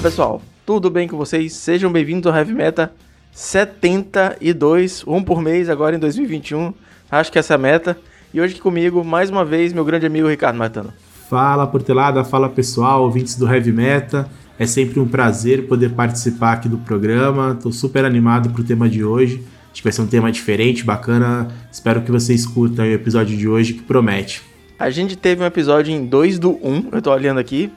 pessoal, 0.00 0.40
tudo 0.64 0.88
bem 0.88 1.06
com 1.06 1.18
vocês? 1.18 1.52
Sejam 1.52 1.92
bem-vindos 1.92 2.26
ao 2.26 2.34
Heavy 2.34 2.54
Meta 2.54 2.90
72, 3.32 5.04
um 5.06 5.22
por 5.22 5.42
mês 5.42 5.68
agora 5.68 5.94
em 5.94 5.98
2021. 5.98 6.72
Acho 7.10 7.30
que 7.30 7.38
essa 7.38 7.52
é 7.52 7.56
a 7.56 7.58
meta. 7.58 7.98
E 8.32 8.40
hoje 8.40 8.54
aqui 8.54 8.62
comigo, 8.62 9.04
mais 9.04 9.28
uma 9.28 9.44
vez, 9.44 9.74
meu 9.74 9.84
grande 9.84 10.06
amigo 10.06 10.26
Ricardo 10.26 10.56
Martano. 10.56 10.90
Fala 11.28 11.66
Portelada, 11.66 12.24
fala 12.24 12.48
pessoal, 12.48 13.02
ouvintes 13.02 13.36
do 13.36 13.46
Heavy 13.46 13.72
Meta. 13.72 14.26
É 14.58 14.64
sempre 14.64 14.98
um 15.00 15.06
prazer 15.06 15.68
poder 15.68 15.90
participar 15.90 16.54
aqui 16.54 16.68
do 16.68 16.78
programa. 16.78 17.52
Estou 17.54 17.70
super 17.70 18.02
animado 18.06 18.48
pro 18.50 18.64
tema 18.64 18.88
de 18.88 19.04
hoje. 19.04 19.44
Acho 19.70 19.82
que 19.82 19.84
vai 19.84 19.92
ser 19.92 20.00
um 20.00 20.06
tema 20.06 20.32
diferente, 20.32 20.82
bacana. 20.82 21.48
Espero 21.70 22.00
que 22.00 22.10
vocês 22.10 22.46
curtam 22.46 22.86
o 22.86 22.88
episódio 22.88 23.36
de 23.36 23.46
hoje 23.46 23.74
que 23.74 23.82
promete. 23.82 24.42
A 24.78 24.88
gente 24.88 25.14
teve 25.14 25.42
um 25.42 25.46
episódio 25.46 25.92
em 25.92 26.06
2 26.06 26.38
do 26.38 26.52
1, 26.66 26.88
eu 26.92 27.02
tô 27.02 27.12
olhando 27.12 27.38
aqui, 27.38 27.70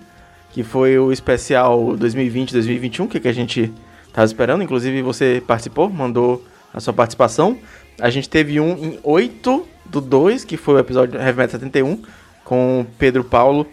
que 0.53 0.63
foi 0.63 0.97
o 0.99 1.11
especial 1.11 1.79
2020-2021, 1.97 3.07
que, 3.09 3.19
que 3.19 3.27
a 3.27 3.33
gente 3.33 3.73
tava 4.13 4.25
esperando. 4.25 4.63
Inclusive 4.63 5.01
você 5.01 5.43
participou, 5.45 5.89
mandou 5.89 6.45
a 6.71 6.79
sua 6.79 6.93
participação. 6.93 7.57
A 7.99 8.09
gente 8.11 8.29
teve 8.29 8.59
um 8.59 8.71
em 8.71 8.99
8 9.03 9.67
do 9.85 9.99
2, 9.99 10.45
que 10.45 10.55
foi 10.55 10.75
o 10.75 10.79
episódio 10.79 11.19
Heavy 11.19 11.37
Metal 11.37 11.59
71, 11.59 12.03
com 12.43 12.85
Pedro 12.99 13.23
Paulo, 13.23 13.67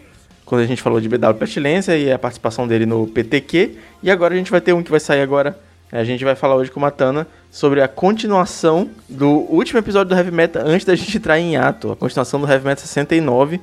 quando 0.45 0.63
a 0.63 0.67
gente 0.67 0.81
falou 0.81 1.01
de 1.01 1.09
BW 1.09 1.35
Pestilência 1.39 1.97
e 1.97 2.11
a 2.11 2.19
participação 2.19 2.67
dele 2.67 2.87
no 2.87 3.07
PTQ. 3.07 3.77
E 4.03 4.11
agora 4.11 4.35
a 4.35 4.37
gente 4.37 4.51
vai 4.51 4.61
ter 4.61 4.73
um 4.73 4.83
que 4.83 4.91
vai 4.91 5.01
sair 5.01 5.21
agora. 5.21 5.59
A 5.93 6.05
gente 6.05 6.25
vai 6.25 6.35
falar 6.35 6.55
hoje 6.55 6.71
com 6.71 6.79
o 6.79 6.83
Matana 6.83 7.27
sobre 7.51 7.83
a 7.83 7.89
continuação 7.89 8.89
do 9.09 9.29
último 9.29 9.79
episódio 9.79 10.11
do 10.11 10.17
Heavy 10.17 10.31
Metal 10.31 10.63
antes 10.65 10.87
da 10.87 10.95
gente 10.95 11.17
entrar 11.17 11.39
em 11.39 11.57
ato, 11.57 11.93
a 11.93 11.97
continuação 11.97 12.41
do 12.41 12.49
Heavy 12.49 12.65
Metal 12.65 12.87
69. 12.87 13.61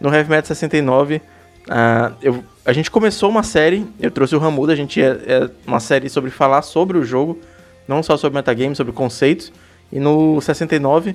No 0.00 0.14
Heavy 0.14 0.30
Metal 0.30 0.46
69, 0.46 1.16
uh, 1.16 2.14
eu, 2.22 2.44
a 2.66 2.72
gente 2.72 2.90
começou 2.90 3.30
uma 3.30 3.44
série, 3.44 3.86
eu 4.00 4.10
trouxe 4.10 4.34
o 4.34 4.40
Ramuda, 4.40 4.72
a 4.72 4.76
gente 4.76 5.00
é, 5.00 5.06
é, 5.06 5.50
uma 5.64 5.78
série 5.78 6.08
sobre 6.08 6.32
falar 6.32 6.62
sobre 6.62 6.98
o 6.98 7.04
jogo, 7.04 7.38
não 7.86 8.02
só 8.02 8.16
sobre 8.16 8.36
metagame, 8.36 8.74
sobre 8.74 8.92
conceitos. 8.92 9.52
E 9.92 10.00
no 10.00 10.40
69, 10.40 11.14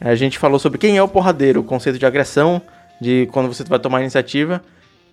a 0.00 0.14
gente 0.14 0.38
falou 0.38 0.60
sobre 0.60 0.78
quem 0.78 0.96
é 0.96 1.02
o 1.02 1.08
porradeiro, 1.08 1.60
o 1.60 1.64
conceito 1.64 1.98
de 1.98 2.06
agressão, 2.06 2.62
de 3.00 3.28
quando 3.32 3.52
você 3.52 3.64
vai 3.64 3.80
tomar 3.80 4.02
iniciativa. 4.02 4.62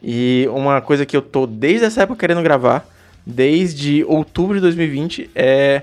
E 0.04 0.48
uma 0.52 0.82
coisa 0.82 1.04
que 1.04 1.18
eu 1.18 1.22
tô 1.22 1.48
desde 1.48 1.86
essa 1.86 2.04
época 2.04 2.20
querendo 2.20 2.44
gravar, 2.44 2.88
desde 3.26 4.04
outubro 4.04 4.58
de 4.58 4.62
2020, 4.62 5.32
é 5.34 5.82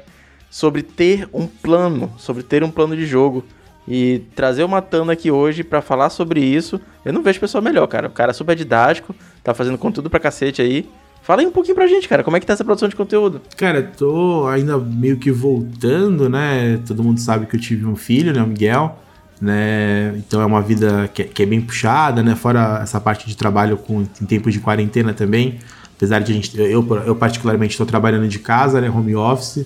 sobre 0.49 0.85
ter 0.85 1.29
um 1.35 1.49
plano, 1.49 2.15
sobre 2.19 2.45
ter 2.45 2.63
um 2.63 2.71
plano 2.71 2.97
de 2.97 3.05
jogo. 3.05 3.45
E 3.87 4.23
trazer 4.37 4.63
o 4.63 4.69
Matando 4.69 5.11
aqui 5.11 5.31
hoje 5.31 5.65
para 5.65 5.83
falar 5.83 6.11
sobre 6.11 6.41
isso, 6.41 6.81
eu 7.05 7.13
não 7.13 7.23
vejo 7.23 7.41
pessoa 7.41 7.61
melhor, 7.61 7.87
cara. 7.87 8.09
O 8.09 8.13
cara 8.13 8.31
é 8.31 8.35
super 8.35 8.55
didático, 8.55 9.15
tá 9.43 9.53
fazendo 9.53 9.77
conteúdo 9.77 10.09
pra 10.09 10.21
cacete 10.21 10.63
aí. 10.63 10.89
Fala 11.23 11.41
aí 11.41 11.47
um 11.47 11.53
pouquinho 11.53 11.75
pra 11.75 11.87
gente, 11.87 12.09
cara, 12.09 12.25
como 12.25 12.37
é 12.37 12.41
que 12.41 12.47
tá 12.47 12.53
essa 12.53 12.65
produção 12.65 12.89
de 12.89 12.97
conteúdo? 12.97 13.41
Cara, 13.57 13.83
tô 13.83 14.47
ainda 14.49 14.77
meio 14.77 15.17
que 15.19 15.31
voltando, 15.31 16.29
né? 16.29 16.81
Todo 16.87 17.03
mundo 17.03 17.21
sabe 17.21 17.47
que 17.47 17.55
eu 17.55 17.61
tive 17.61 17.87
um 17.87 17.95
filho, 17.95 18.33
né, 18.33 18.43
o 18.43 18.47
Miguel, 18.47 18.99
né? 19.41 20.15
Então 20.17 20.41
é 20.41 20.47
uma 20.47 20.61
vida 20.61 21.09
que, 21.15 21.23
que 21.25 21.43
é 21.43 21.47
bem 21.47 21.61
puxada, 21.61 22.25
né? 22.25 22.35
Fora 22.35 22.81
essa 22.83 23.01
parte 23.01 23.29
de 23.29 23.37
trabalho 23.37 23.77
com, 23.77 24.01
em 24.01 24.27
tempos 24.27 24.53
de 24.53 24.59
quarentena 24.59 25.13
também. 25.13 25.61
Apesar 25.97 26.19
de 26.19 26.33
a 26.33 26.35
gente, 26.35 26.61
eu, 26.61 26.85
eu 27.07 27.15
particularmente 27.15 27.75
estou 27.75 27.87
trabalhando 27.87 28.27
de 28.27 28.41
casa, 28.41 28.81
né? 28.81 28.91
Home 28.91 29.15
office. 29.15 29.65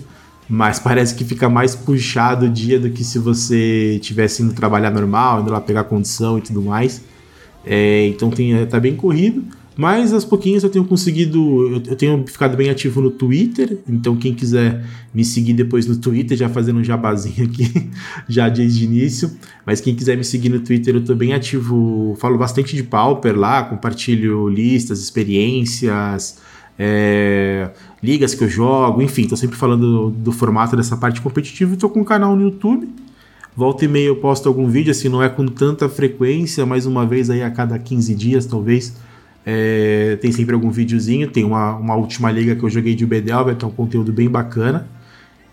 Mas 0.49 0.79
parece 0.79 1.13
que 1.13 1.25
fica 1.25 1.49
mais 1.49 1.75
puxado 1.75 2.45
o 2.45 2.49
dia 2.49 2.79
do 2.79 2.89
que 2.89 3.03
se 3.03 3.19
você 3.19 3.99
tivesse 4.01 4.41
indo 4.41 4.53
trabalhar 4.53 4.91
normal, 4.91 5.41
indo 5.41 5.51
lá 5.51 5.59
pegar 5.59 5.83
condição 5.83 6.37
e 6.37 6.41
tudo 6.41 6.61
mais. 6.61 7.01
É, 7.65 8.07
então 8.07 8.29
tem, 8.29 8.65
tá 8.65 8.79
bem 8.79 8.95
corrido. 8.95 9.43
Mas 9.77 10.11
aos 10.11 10.25
pouquinhos 10.25 10.63
eu 10.63 10.69
tenho 10.71 10.83
conseguido. 10.83 11.81
Eu, 11.87 11.95
tenho 11.95 12.25
ficado 12.25 12.57
bem 12.57 12.69
ativo 12.69 12.99
no 12.99 13.11
Twitter. 13.11 13.77
Então, 13.87 14.15
quem 14.15 14.33
quiser 14.33 14.83
me 15.13 15.23
seguir 15.23 15.53
depois 15.53 15.85
no 15.85 15.95
Twitter, 15.95 16.35
já 16.35 16.49
fazendo 16.49 16.79
um 16.79 16.83
jabazinho 16.83 17.45
aqui, 17.47 17.87
já 18.27 18.49
desde 18.49 18.83
o 18.83 18.85
início. 18.85 19.31
Mas 19.63 19.79
quem 19.79 19.93
quiser 19.93 20.17
me 20.17 20.23
seguir 20.23 20.49
no 20.49 20.61
Twitter, 20.61 20.95
eu 20.95 21.03
tô 21.03 21.13
bem 21.13 21.33
ativo. 21.33 22.17
Falo 22.19 22.39
bastante 22.39 22.75
de 22.75 22.81
Pauper 22.81 23.37
lá, 23.37 23.63
compartilho 23.63 24.49
listas, 24.49 24.99
experiências. 24.99 26.39
É, 26.79 27.69
ligas 28.01 28.35
que 28.35 28.43
eu 28.43 28.49
jogo, 28.49 29.01
enfim, 29.01 29.27
tô 29.27 29.35
sempre 29.35 29.57
falando 29.57 30.11
do, 30.11 30.11
do 30.11 30.31
formato 30.31 30.75
dessa 30.75 30.95
parte 30.95 31.21
competitiva 31.21 31.73
e 31.73 31.77
tô 31.77 31.89
com 31.89 32.01
um 32.01 32.03
canal 32.03 32.35
no 32.35 32.43
YouTube. 32.43 32.87
Volta 33.55 33.85
e 33.85 33.87
meia 33.87 34.07
eu 34.07 34.15
posto 34.17 34.47
algum 34.47 34.67
vídeo, 34.67 34.91
assim, 34.91 35.09
não 35.09 35.23
é 35.23 35.27
com 35.27 35.47
tanta 35.47 35.89
frequência, 35.89 36.65
mais 36.65 36.85
uma 36.85 37.05
vez 37.05 37.29
aí 37.29 37.41
a 37.41 37.49
cada 37.49 37.77
15 37.79 38.13
dias, 38.13 38.45
talvez. 38.45 38.95
É, 39.43 40.17
tem 40.21 40.31
sempre 40.31 40.53
algum 40.53 40.69
videozinho, 40.69 41.27
tem 41.29 41.43
uma, 41.43 41.75
uma 41.75 41.95
última 41.95 42.29
liga 42.29 42.55
que 42.55 42.63
eu 42.63 42.69
joguei 42.69 42.93
de 42.93 43.05
Bedelver, 43.05 43.55
que 43.55 43.65
é 43.65 43.67
um 43.67 43.71
conteúdo 43.71 44.13
bem 44.13 44.29
bacana. 44.29 44.87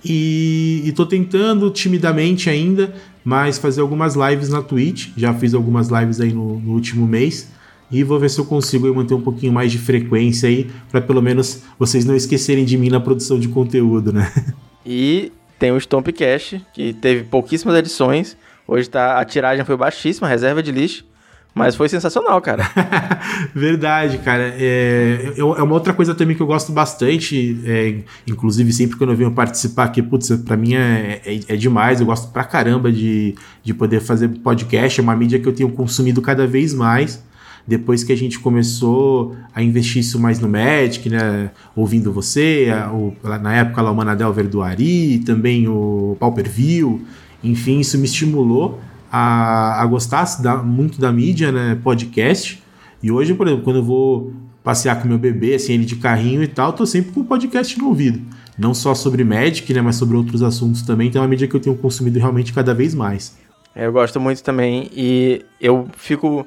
E, 0.04 0.82
e 0.84 0.92
tô 0.92 1.06
tentando 1.06 1.70
timidamente 1.70 2.50
ainda, 2.50 2.94
mas 3.24 3.56
fazer 3.56 3.80
algumas 3.80 4.14
lives 4.14 4.50
na 4.50 4.60
Twitch. 4.60 5.08
Já 5.16 5.32
fiz 5.32 5.54
algumas 5.54 5.88
lives 5.88 6.20
aí 6.20 6.32
no, 6.32 6.60
no 6.60 6.72
último 6.72 7.06
mês. 7.06 7.48
E 7.90 8.02
vou 8.02 8.18
ver 8.18 8.30
se 8.30 8.38
eu 8.38 8.44
consigo 8.44 8.92
manter 8.94 9.14
um 9.14 9.20
pouquinho 9.20 9.52
mais 9.52 9.70
de 9.70 9.78
frequência 9.78 10.48
aí, 10.48 10.70
para 10.90 11.00
pelo 11.00 11.22
menos 11.22 11.62
vocês 11.78 12.04
não 12.04 12.16
esquecerem 12.16 12.64
de 12.64 12.76
mim 12.76 12.88
na 12.88 13.00
produção 13.00 13.38
de 13.38 13.48
conteúdo, 13.48 14.12
né? 14.12 14.30
E 14.86 15.32
tem 15.58 15.72
o 15.72 15.78
Stompcast, 15.78 16.60
que 16.74 16.92
teve 16.92 17.24
pouquíssimas 17.24 17.74
edições. 17.74 18.36
Hoje 18.68 18.90
tá, 18.90 19.18
a 19.18 19.24
tiragem 19.24 19.64
foi 19.64 19.78
baixíssima, 19.78 20.28
reserva 20.28 20.62
de 20.62 20.70
lixo. 20.70 21.06
Mas 21.54 21.76
foi 21.76 21.88
sensacional, 21.88 22.40
cara. 22.42 22.68
Verdade, 23.54 24.18
cara. 24.18 24.54
É, 24.58 25.32
eu, 25.36 25.56
é 25.56 25.62
uma 25.62 25.74
outra 25.74 25.94
coisa 25.94 26.12
também 26.12 26.34
que 26.34 26.42
eu 26.42 26.46
gosto 26.46 26.72
bastante. 26.72 27.60
É, 27.64 28.02
inclusive, 28.26 28.72
sempre 28.72 28.96
quando 28.96 29.10
eu 29.10 29.16
venho 29.16 29.30
participar 29.30 29.84
aqui, 29.84 30.02
putz, 30.02 30.30
pra 30.44 30.56
mim 30.56 30.74
é, 30.74 31.22
é, 31.24 31.40
é, 31.48 31.56
demais. 31.56 32.00
Eu 32.00 32.06
gosto 32.06 32.32
pra 32.32 32.42
caramba 32.42 32.90
de, 32.90 33.36
de 33.62 33.72
poder 33.72 34.00
fazer 34.00 34.28
podcast. 34.40 34.98
É 34.98 35.02
uma 35.02 35.14
mídia 35.14 35.38
que 35.38 35.46
eu 35.46 35.54
tenho 35.54 35.70
consumido 35.70 36.20
cada 36.20 36.44
vez 36.44 36.74
mais. 36.74 37.22
Depois 37.66 38.04
que 38.04 38.12
a 38.12 38.16
gente 38.16 38.38
começou 38.38 39.34
a 39.54 39.62
investir 39.62 40.00
isso 40.00 40.18
mais 40.20 40.38
no 40.38 40.48
Magic, 40.48 41.08
né? 41.08 41.50
Ouvindo 41.74 42.12
você, 42.12 42.70
a, 42.70 42.92
o, 42.92 43.16
na 43.40 43.56
época 43.56 43.80
lá 43.80 43.90
o 43.90 43.96
Manadel 43.96 44.32
Verduari, 44.32 45.20
também 45.20 45.66
o 45.66 46.16
Pauper 46.20 46.48
View. 46.48 47.00
Enfim, 47.42 47.80
isso 47.80 47.96
me 47.96 48.04
estimulou 48.04 48.80
a, 49.10 49.80
a 49.82 49.86
gostar 49.86 50.24
da, 50.42 50.56
muito 50.58 51.00
da 51.00 51.10
mídia, 51.10 51.50
né? 51.50 51.78
Podcast. 51.82 52.62
E 53.02 53.10
hoje, 53.10 53.32
por 53.32 53.46
exemplo, 53.46 53.64
quando 53.64 53.76
eu 53.76 53.84
vou 53.84 54.32
passear 54.62 55.00
com 55.00 55.08
meu 55.08 55.18
bebê, 55.18 55.54
assim, 55.54 55.74
ele 55.74 55.84
de 55.84 55.96
carrinho 55.96 56.42
e 56.42 56.48
tal, 56.48 56.72
tô 56.72 56.84
sempre 56.84 57.12
com 57.12 57.20
o 57.20 57.24
podcast 57.24 57.78
no 57.78 57.88
ouvido. 57.88 58.20
Não 58.58 58.74
só 58.74 58.94
sobre 58.94 59.24
Magic, 59.24 59.72
né? 59.72 59.80
Mas 59.80 59.96
sobre 59.96 60.16
outros 60.16 60.42
assuntos 60.42 60.82
também. 60.82 61.08
Então 61.08 61.22
é 61.22 61.24
uma 61.24 61.30
mídia 61.30 61.48
que 61.48 61.54
eu 61.54 61.60
tenho 61.60 61.76
consumido 61.76 62.18
realmente 62.18 62.52
cada 62.52 62.74
vez 62.74 62.94
mais. 62.94 63.36
É, 63.74 63.86
eu 63.86 63.92
gosto 63.92 64.20
muito 64.20 64.42
também. 64.42 64.90
E 64.94 65.44
eu 65.60 65.88
fico 65.96 66.46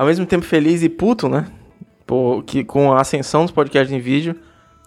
ao 0.00 0.06
mesmo 0.06 0.24
tempo 0.24 0.46
feliz 0.46 0.82
e 0.82 0.88
puto, 0.88 1.28
né? 1.28 1.46
Por, 2.06 2.42
que, 2.44 2.64
com 2.64 2.90
a 2.90 3.02
ascensão 3.02 3.42
dos 3.42 3.50
podcasts 3.50 3.94
em 3.94 4.00
vídeo. 4.00 4.34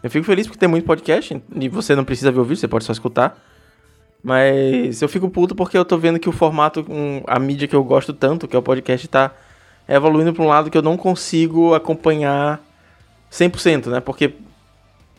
Eu 0.01 0.09
fico 0.09 0.25
feliz 0.25 0.47
porque 0.47 0.57
tem 0.57 0.67
muito 0.67 0.85
podcast 0.85 1.39
e 1.55 1.69
você 1.69 1.95
não 1.95 2.03
precisa 2.03 2.31
ver 2.31 2.39
o 2.39 2.43
vídeo, 2.43 2.57
você 2.57 2.67
pode 2.67 2.83
só 2.83 2.91
escutar. 2.91 3.37
Mas 4.23 5.03
eu 5.03 5.07
fico 5.07 5.29
puto 5.29 5.53
porque 5.53 5.77
eu 5.77 5.85
tô 5.85 5.99
vendo 5.99 6.17
que 6.17 6.27
o 6.27 6.31
formato, 6.31 6.83
a 7.27 7.37
mídia 7.37 7.67
que 7.67 7.75
eu 7.75 7.83
gosto 7.83 8.11
tanto, 8.11 8.47
que 8.47 8.55
é 8.55 8.59
o 8.59 8.63
podcast, 8.63 9.07
tá 9.07 9.29
evoluindo 9.87 10.33
para 10.33 10.43
um 10.43 10.47
lado 10.47 10.71
que 10.71 10.77
eu 10.79 10.81
não 10.81 10.97
consigo 10.97 11.75
acompanhar 11.75 12.59
100%, 13.31 13.91
né? 13.91 13.99
Porque 13.99 14.33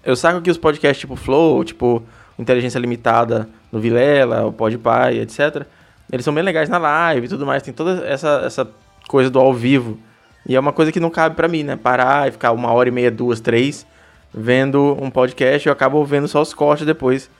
eu 0.04 0.16
saco 0.16 0.42
que 0.42 0.50
os 0.50 0.58
podcasts 0.58 0.98
tipo 0.98 1.14
Flow, 1.14 1.62
tipo 1.62 2.02
Inteligência 2.36 2.80
Limitada 2.80 3.48
no 3.70 3.78
Vilela, 3.78 4.44
o 4.44 4.52
Podpah, 4.52 5.12
etc. 5.12 5.64
Eles 6.10 6.24
são 6.24 6.34
bem 6.34 6.42
legais 6.42 6.68
na 6.68 6.78
live 6.78 7.26
e 7.26 7.28
tudo 7.28 7.46
mais. 7.46 7.62
Tem 7.62 7.72
toda 7.72 8.04
essa, 8.04 8.42
essa 8.44 8.68
coisa 9.08 9.30
do 9.30 9.38
ao 9.38 9.52
vivo. 9.52 9.98
E 10.46 10.54
é 10.54 10.60
uma 10.60 10.72
coisa 10.72 10.92
que 10.92 11.00
não 11.00 11.10
cabe 11.10 11.36
para 11.36 11.48
mim, 11.48 11.62
né? 11.62 11.76
Parar 11.76 12.28
e 12.28 12.32
ficar 12.32 12.52
uma 12.52 12.72
hora 12.72 12.88
e 12.88 12.92
meia, 12.92 13.10
duas, 13.10 13.40
três, 13.40 13.86
vendo 14.32 14.96
um 15.00 15.10
podcast, 15.10 15.66
eu 15.66 15.72
acabo 15.72 16.04
vendo 16.04 16.28
só 16.28 16.42
os 16.42 16.52
cortes 16.52 16.84
depois. 16.84 17.30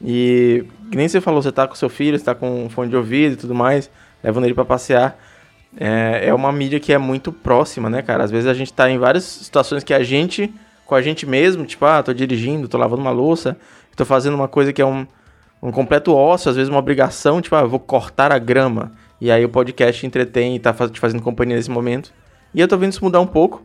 E 0.00 0.64
nem 0.94 1.08
você 1.08 1.20
falou, 1.20 1.42
você 1.42 1.52
tá 1.52 1.66
com 1.66 1.74
seu 1.74 1.88
filho, 1.88 2.18
você 2.18 2.24
tá 2.24 2.34
com 2.34 2.68
fone 2.70 2.90
de 2.90 2.96
ouvido 2.96 3.34
e 3.34 3.36
tudo 3.36 3.54
mais, 3.54 3.90
levando 4.22 4.44
ele 4.44 4.54
para 4.54 4.64
passear. 4.64 5.18
É, 5.78 6.28
é 6.28 6.34
uma 6.34 6.50
mídia 6.50 6.80
que 6.80 6.92
é 6.92 6.98
muito 6.98 7.30
próxima, 7.30 7.90
né, 7.90 8.02
cara? 8.02 8.24
Às 8.24 8.30
vezes 8.30 8.46
a 8.46 8.54
gente 8.54 8.72
tá 8.72 8.90
em 8.90 8.98
várias 8.98 9.24
situações 9.24 9.84
que 9.84 9.92
a 9.92 10.02
gente, 10.02 10.52
com 10.86 10.94
a 10.94 11.02
gente 11.02 11.26
mesmo, 11.26 11.66
tipo, 11.66 11.84
ah, 11.84 12.02
tô 12.02 12.14
dirigindo, 12.14 12.68
tô 12.68 12.78
lavando 12.78 13.02
uma 13.02 13.10
louça, 13.10 13.56
tô 13.94 14.04
fazendo 14.04 14.34
uma 14.34 14.48
coisa 14.48 14.72
que 14.72 14.80
é 14.80 14.86
um, 14.86 15.06
um 15.62 15.70
completo 15.70 16.14
ócio, 16.14 16.48
às 16.48 16.56
vezes 16.56 16.70
uma 16.70 16.78
obrigação, 16.78 17.42
tipo, 17.42 17.54
ah, 17.54 17.64
vou 17.64 17.80
cortar 17.80 18.32
a 18.32 18.38
grama. 18.38 18.92
E 19.20 19.30
aí 19.30 19.44
o 19.44 19.48
podcast 19.48 20.06
entretém 20.06 20.56
e 20.56 20.58
tá 20.58 20.72
te 20.72 21.00
fazendo 21.00 21.22
companhia 21.22 21.56
nesse 21.56 21.70
momento. 21.70 22.12
E 22.54 22.60
eu 22.60 22.68
tô 22.68 22.76
vendo 22.76 22.92
isso 22.92 23.04
mudar 23.04 23.20
um 23.20 23.26
pouco. 23.26 23.64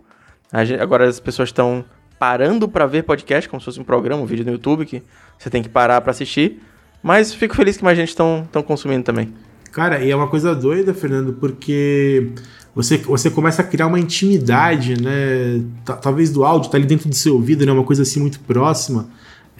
Agora 0.79 1.07
as 1.07 1.19
pessoas 1.19 1.49
estão 1.49 1.83
parando 2.19 2.67
para 2.67 2.85
ver 2.85 3.03
podcast, 3.03 3.49
como 3.49 3.59
se 3.59 3.65
fosse 3.65 3.79
um 3.79 3.83
programa, 3.83 4.21
um 4.21 4.25
vídeo 4.25 4.45
no 4.45 4.51
YouTube 4.51 4.85
que 4.85 5.01
você 5.37 5.49
tem 5.49 5.63
que 5.63 5.69
parar 5.69 6.01
para 6.01 6.11
assistir. 6.11 6.61
Mas 7.01 7.33
fico 7.33 7.55
feliz 7.55 7.77
que 7.77 7.83
mais 7.83 7.97
gente 7.97 8.09
estão 8.09 8.47
consumindo 8.65 9.03
também. 9.03 9.33
Cara, 9.71 10.03
e 10.03 10.11
é 10.11 10.15
uma 10.15 10.27
coisa 10.27 10.53
doida, 10.53 10.93
Fernando, 10.93 11.33
porque 11.33 12.31
você, 12.75 12.97
você 12.97 13.29
começa 13.29 13.61
a 13.61 13.65
criar 13.65 13.87
uma 13.87 13.99
intimidade, 13.99 15.01
né? 15.01 15.63
Talvez 16.01 16.29
do 16.31 16.43
áudio, 16.43 16.69
tá 16.69 16.77
ali 16.77 16.85
dentro 16.85 17.09
do 17.09 17.15
seu 17.15 17.35
ouvido, 17.35 17.65
né? 17.65 17.71
Uma 17.71 17.83
coisa 17.83 18.03
assim 18.03 18.19
muito 18.19 18.39
próxima. 18.41 19.09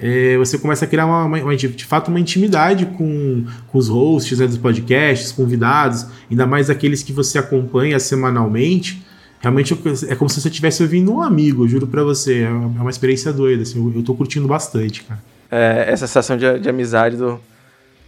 É, 0.01 0.35
você 0.37 0.57
começa 0.57 0.85
a 0.85 0.87
criar 0.87 1.05
uma, 1.05 1.25
uma, 1.25 1.55
de 1.55 1.85
fato 1.85 2.07
uma 2.07 2.19
intimidade 2.19 2.87
com, 2.87 3.45
com 3.67 3.77
os 3.77 3.87
hosts 3.87 4.39
né, 4.39 4.47
dos 4.47 4.57
podcasts, 4.57 5.31
convidados, 5.31 6.07
ainda 6.29 6.47
mais 6.47 6.69
aqueles 6.71 7.03
que 7.03 7.13
você 7.13 7.37
acompanha 7.37 7.99
semanalmente. 7.99 9.05
Realmente 9.39 9.73
é 10.07 10.15
como 10.15 10.29
se 10.29 10.41
você 10.41 10.47
estivesse 10.49 10.81
ouvindo 10.81 11.13
um 11.13 11.21
amigo, 11.21 11.67
juro 11.67 11.85
para 11.85 12.03
você. 12.03 12.41
É 12.41 12.49
uma 12.49 12.89
experiência 12.89 13.31
doida, 13.31 13.61
assim, 13.63 13.79
eu, 13.79 13.93
eu 13.97 14.03
tô 14.03 14.15
curtindo 14.15 14.47
bastante, 14.47 15.03
cara. 15.03 15.21
É, 15.51 15.85
essa 15.87 16.07
sensação 16.07 16.37
de, 16.37 16.59
de 16.59 16.69
amizade 16.69 17.17
do, 17.17 17.39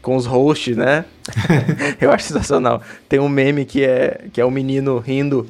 com 0.01 0.15
os 0.15 0.25
hosts, 0.25 0.75
né? 0.75 1.05
eu 1.99 2.11
acho 2.11 2.25
sensacional. 2.25 2.81
Tem 3.07 3.19
um 3.19 3.29
meme 3.29 3.65
que 3.65 3.83
é, 3.83 4.25
que 4.31 4.41
é 4.41 4.45
um 4.45 4.51
menino 4.51 4.97
rindo. 4.99 5.47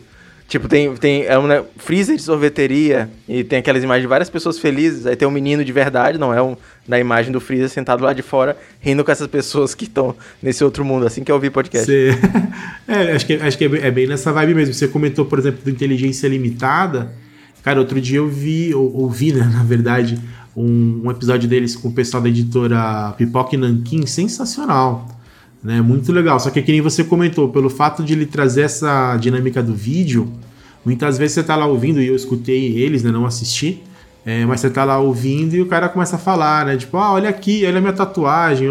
Tipo, 0.54 0.68
tem, 0.68 0.96
tem 0.98 1.24
é 1.24 1.36
um 1.40 1.48
né, 1.48 1.64
freezer 1.78 2.16
de 2.16 2.22
sorveteria 2.22 3.10
e 3.28 3.44
tem 3.44 3.58
aquelas 3.58 3.84
imagens 3.84 4.04
de 4.04 4.08
várias 4.08 4.30
pessoas 4.30 4.60
felizes. 4.60 5.08
Aí 5.08 5.16
tem 5.16 5.28
um 5.28 5.32
menino 5.32 5.66
de 5.66 5.72
verdade, 5.74 6.20
não 6.20 6.32
é 6.32 6.40
um 6.44 6.56
da 6.88 7.00
imagem 7.00 7.32
do 7.32 7.42
freezer 7.42 7.70
sentado 7.70 8.04
lá 8.04 8.14
de 8.14 8.22
fora, 8.22 8.56
rindo 8.80 9.04
com 9.04 9.12
essas 9.12 9.26
pessoas 9.26 9.74
que 9.74 9.86
estão 9.86 10.16
nesse 10.44 10.64
outro 10.64 10.86
mundo, 10.86 11.08
assim 11.08 11.24
que 11.24 11.32
eu 11.32 11.36
ouvi 11.38 11.50
podcast. 11.50 11.92
É, 12.88 13.14
acho 13.16 13.26
que, 13.26 13.34
acho 13.34 13.58
que 13.58 13.64
é 13.64 13.90
bem 13.90 14.06
nessa 14.06 14.32
vibe 14.32 14.54
mesmo. 14.54 14.74
Você 14.76 14.88
comentou, 14.88 15.26
por 15.26 15.40
exemplo, 15.40 15.62
do 15.64 15.70
inteligência 15.72 16.28
limitada. 16.28 17.12
Cara, 17.64 17.80
outro 17.80 18.00
dia 18.00 18.18
eu 18.18 18.28
vi, 18.28 18.76
ou, 18.76 18.94
ouvi, 18.96 19.34
né, 19.34 19.44
na 19.52 19.64
verdade, 19.64 20.20
um, 20.56 21.02
um, 21.06 21.10
episódio 21.10 21.50
deles 21.50 21.76
com 21.76 21.88
o 21.88 21.94
pessoal 21.94 22.22
da 22.22 22.30
editora 22.30 23.16
Pipoca 23.18 23.56
e 23.56 23.58
Nankin, 23.58 24.06
sensacional. 24.06 25.08
Né? 25.64 25.82
Muito 25.82 26.12
legal. 26.12 26.40
Só 26.40 26.50
que 26.50 26.62
que 26.62 26.72
nem 26.72 26.82
você 26.82 27.04
comentou, 27.04 27.50
pelo 27.50 27.70
fato 27.70 28.04
de 28.04 28.14
ele 28.14 28.26
trazer 28.26 28.64
essa 28.64 29.16
dinâmica 29.18 29.64
do 29.64 29.74
vídeo, 29.74 30.32
muitas 30.84 31.18
vezes 31.18 31.36
você 31.36 31.44
tá 31.44 31.56
lá 31.56 31.66
ouvindo, 31.66 32.02
e 32.02 32.08
eu 32.08 32.16
escutei 32.16 32.78
eles, 32.78 33.04
né? 33.04 33.12
Não 33.12 33.26
assisti. 33.26 33.82
É, 34.26 34.46
mas 34.46 34.62
você 34.62 34.70
tá 34.70 34.86
lá 34.86 35.00
ouvindo 35.00 35.54
e 35.54 35.62
o 35.62 35.66
cara 35.66 35.90
começa 35.90 36.16
a 36.16 36.20
falar, 36.20 36.66
né? 36.66 36.78
Tipo, 36.78 36.96
ah, 36.96 37.12
olha 37.12 37.28
aqui, 37.28 37.66
olha 37.66 37.78
a 37.78 37.82
minha 37.82 37.92
tatuagem, 37.92 38.70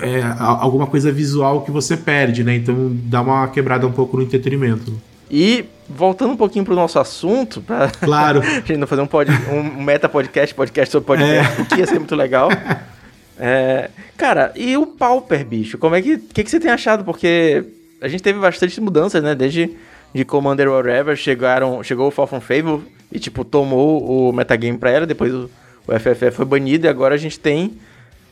é, 0.00 0.22
alguma 0.38 0.86
coisa 0.86 1.12
visual 1.12 1.60
que 1.60 1.70
você 1.70 1.98
perde, 1.98 2.42
né? 2.42 2.56
Então 2.56 2.90
dá 3.04 3.20
uma 3.20 3.46
quebrada 3.48 3.86
um 3.86 3.92
pouco 3.92 4.16
no 4.16 4.22
entretenimento. 4.22 4.98
E 5.30 5.66
voltando 5.86 6.32
um 6.32 6.36
pouquinho 6.36 6.64
pro 6.64 6.74
nosso 6.74 6.98
assunto, 6.98 7.60
pra 7.60 7.90
claro. 7.90 8.40
a 8.42 8.44
gente 8.44 8.78
não 8.78 8.86
fazer 8.86 9.02
um, 9.02 9.06
pod, 9.06 9.30
um 9.52 9.82
meta 9.82 10.08
podcast, 10.08 10.54
podcast 10.54 10.90
sobre 10.90 11.06
podcast, 11.06 11.60
é. 11.60 11.62
o 11.62 11.66
que 11.66 11.76
ia 11.76 11.86
ser 11.86 11.98
muito 11.98 12.16
legal. 12.16 12.48
É, 13.42 13.88
cara, 14.18 14.52
e 14.54 14.76
o 14.76 14.86
Pauper, 14.86 15.46
bicho? 15.46 15.78
Como 15.78 15.94
é 15.94 16.02
que, 16.02 16.18
que, 16.18 16.44
que 16.44 16.50
você 16.50 16.60
tem 16.60 16.70
achado? 16.70 17.04
Porque 17.04 17.64
a 17.98 18.06
gente 18.06 18.22
teve 18.22 18.38
bastante 18.38 18.78
mudanças, 18.82 19.22
né? 19.22 19.34
Desde 19.34 19.74
de 20.14 20.24
Commander 20.24 20.68
Whatever, 20.68 21.16
chegaram, 21.16 21.82
chegou 21.82 22.08
o 22.08 22.10
Fall 22.10 22.26
from 22.26 22.40
Fable 22.40 22.80
e, 23.10 23.18
tipo, 23.18 23.44
tomou 23.44 24.28
o 24.28 24.32
metagame 24.32 24.76
pra 24.76 24.90
ela, 24.90 25.06
depois 25.06 25.32
o, 25.32 25.50
o 25.86 25.98
FFF 25.98 26.32
foi 26.32 26.44
banido 26.44 26.86
e 26.86 26.88
agora 26.88 27.14
a 27.14 27.18
gente 27.18 27.38
tem 27.38 27.78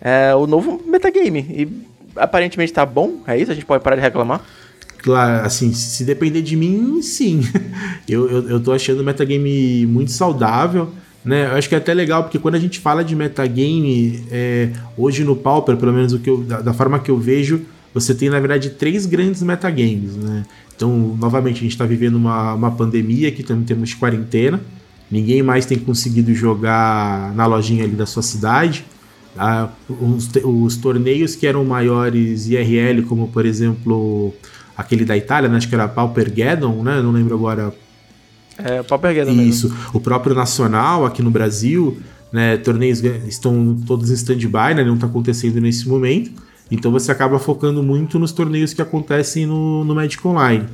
é, 0.01 0.35
o 0.35 0.47
novo 0.47 0.83
metagame. 0.87 1.41
E 1.49 1.69
aparentemente 2.15 2.73
tá 2.73 2.85
bom, 2.85 3.23
é 3.27 3.39
isso? 3.39 3.51
A 3.51 3.55
gente 3.55 3.67
pode 3.67 3.83
parar 3.83 3.97
de 3.97 4.03
reclamar? 4.03 4.43
Claro, 4.99 5.47
assim, 5.47 5.73
se 5.73 6.05
depender 6.05 6.43
de 6.43 6.57
mim, 6.57 7.01
sim. 7.01 7.41
eu, 8.09 8.29
eu, 8.29 8.49
eu 8.51 8.61
tô 8.61 8.73
achando 8.73 9.01
o 9.01 9.05
metagame 9.05 9.87
muito 9.87 10.11
saudável. 10.11 10.93
Né? 11.29 11.45
Eu 11.45 11.57
acho 11.57 11.69
que 11.69 11.75
é 11.75 11.79
até 11.79 11.93
legal, 11.93 12.23
porque 12.23 12.39
quando 12.39 12.55
a 12.55 12.59
gente 12.59 12.81
fala 12.81 13.05
de 13.05 13.15
metagame, 13.15 14.25
é, 14.31 14.71
hoje 14.97 15.25
no 15.25 15.37
Pauper, 15.37 15.77
pelo 15.77 15.93
menos 15.93 16.15
o 16.15 16.19
que 16.19 16.31
eu, 16.31 16.39
da, 16.39 16.63
da, 16.63 16.73
forma 16.73 16.99
que 17.01 17.11
eu 17.11 17.19
vejo, 17.19 17.67
você 17.93 18.15
tem, 18.15 18.31
na 18.31 18.41
verdade, 18.41 18.71
três 18.71 19.05
grandes 19.05 19.43
metagames. 19.43 20.17
Né? 20.17 20.47
Então, 20.75 21.15
novamente, 21.21 21.57
a 21.57 21.61
gente 21.61 21.73
está 21.73 21.85
vivendo 21.85 22.15
uma, 22.15 22.55
uma 22.55 22.71
pandemia 22.71 23.31
que 23.31 23.43
também 23.43 23.67
temos 23.67 23.93
quarentena. 23.93 24.59
Ninguém 25.11 25.43
mais 25.43 25.67
tem 25.67 25.79
conseguido 25.79 26.35
jogar 26.35 27.35
na 27.35 27.45
lojinha 27.45 27.85
ali 27.85 27.95
da 27.95 28.07
sua 28.07 28.23
cidade. 28.23 28.87
Ah, 29.37 29.69
os, 29.87 30.31
os, 30.43 30.79
torneios 30.79 31.37
que 31.37 31.47
eram 31.47 31.63
maiores 31.63 32.49
IRL, 32.49 33.03
como 33.03 33.29
por 33.29 33.45
exemplo 33.45 34.33
aquele 34.75 35.05
da 35.05 35.15
Itália, 35.15 35.51
né? 35.51 35.59
acho 35.59 35.69
que 35.69 35.75
era 35.75 35.87
Paupergeddon, 35.89 36.83
né? 36.83 37.03
Não 37.03 37.13
lembro 37.13 37.35
agora 37.35 37.71
é, 38.59 38.81
o 38.81 38.85
Paupergeddon 38.85 39.33
Isso. 39.33 39.69
Mesmo. 39.69 39.91
O 39.93 40.01
próprio 40.01 40.35
Nacional 40.35 41.07
aqui 41.07 41.23
no 41.23 41.31
Brasil, 41.31 41.99
né, 42.33 42.57
torneios 42.57 43.03
estão 43.27 43.77
todos 43.87 44.11
em 44.11 44.15
stand-by, 44.15 44.75
né, 44.75 44.85
não 44.85 44.95
está 44.95 45.07
acontecendo 45.07 45.61
nesse 45.61 45.89
momento. 45.89 46.31
Então 46.71 46.91
você 46.91 47.11
acaba 47.11 47.39
focando 47.39 47.83
muito 47.83 48.19
nos 48.19 48.33
torneios 48.33 48.75
que 48.75 48.83
acontecem 48.83 49.47
no, 49.47 49.85
no 49.85 49.95
Magic 49.95 50.27
Online. 50.27 50.67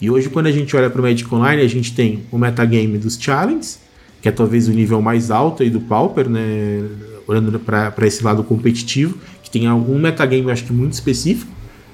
E 0.00 0.10
hoje, 0.10 0.28
quando 0.28 0.46
a 0.46 0.52
gente 0.52 0.74
olha 0.76 0.90
para 0.90 1.00
o 1.00 1.04
Magic 1.04 1.32
Online, 1.32 1.62
a 1.62 1.68
gente 1.68 1.94
tem 1.94 2.24
o 2.32 2.38
metagame 2.38 2.98
dos 2.98 3.16
Challenges, 3.20 3.78
que 4.20 4.28
é 4.28 4.32
talvez 4.32 4.66
o 4.66 4.72
nível 4.72 5.00
mais 5.02 5.30
alto 5.30 5.62
aí 5.62 5.70
do 5.70 5.80
Pauper, 5.80 6.28
né? 6.28 6.84
Olhando 7.26 7.58
para 7.60 7.94
esse 8.06 8.24
lado 8.24 8.42
competitivo, 8.42 9.16
que 9.42 9.50
tem 9.50 9.66
algum 9.66 9.98
metagame, 9.98 10.50
acho 10.50 10.64
que 10.64 10.72
muito 10.72 10.94
específico. 10.94 11.52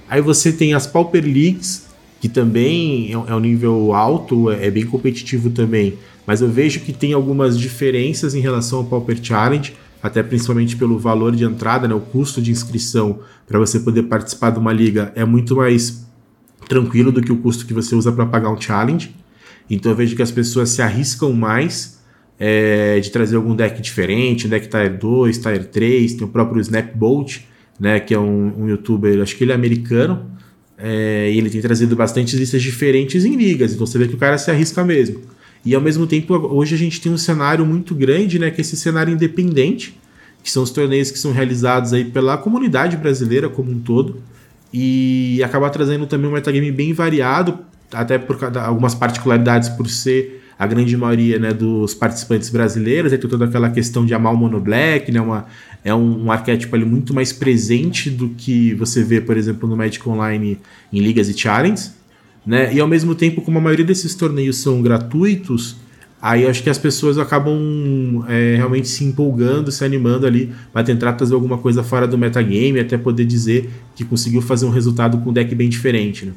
Aí 0.09 0.23
você 0.23 0.51
tem 0.51 0.73
as 0.73 0.87
Pauper 0.87 1.23
Leagues, 1.23 1.88
que 2.21 2.29
também 2.29 3.13
é 3.13 3.35
um 3.35 3.41
nível 3.41 3.95
alto, 3.95 4.51
é, 4.51 4.67
é 4.67 4.71
bem 4.71 4.85
competitivo 4.85 5.51
também. 5.51 5.95
Mas 6.27 6.41
eu 6.41 6.49
vejo 6.49 6.81
que 6.81 6.93
tem 6.93 7.13
algumas 7.13 7.59
diferenças 7.59 8.35
em 8.35 8.41
relação 8.41 8.81
ao 8.81 8.85
Pauper 8.85 9.19
Challenge, 9.23 9.75
até 10.03 10.23
principalmente 10.23 10.77
pelo 10.77 10.99
valor 10.99 11.35
de 11.35 11.45
entrada, 11.45 11.89
né, 11.89 11.95
o 11.95 12.01
custo 12.01 12.41
de 12.41 12.51
inscrição 12.51 13.21
para 13.47 13.59
você 13.59 13.81
poder 13.81 14.05
participar 14.05 14.51
de 14.51 14.59
uma 14.59 14.73
liga 14.73 15.13
é 15.15 15.25
muito 15.25 15.57
mais 15.57 16.07
tranquilo 16.69 17.11
do 17.11 17.23
que 17.23 17.33
o 17.33 17.37
custo 17.39 17.67
que 17.67 17.73
você 17.73 17.95
usa 17.95 18.13
para 18.13 18.27
pagar 18.27 18.51
um 18.51 18.61
challenge. 18.61 19.15
Então 19.71 19.93
eu 19.93 19.97
vejo 19.97 20.15
que 20.15 20.23
as 20.23 20.31
pessoas 20.31 20.71
se 20.71 20.83
arriscam 20.83 21.33
mais 21.33 21.99
é, 22.39 23.01
de 23.01 23.11
trazer 23.11 23.37
algum 23.37 23.55
deck 23.55 23.81
diferente, 23.81 24.47
deck 24.47 24.69
Tier 24.69 24.97
2, 24.99 25.39
Tier 25.39 25.65
3, 25.65 26.15
tem 26.15 26.27
o 26.27 26.31
próprio 26.31 26.61
Snapbolt, 26.61 27.41
né, 27.81 28.01
que 28.01 28.15
é 28.15 28.19
um, 28.19 28.65
um 28.65 28.69
youtuber, 28.69 29.21
acho 29.23 29.37
que 29.37 29.45
ele 29.45 29.53
é 29.53 29.55
americano, 29.55 30.27
é, 30.79 31.31
ele 31.35 31.51
tem 31.51 31.61
trazido 31.61 31.97
bastante 31.97 32.37
listas 32.37 32.63
diferentes 32.63 33.25
em 33.25 33.35
ligas, 33.37 33.75
então 33.75 33.85
você 33.85 33.99
vê 33.99 34.07
que 34.07 34.15
o 34.15 34.19
cara 34.19 34.39
se 34.39 34.51
arrisca 34.51 34.85
mesmo. 34.85 35.21
E 35.65 35.75
ao 35.75 35.81
mesmo 35.81 36.07
tempo, 36.07 36.35
hoje 36.35 36.77
a 36.77 36.79
gente 36.79 37.01
tem 37.01 37.11
um 37.11 37.19
cenário 37.19 37.67
muito 37.67 37.95
grande, 37.95 38.39
né, 38.39 38.51
que 38.51 38.61
é 38.61 38.63
esse 38.63 38.77
cenário 38.77 39.13
independente, 39.13 39.99
que 40.43 40.51
são 40.51 40.63
os 40.63 40.71
torneios 40.71 41.11
que 41.11 41.19
são 41.19 41.33
realizados 41.33 41.93
aí 41.93 42.05
pela 42.05 42.39
comunidade 42.39 42.97
brasileira 42.97 43.49
como 43.49 43.73
um 43.73 43.81
todo, 43.81 44.23
e 44.73 45.43
acaba 45.43 45.69
trazendo 45.69 46.07
também 46.07 46.31
um 46.31 46.35
metagame 46.35 46.71
bem 46.71 46.93
variado, 46.93 47.59
até 47.93 48.19
por 48.19 48.39
algumas 48.59 48.95
particularidades 48.95 49.69
por 49.71 49.89
ser 49.89 50.45
a 50.59 50.67
grande 50.67 50.97
maioria 50.97 51.39
né, 51.39 51.53
dos 51.53 51.95
participantes 51.95 52.51
brasileiros, 52.51 53.13
aí 53.13 53.19
tem 53.19 53.31
toda 53.31 53.45
aquela 53.45 53.71
questão 53.71 54.05
de 54.05 54.13
amar 54.13 54.35
o 54.35 54.37
Mono 54.37 54.61
Black, 54.61 55.11
né, 55.11 55.21
uma, 55.21 55.47
é 55.85 55.95
um, 55.95 56.25
um, 56.25 56.33
arquétipo 56.33 56.75
ali 56.75 56.85
muito 56.85 57.15
mais 57.15 57.33
presente 57.33 58.11
do 58.11 58.31
que 58.31 58.75
você 58.75 59.03
vê, 59.03 59.21
por 59.21 59.37
exemplo, 59.37 59.69
no 59.69 59.77
Magic 59.77 60.07
Online 60.09 60.59
em 60.93 61.01
ligas 61.01 61.29
e 61.29 61.39
challenges, 61.39 61.95
né, 62.45 62.73
e 62.73 62.81
ao 62.81 62.89
mesmo 62.89 63.15
tempo, 63.15 63.43
como 63.43 63.59
a 63.59 63.61
maioria 63.61 63.85
desses 63.85 64.15
torneios 64.15 64.57
são 64.57 64.81
gratuitos, 64.81 65.77
aí 66.21 66.47
acho 66.47 66.63
que 66.63 66.71
as 66.71 66.79
pessoas 66.79 67.19
acabam 67.19 68.25
é, 68.29 68.57
realmente 68.57 68.89
se 68.89 69.05
empolgando, 69.05 69.71
se 69.71 69.85
animando 69.85 70.27
ali 70.27 70.53
para 70.73 70.83
tentar 70.83 71.13
trazer 71.13 71.35
alguma 71.35 71.59
coisa 71.59 71.83
fora 71.83 72.07
do 72.07 72.19
metagame, 72.19 72.81
até 72.81 72.97
poder 72.97 73.25
dizer 73.25 73.71
que 73.95 74.05
conseguiu 74.05 74.41
fazer 74.43 74.67
um 74.67 74.71
resultado 74.71 75.19
com 75.19 75.31
um 75.31 75.33
deck 75.33 75.55
bem 75.55 75.69
diferente, 75.69 76.27
né. 76.27 76.33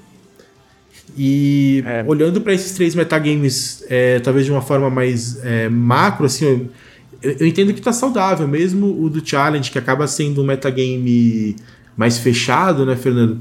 E 1.17 1.83
é. 1.85 2.05
olhando 2.07 2.39
para 2.39 2.53
esses 2.53 2.71
três 2.71 2.95
metagames, 2.95 3.83
é, 3.89 4.19
talvez 4.19 4.45
de 4.45 4.51
uma 4.51 4.61
forma 4.61 4.89
mais 4.89 5.43
é, 5.43 5.67
macro, 5.67 6.25
assim, 6.25 6.69
eu, 7.21 7.37
eu, 7.39 7.47
entendo 7.47 7.73
que 7.73 7.79
está 7.79 7.93
saudável, 7.93 8.47
mesmo 8.47 9.01
o 9.01 9.09
do 9.09 9.25
Challenge, 9.25 9.69
que 9.69 9.77
acaba 9.77 10.07
sendo 10.07 10.41
um 10.41 10.45
metagame 10.45 11.55
mais 11.95 12.17
fechado, 12.17 12.85
né, 12.85 12.95
Fernando? 12.95 13.39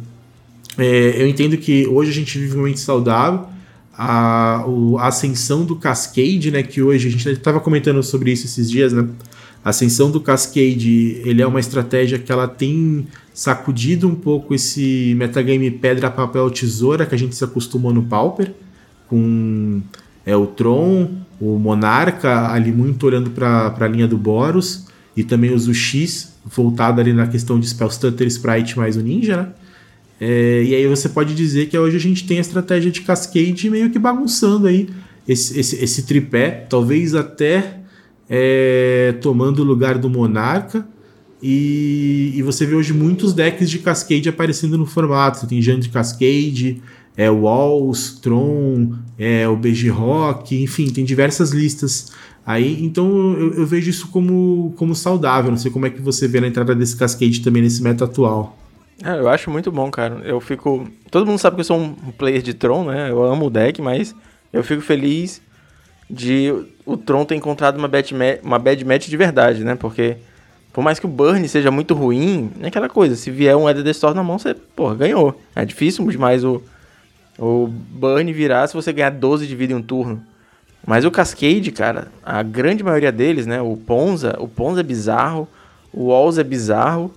É, 0.79 1.23
eu 1.23 1.27
entendo 1.27 1.57
que 1.57 1.87
hoje 1.87 2.11
a 2.11 2.15
gente 2.15 2.39
vive 2.39 2.55
um 2.55 2.61
momento 2.61 2.81
saudável. 2.81 3.47
A, 3.97 4.65
o, 4.67 4.99
a 4.99 5.09
ascensão 5.09 5.65
do 5.65 5.77
Cascade, 5.77 6.51
né, 6.51 6.63
que 6.63 6.81
hoje 6.81 7.09
a 7.09 7.11
gente 7.11 7.29
estava 7.29 7.61
comentando 7.61 8.03
sobre 8.03 8.33
isso 8.33 8.47
esses 8.47 8.71
dias, 8.71 8.93
né? 8.93 9.07
A 9.63 9.71
ascensão 9.71 10.11
do 10.11 10.21
Cascade, 10.21 11.21
ele 11.23 11.43
é 11.43 11.47
uma 11.47 11.61
estratégia 11.61 12.19
que 12.19 12.33
ela 12.33 12.49
tem 12.49 13.07
sacudido 13.35 14.09
um 14.09 14.15
pouco 14.15 14.55
esse 14.55 15.15
metagame 15.19 15.71
pedra, 15.71 16.11
papel, 16.11 16.51
tesoura 16.51 17.05
que 17.05 17.15
a 17.15 17.19
gente 17.19 17.35
se 17.35 17.45
acostumou 17.45 17.93
no 17.93 18.05
Pauper, 18.05 18.55
com 19.07 19.83
é, 20.25 20.37
o 20.37 20.47
Tron, 20.47 21.11
o 21.41 21.59
Monarca 21.59 22.51
ali 22.51 22.73
muito 22.73 23.07
olhando 23.07 23.31
para 23.31 23.75
a 23.79 23.89
linha 23.89 24.07
do 24.07 24.19
Boros, 24.19 24.87
e 25.17 25.25
também 25.25 25.53
os 25.53 25.67
UX 25.69 26.35
voltado 26.45 27.01
ali 27.01 27.13
na 27.13 27.27
questão 27.27 27.59
de 27.59 27.69
Spell 27.69 27.91
Stutter, 27.91 28.27
Sprite 28.27 28.79
mais 28.79 28.97
o 28.97 29.01
Ninja, 29.01 29.37
né? 29.37 29.49
É, 30.21 30.63
e 30.63 30.75
aí 30.75 30.87
você 30.87 31.09
pode 31.09 31.35
dizer 31.35 31.67
que 31.67 31.79
hoje 31.79 31.97
a 31.97 32.01
gente 32.01 32.27
tem 32.27 32.37
a 32.37 32.43
estratégia 32.43 32.91
de 32.91 33.01
Cascade 33.01 33.71
meio 33.71 33.89
que 33.89 33.99
bagunçando 33.99 34.67
aí 34.67 34.87
esse, 35.27 35.59
esse, 35.59 35.83
esse 35.83 36.03
tripé, 36.03 36.67
talvez 36.69 37.15
até 37.15 37.81
é, 38.29 39.15
tomando 39.23 39.61
o 39.61 39.65
lugar 39.65 39.97
do 39.97 40.11
Monarca. 40.11 40.87
E, 41.43 42.33
e, 42.35 42.43
você 42.43 42.67
vê 42.67 42.75
hoje 42.75 42.93
muitos 42.93 43.33
decks 43.33 43.71
de 43.71 43.79
Cascade 43.79 44.29
aparecendo 44.29 44.77
no 44.77 44.85
formato. 44.85 45.39
Você 45.39 45.47
tem 45.47 45.63
Jand 45.63 45.81
de 45.81 45.89
Cascade, 45.89 46.83
é, 47.21 47.29
Walls, 47.29 48.19
Tron, 48.19 48.95
é, 49.19 49.47
o 49.47 49.55
BG 49.55 49.91
Rock, 49.91 50.63
enfim, 50.63 50.89
tem 50.89 51.05
diversas 51.05 51.51
listas 51.51 52.11
aí. 52.47 52.83
Então 52.83 53.37
eu, 53.39 53.53
eu, 53.59 53.67
vejo 53.67 53.91
isso 53.91 54.09
como, 54.09 54.73
como 54.79 54.95
saudável. 54.95 55.51
Não 55.51 55.59
sei 55.59 55.71
como 55.71 55.85
é 55.85 55.91
que 55.91 56.01
você 56.01 56.27
vê 56.27 56.41
na 56.41 56.47
entrada 56.47 56.75
desse 56.75 56.97
Cascade 56.97 57.43
também 57.43 57.61
nesse 57.61 57.83
meta 57.83 58.07
atual. 58.07 58.57
É, 59.05 59.19
eu 59.19 59.29
acho 59.29 59.51
muito 59.51 59.71
bom, 59.71 59.91
cara. 59.91 60.23
Eu 60.25 60.41
fico. 60.41 60.89
Todo 61.11 61.27
mundo 61.27 61.39
sabe 61.39 61.57
que 61.57 61.61
eu 61.61 61.65
sou 61.67 61.79
um 61.79 61.95
player 62.17 62.41
de 62.41 62.55
Tron, 62.55 62.87
né? 62.87 63.11
Eu 63.11 63.23
amo 63.23 63.49
o 63.49 63.51
deck, 63.51 63.83
mas 63.83 64.15
eu 64.51 64.65
fico 64.65 64.81
feliz 64.81 65.43
de 66.09 66.55
o 66.87 66.97
Tron 66.97 67.27
ter 67.27 67.35
encontrado 67.35 67.77
uma 67.77 67.87
bad, 67.87 68.15
uma 68.43 68.59
bad 68.59 68.83
match 68.83 69.09
de 69.09 69.17
verdade, 69.19 69.63
né? 69.63 69.75
Porque 69.75 70.17
por 70.73 70.83
mais 70.83 70.99
que 70.99 71.05
o 71.05 71.09
burn 71.09 71.47
seja 71.47 71.71
muito 71.71 71.93
ruim, 71.93 72.51
é 72.63 72.69
aquela 72.69 72.89
coisa, 72.89 73.15
se 73.15 73.31
vier 73.31 73.55
um 73.55 73.69
Eder 73.69 73.87
Store 73.89 74.15
na 74.15 74.23
mão, 74.23 74.39
você, 74.39 74.55
pô, 74.55 74.95
ganhou. 74.95 75.39
É 75.55 75.67
difícil 75.67 76.09
demais 76.09 76.45
o, 76.45 76.63
o 77.41 77.67
burn 77.67 78.31
virar 78.33 78.67
se 78.67 78.75
você 78.75 78.93
ganhar 78.93 79.11
12 79.11 79.47
de 79.47 79.57
vida 79.57 79.73
em 79.73 79.77
um 79.77 79.83
turno. 79.83 80.23
Mas 80.87 81.05
o 81.05 81.11
Cascade, 81.11 81.73
cara, 81.73 82.09
a 82.23 82.43
grande 82.43 82.85
maioria 82.85 83.11
deles, 83.11 83.47
né? 83.47 83.61
O 83.61 83.77
Ponza, 83.77 84.37
o 84.39 84.47
Ponza 84.47 84.81
é 84.81 84.83
bizarro, 84.83 85.49
o 85.93 86.07
Walls 86.07 86.39
é 86.39 86.45
bizarro, 86.45 87.13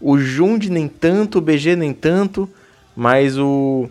o 0.00 0.18
Jund 0.18 0.70
nem 0.70 0.88
tanto, 0.88 1.38
o 1.38 1.40
BG 1.40 1.76
nem 1.76 1.92
tanto, 1.92 2.48
mas 2.94 3.38
o, 3.38 3.88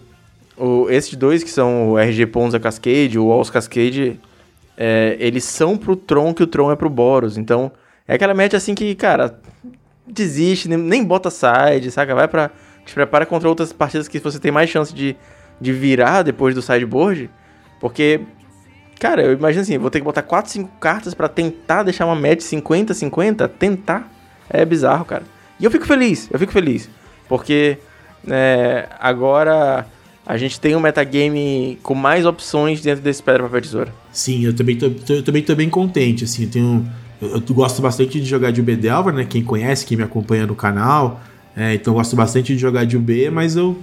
o 0.57 0.87
esses 0.89 1.15
dois 1.15 1.43
que 1.43 1.49
são 1.49 1.91
o 1.91 1.99
RG 1.99 2.27
Ponza 2.27 2.59
Cascade, 2.59 3.19
o 3.19 3.27
Walls 3.27 3.49
Cascade, 3.49 4.19
é, 4.77 5.15
eles 5.19 5.43
são 5.43 5.77
pro 5.77 5.95
Tron 5.95 6.33
que 6.33 6.43
o 6.43 6.47
Tron 6.47 6.71
é 6.71 6.75
pro 6.75 6.89
Boros. 6.89 7.37
Então, 7.37 7.71
é 8.07 8.15
aquela 8.15 8.33
match 8.33 8.53
assim 8.53 8.73
que, 8.75 8.93
cara, 8.95 9.39
desiste, 10.05 10.67
nem, 10.67 10.77
nem 10.77 11.03
bota 11.03 11.29
side, 11.29 11.91
saca? 11.91 12.15
Vai 12.15 12.27
pra. 12.27 12.51
Te 12.85 12.93
prepara 12.93 13.25
contra 13.25 13.49
outras 13.49 13.73
partidas 13.73 14.07
que 14.07 14.19
você 14.19 14.39
tem 14.39 14.51
mais 14.51 14.69
chance 14.69 14.93
de, 14.93 15.15
de 15.59 15.71
virar 15.71 16.23
depois 16.23 16.53
do 16.53 16.61
sideboard. 16.61 17.29
Porque, 17.79 18.21
cara, 18.99 19.23
eu 19.23 19.33
imagino 19.33 19.61
assim, 19.61 19.77
vou 19.77 19.89
ter 19.89 19.99
que 19.99 20.05
botar 20.05 20.21
4, 20.21 20.51
5 20.51 20.69
cartas 20.79 21.13
para 21.13 21.27
tentar 21.27 21.83
deixar 21.83 22.05
uma 22.05 22.15
match 22.15 22.41
50-50. 22.41 23.47
Tentar. 23.49 24.11
É 24.49 24.63
bizarro, 24.63 25.05
cara. 25.05 25.23
E 25.59 25.65
eu 25.65 25.71
fico 25.71 25.85
feliz, 25.85 26.29
eu 26.31 26.37
fico 26.37 26.51
feliz. 26.51 26.89
Porque 27.27 27.77
é, 28.27 28.87
agora 28.99 29.87
a 30.25 30.37
gente 30.37 30.59
tem 30.59 30.75
um 30.75 30.79
metagame 30.79 31.79
com 31.81 31.95
mais 31.95 32.25
opções 32.25 32.81
dentro 32.81 33.03
desse 33.03 33.23
pedra 33.23 33.43
papel 33.43 33.61
tesoura. 33.61 33.93
Sim, 34.11 34.45
eu 34.45 34.55
também 34.55 34.77
tô, 34.77 34.91
eu 35.13 35.23
também 35.23 35.41
tô 35.41 35.55
bem 35.55 35.69
contente, 35.69 36.23
assim, 36.23 36.43
eu 36.43 36.49
tenho 36.49 36.87
eu, 37.21 37.29
eu, 37.35 37.41
gosto 37.55 37.81
bastante 37.81 38.19
de 38.19 38.25
jogar 38.25 38.51
de 38.51 38.61
UB 38.61 38.75
Delver, 38.75 39.13
né? 39.13 39.25
Quem 39.25 39.43
conhece, 39.43 39.85
quem 39.85 39.97
me 39.97 40.03
acompanha 40.03 40.45
no 40.45 40.55
canal. 40.55 41.21
É, 41.55 41.73
então 41.73 41.93
eu 41.93 41.97
gosto 41.97 42.15
bastante 42.15 42.53
de 42.53 42.59
jogar 42.59 42.85
de 42.85 42.97
UB, 42.97 43.29
mas 43.29 43.55
eu, 43.55 43.77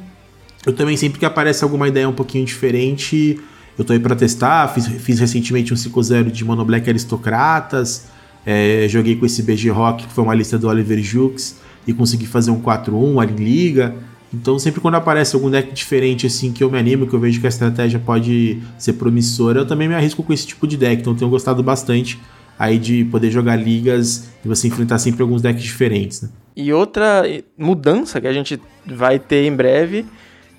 eu 0.67 0.73
também 0.73 0.97
sempre 0.97 1.19
que 1.19 1.27
aparece 1.27 1.65
alguma 1.65 1.89
ideia 1.89 2.09
um 2.09 2.13
pouquinho 2.13 2.45
diferente, 2.45 3.39
eu 3.79 3.85
tô 3.85 3.93
aí 3.93 3.99
pra 3.99 4.15
testar. 4.15 4.69
Fiz, 4.69 4.87
fiz 4.87 5.19
recentemente 5.19 5.73
um 5.73 5.77
5-0 5.77 6.31
de 6.31 6.45
Mono 6.45 6.65
Black 6.65 6.89
Aristocratas. 6.89 8.07
É, 8.45 8.87
joguei 8.89 9.17
com 9.17 9.25
esse 9.25 9.43
BG 9.43 9.71
Rock, 9.71 10.07
que 10.07 10.13
foi 10.13 10.25
uma 10.25 10.35
lista 10.35 10.59
do 10.59 10.69
Oliver 10.69 11.01
Jukes, 11.03 11.57
e 11.87 11.93
consegui 11.93 12.27
fazer 12.27 12.51
um 12.51 12.61
4-1 12.61 13.21
ali 13.21 13.33
em 13.33 13.45
liga. 13.45 13.95
Então, 14.33 14.59
sempre 14.59 14.81
quando 14.81 14.95
aparece 14.95 15.37
algum 15.37 15.51
deck 15.51 15.73
diferente, 15.73 16.27
assim, 16.27 16.53
que 16.53 16.65
eu 16.65 16.71
me 16.71 16.79
animo, 16.79 17.07
que 17.07 17.15
eu 17.15 17.21
vejo 17.21 17.39
que 17.39 17.47
a 17.47 17.51
estratégia 17.51 17.99
pode 17.99 18.63
ser 18.79 18.95
promissora, 18.95 19.61
eu 19.61 19.67
também 19.67 19.89
me 19.89 19.95
arrisco 19.95 20.23
com 20.23 20.33
esse 20.33 20.47
tipo 20.47 20.67
de 20.67 20.77
deck. 20.77 21.01
Então, 21.01 21.15
tenho 21.15 21.31
gostado 21.31 21.63
bastante 21.63 22.19
aí 22.59 22.79
de 22.79 23.05
poder 23.05 23.31
jogar 23.31 23.57
ligas 23.57 24.29
e 24.45 24.49
você 24.49 24.69
enfrentar 24.69 24.99
sempre 24.99 25.23
alguns 25.23 25.43
decks 25.43 25.63
diferentes. 25.63 26.23
Né? 26.23 26.29
E 26.57 26.73
outra 26.73 27.25
mudança 27.59 28.21
que 28.21 28.27
a 28.27 28.33
gente 28.33 28.61
vai 28.87 29.19
ter 29.19 29.45
em 29.45 29.55
breve 29.55 30.07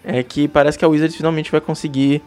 é 0.03 0.21
que 0.21 0.47
parece 0.47 0.77
que 0.77 0.85
a 0.85 0.87
Wizards 0.87 1.15
finalmente 1.15 1.51
vai 1.51 1.61
conseguir 1.61 2.21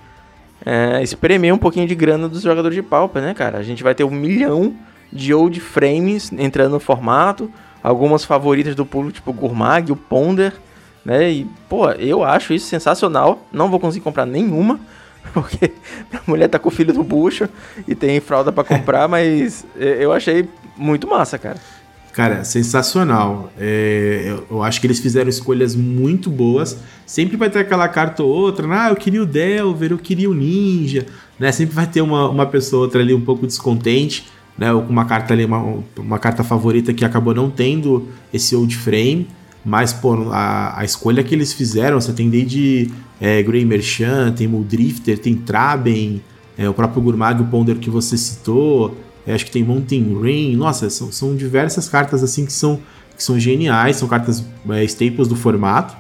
é, 0.65 1.03
espremer 1.03 1.53
um 1.53 1.59
pouquinho 1.59 1.87
de 1.87 1.95
grana 1.95 2.29
dos 2.29 2.43
jogadores 2.43 2.75
de 2.75 2.83
Pauper, 2.83 3.23
né, 3.23 3.35
cara? 3.35 3.59
A 3.59 3.63
gente 3.63 3.83
vai 3.83 3.95
ter 3.95 4.05
um 4.05 4.11
milhão 4.11 4.75
de 5.13 5.35
old 5.35 5.59
frames 5.61 6.33
entrando 6.33 6.73
no 6.73 6.81
formato, 6.81 7.51
algumas 7.83 8.25
favoritas 8.25 8.75
do 8.75 8.85
público, 8.85 9.15
tipo 9.15 9.31
o 9.31 9.35
Gourmag, 9.35 9.93
o 9.93 9.97
Ponder, 9.97 10.53
né? 11.05 11.31
E, 11.31 11.47
pô, 11.69 11.91
eu 11.93 12.25
acho 12.25 12.53
isso 12.53 12.67
sensacional. 12.67 13.47
Não 13.53 13.71
vou 13.71 13.79
conseguir 13.79 14.03
comprar 14.05 14.27
nenhuma, 14.27 14.81
porque 15.33 15.71
a 16.13 16.21
mulher 16.27 16.49
tá 16.49 16.59
com 16.59 16.69
o 16.69 16.73
filho 16.73 16.93
do 16.93 17.03
bucho 17.05 17.49
e 17.87 17.95
tem 17.95 18.19
fralda 18.21 18.51
para 18.51 18.65
comprar, 18.65 19.07
mas 19.09 19.67
eu 19.77 20.13
achei 20.13 20.49
muito 20.77 21.07
massa, 21.07 21.39
cara. 21.39 21.59
Cara, 22.17 22.45
sensacional. 22.45 23.53
É, 23.59 24.35
eu, 24.51 24.63
acho 24.63 24.81
que 24.81 24.87
eles 24.87 24.99
fizeram 24.99 25.29
escolhas 25.29 25.77
muito 25.77 26.31
boas. 26.31 26.79
Sempre 27.05 27.37
vai 27.37 27.51
ter 27.51 27.59
aquela 27.59 27.87
carta 27.89 28.23
ou 28.23 28.31
outra, 28.31 28.67
ah, 28.71 28.89
eu 28.89 28.97
queria 28.97 29.23
o 29.23 29.27
Delver, 29.27 29.93
eu 29.93 29.99
queria 29.99 30.31
o 30.31 30.33
Ninja, 30.33 31.05
né? 31.39 31.53
Sempre 31.53 31.75
vai 31.75 31.87
ter 31.87 32.01
uma, 32.01 32.27
uma 32.31 32.47
pessoa 32.47 32.85
outra 32.85 33.03
ali 33.03 33.13
um 33.13 33.21
pouco 33.21 33.47
descontente, 33.47 34.25
né? 34.57 34.73
Ou 34.73 34.81
com 34.81 34.91
uma 34.91 35.05
carta 35.05 35.35
ali, 35.35 35.45
uma, 35.45 35.83
uma 35.99 36.19
carta 36.19 36.43
favorita 36.43 36.95
que 36.95 37.05
acabou 37.05 37.35
não 37.35 37.51
tendo 37.51 38.09
esse 38.33 38.57
old 38.57 38.75
frame. 38.75 39.29
Mas, 39.63 39.93
pô, 39.93 40.31
a, 40.33 40.81
a 40.81 40.87
escolha 40.87 41.23
que 41.23 41.35
eles 41.35 41.53
fizeram, 41.53 42.01
você 42.01 42.15
tem 42.15 42.31
desde 42.31 42.91
é, 43.21 43.43
Grey 43.43 43.67
Merchant, 43.67 44.37
tem 44.37 44.49
Muldrifter, 44.49 45.19
tem 45.19 45.35
Traben, 45.35 46.23
é, 46.57 46.67
o 46.67 46.73
próprio 46.73 47.03
Gurmag, 47.03 47.43
o 47.43 47.45
Ponder 47.45 47.77
que 47.77 47.91
você 47.91 48.17
citou, 48.17 48.97
acho 49.35 49.45
que 49.45 49.51
tem 49.51 49.65
Mountain 49.65 50.21
Rain, 50.21 50.57
nossa, 50.57 50.89
são, 50.89 51.11
são 51.11 51.35
diversas 51.35 51.89
cartas 51.89 52.23
assim 52.23 52.47
que 52.47 52.53
são, 52.53 52.81
que 53.17 53.23
são 53.23 53.39
geniais, 53.39 53.97
são 53.97 54.07
cartas 54.07 54.45
é, 54.71 54.85
staples 54.85 55.27
do 55.27 55.35
formato. 55.35 55.97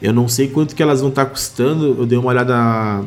Eu 0.00 0.12
não 0.12 0.26
sei 0.26 0.48
quanto 0.48 0.74
que 0.74 0.82
elas 0.82 1.00
vão 1.00 1.10
estar 1.10 1.26
tá 1.26 1.30
custando, 1.30 1.96
eu 1.98 2.06
dei 2.06 2.18
uma 2.18 2.28
olhada 2.28 3.04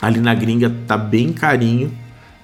ali 0.00 0.20
na 0.20 0.34
gringa, 0.34 0.74
tá 0.86 0.96
bem 0.96 1.32
carinho, 1.32 1.92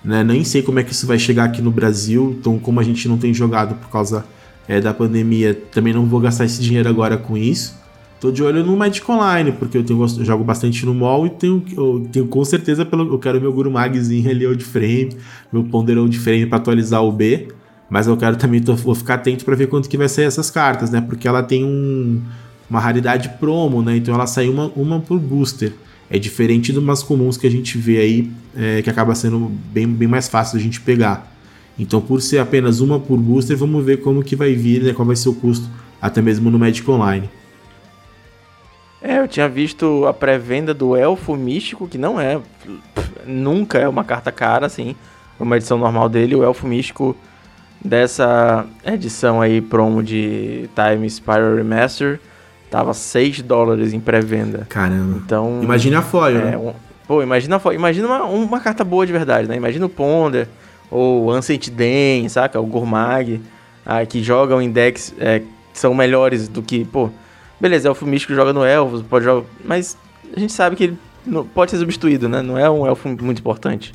né? 0.04 0.23
Nem 0.23 0.44
sei 0.44 0.62
como 0.62 0.78
é 0.78 0.84
que 0.84 0.92
isso 0.92 1.06
vai 1.06 1.18
chegar 1.18 1.44
aqui 1.44 1.61
no 1.61 1.70
Brasil, 1.70 2.37
então 2.38 2.58
como 2.58 2.80
a 2.80 2.82
gente 2.82 3.08
não 3.08 3.18
tem 3.18 3.34
jogado 3.34 3.75
por 3.75 3.90
causa 3.90 4.25
é, 4.68 4.80
da 4.80 4.94
pandemia, 4.94 5.54
também 5.70 5.92
não 5.92 6.06
vou 6.06 6.20
gastar 6.20 6.44
esse 6.44 6.61
dinheiro 6.61 6.88
agora 6.88 7.16
com 7.16 7.37
isso. 7.37 7.75
Tô 8.24 8.30
de 8.30 8.42
olho 8.42 8.64
no 8.64 8.74
Magic 8.74 9.06
Online, 9.10 9.52
porque 9.52 9.76
eu, 9.76 9.84
tenho, 9.84 10.00
eu 10.00 10.24
jogo 10.24 10.42
bastante 10.42 10.86
no 10.86 10.94
mall 10.94 11.26
e 11.26 11.28
tenho, 11.28 11.62
tenho 12.10 12.26
com 12.26 12.42
certeza, 12.42 12.82
pelo, 12.82 13.12
eu 13.12 13.18
quero 13.18 13.38
meu 13.38 13.52
Guru 13.52 13.70
Magzinho 13.70 14.30
ali 14.30 14.46
old 14.46 14.64
frame, 14.64 15.14
meu 15.52 15.62
Ponderão 15.64 16.08
de 16.08 16.18
frame 16.18 16.46
para 16.46 16.56
atualizar 16.56 17.04
o 17.04 17.12
B. 17.12 17.48
Mas 17.90 18.06
eu 18.06 18.16
quero 18.16 18.36
também, 18.36 18.62
tô, 18.62 18.74
vou 18.76 18.94
ficar 18.94 19.16
atento 19.16 19.44
para 19.44 19.54
ver 19.54 19.66
quanto 19.66 19.90
que 19.90 19.98
vai 19.98 20.08
sair 20.08 20.24
essas 20.24 20.50
cartas, 20.50 20.90
né? 20.90 21.02
Porque 21.02 21.28
ela 21.28 21.42
tem 21.42 21.66
um, 21.66 22.22
uma 22.70 22.80
raridade 22.80 23.28
promo, 23.38 23.82
né? 23.82 23.98
Então 23.98 24.14
ela 24.14 24.26
sai 24.26 24.48
uma, 24.48 24.72
uma 24.74 25.00
por 25.00 25.18
booster. 25.18 25.74
É 26.08 26.18
diferente 26.18 26.72
de 26.72 26.78
umas 26.78 27.02
comuns 27.02 27.36
que 27.36 27.46
a 27.46 27.50
gente 27.50 27.76
vê 27.76 27.98
aí, 27.98 28.30
é, 28.56 28.80
que 28.80 28.88
acaba 28.88 29.14
sendo 29.14 29.52
bem, 29.70 29.86
bem 29.86 30.08
mais 30.08 30.30
fácil 30.30 30.58
a 30.58 30.62
gente 30.62 30.80
pegar. 30.80 31.30
Então, 31.78 32.00
por 32.00 32.22
ser 32.22 32.38
apenas 32.38 32.80
uma 32.80 32.98
por 32.98 33.18
booster, 33.18 33.54
vamos 33.54 33.84
ver 33.84 33.98
como 33.98 34.24
que 34.24 34.34
vai 34.34 34.54
vir, 34.54 34.82
né, 34.82 34.94
qual 34.94 35.04
vai 35.04 35.14
ser 35.14 35.28
o 35.28 35.34
custo, 35.34 35.68
até 36.00 36.22
mesmo 36.22 36.50
no 36.50 36.58
Magic 36.58 36.90
Online. 36.90 37.28
É, 39.06 39.18
eu 39.18 39.28
tinha 39.28 39.46
visto 39.46 40.06
a 40.06 40.14
pré-venda 40.14 40.73
do 40.73 40.96
Elfo 40.96 41.37
Místico, 41.37 41.87
que 41.87 41.99
não 41.99 42.18
é, 42.18 42.40
nunca 43.26 43.76
é 43.78 43.87
uma 43.87 44.02
carta 44.02 44.32
cara, 44.32 44.64
assim, 44.64 44.96
uma 45.38 45.58
edição 45.58 45.76
normal 45.76 46.08
dele. 46.08 46.34
O 46.34 46.42
Elfo 46.42 46.66
Místico 46.66 47.14
dessa 47.84 48.64
edição 48.82 49.42
aí, 49.42 49.61
promo 49.61 50.02
de 50.02 50.70
Time 50.75 51.11
Spiral 51.11 51.54
Remaster, 51.54 52.18
tava 52.70 52.94
6 52.94 53.42
dólares 53.42 53.92
em 53.92 54.00
pré-venda. 54.00 54.66
Caramba. 54.70 55.20
Então... 55.23 55.61
Imagina 55.62 55.99
a 55.99 56.02
foil, 56.02 56.38
é, 56.38 56.44
né? 56.52 56.56
Um, 56.56 56.73
pô, 57.06 57.23
imagina 57.23 57.56
a 57.56 57.58
foil. 57.58 57.78
Imagina 57.78 58.06
uma, 58.06 58.25
uma 58.25 58.61
carta 58.61 58.84
boa 58.84 59.06
de 59.06 59.12
verdade, 59.12 59.46
né? 59.46 59.54
Imagina 59.54 59.84
o 59.84 59.90
Ponder 59.90 60.49
ou 60.90 61.30
Ancient 61.30 61.68
Den, 61.68 62.26
saca? 62.30 62.58
O 62.58 62.64
Gourmag, 62.64 63.42
ah, 63.84 64.06
que 64.06 64.23
jogam 64.23 64.62
em 64.62 64.70
decks 64.70 65.14
é, 65.18 65.42
são 65.75 65.92
melhores 65.92 66.49
do 66.49 66.62
que, 66.62 66.87
pô, 66.87 67.11
beleza, 67.61 67.88
elfo 67.88 68.06
místico 68.06 68.34
joga 68.34 68.52
no 68.52 68.64
elfos, 68.64 69.02
pode 69.02 69.25
jogar, 69.25 69.46
mas 69.64 69.96
a 70.37 70.40
gente 70.40 70.52
sabe 70.52 70.76
que 70.76 70.84
ele 70.84 70.99
não, 71.26 71.46
pode 71.46 71.70
ser 71.70 71.78
substituído, 71.78 72.28
né? 72.28 72.42
Não 72.42 72.58
é 72.58 72.68
um 72.68 72.87
elfo 72.87 73.08
muito 73.08 73.38
importante. 73.38 73.94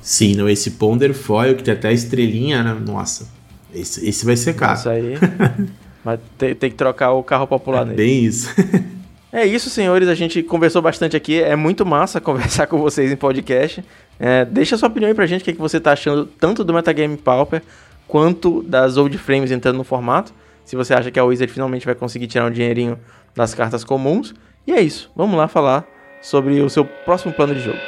Sim, 0.00 0.34
não, 0.34 0.48
esse 0.48 0.72
Ponder 0.72 1.12
Foil 1.12 1.54
que 1.54 1.62
tem 1.62 1.74
até 1.74 1.88
a 1.88 1.92
estrelinha, 1.92 2.62
né? 2.62 2.76
Nossa, 2.84 3.28
esse, 3.74 4.08
esse 4.08 4.24
vai 4.24 4.36
ser 4.36 4.54
caro. 4.54 4.78
Isso 4.78 4.88
aí. 4.88 5.14
Mas 6.04 6.20
tem, 6.38 6.54
tem, 6.54 6.70
que 6.70 6.76
trocar 6.76 7.12
o 7.12 7.22
carro 7.22 7.46
popular 7.46 7.82
é 7.82 7.84
nele. 7.84 7.96
Bem 7.96 8.24
isso. 8.24 8.48
é 9.32 9.44
isso, 9.44 9.68
senhores. 9.68 10.08
A 10.08 10.14
gente 10.14 10.42
conversou 10.42 10.80
bastante 10.80 11.16
aqui. 11.16 11.42
É 11.42 11.54
muito 11.54 11.84
massa 11.84 12.20
conversar 12.22 12.66
com 12.66 12.78
vocês 12.78 13.12
em 13.12 13.16
podcast. 13.16 13.84
É, 14.18 14.44
deixa 14.44 14.76
sua 14.76 14.88
opinião 14.88 15.08
aí 15.08 15.14
pra 15.14 15.26
gente, 15.26 15.42
o 15.42 15.44
que, 15.44 15.50
é 15.50 15.52
que 15.52 15.60
você 15.60 15.78
tá 15.78 15.92
achando 15.92 16.26
tanto 16.26 16.64
do 16.64 16.72
Metagame 16.72 17.16
Pauper 17.16 17.62
quanto 18.06 18.62
das 18.62 18.96
old 18.96 19.16
frames 19.18 19.50
entrando 19.50 19.76
no 19.76 19.84
formato. 19.84 20.32
Se 20.68 20.76
você 20.76 20.92
acha 20.92 21.10
que 21.10 21.18
a 21.18 21.24
Wizard 21.24 21.50
finalmente 21.50 21.86
vai 21.86 21.94
conseguir 21.94 22.26
tirar 22.26 22.44
um 22.44 22.50
dinheirinho 22.50 23.00
das 23.34 23.54
cartas 23.54 23.84
comuns. 23.84 24.34
E 24.66 24.72
é 24.74 24.82
isso, 24.82 25.10
vamos 25.16 25.34
lá 25.34 25.48
falar 25.48 25.88
sobre 26.20 26.60
o 26.60 26.68
seu 26.68 26.84
próximo 26.84 27.32
plano 27.32 27.54
de 27.54 27.60
jogo. 27.62 27.78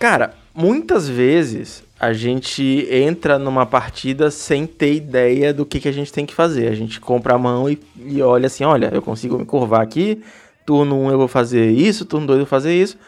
Cara, 0.00 0.34
muitas 0.52 1.08
vezes 1.08 1.84
a 2.00 2.12
gente 2.12 2.88
entra 2.90 3.38
numa 3.38 3.64
partida 3.64 4.28
sem 4.28 4.66
ter 4.66 4.92
ideia 4.92 5.54
do 5.54 5.64
que, 5.64 5.78
que 5.78 5.88
a 5.88 5.92
gente 5.92 6.12
tem 6.12 6.26
que 6.26 6.34
fazer. 6.34 6.66
A 6.66 6.74
gente 6.74 6.98
compra 6.98 7.34
a 7.34 7.38
mão 7.38 7.70
e, 7.70 7.78
e 8.04 8.20
olha 8.20 8.48
assim, 8.48 8.64
olha, 8.64 8.90
eu 8.92 9.00
consigo 9.00 9.38
me 9.38 9.44
curvar 9.44 9.82
aqui, 9.82 10.20
turno 10.66 10.96
1 10.96 11.04
um 11.04 11.10
eu 11.12 11.18
vou 11.18 11.28
fazer 11.28 11.70
isso, 11.70 12.04
turno 12.04 12.26
2 12.26 12.40
eu 12.40 12.44
vou 12.46 12.50
fazer 12.50 12.74
isso. 12.74 12.98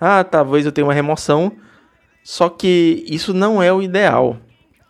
Ah, 0.00 0.24
talvez 0.24 0.66
eu 0.66 0.72
tenha 0.72 0.84
uma 0.84 0.92
remoção. 0.92 1.52
Só 2.30 2.50
que 2.50 3.06
isso 3.08 3.32
não 3.32 3.62
é 3.62 3.72
o 3.72 3.80
ideal. 3.80 4.36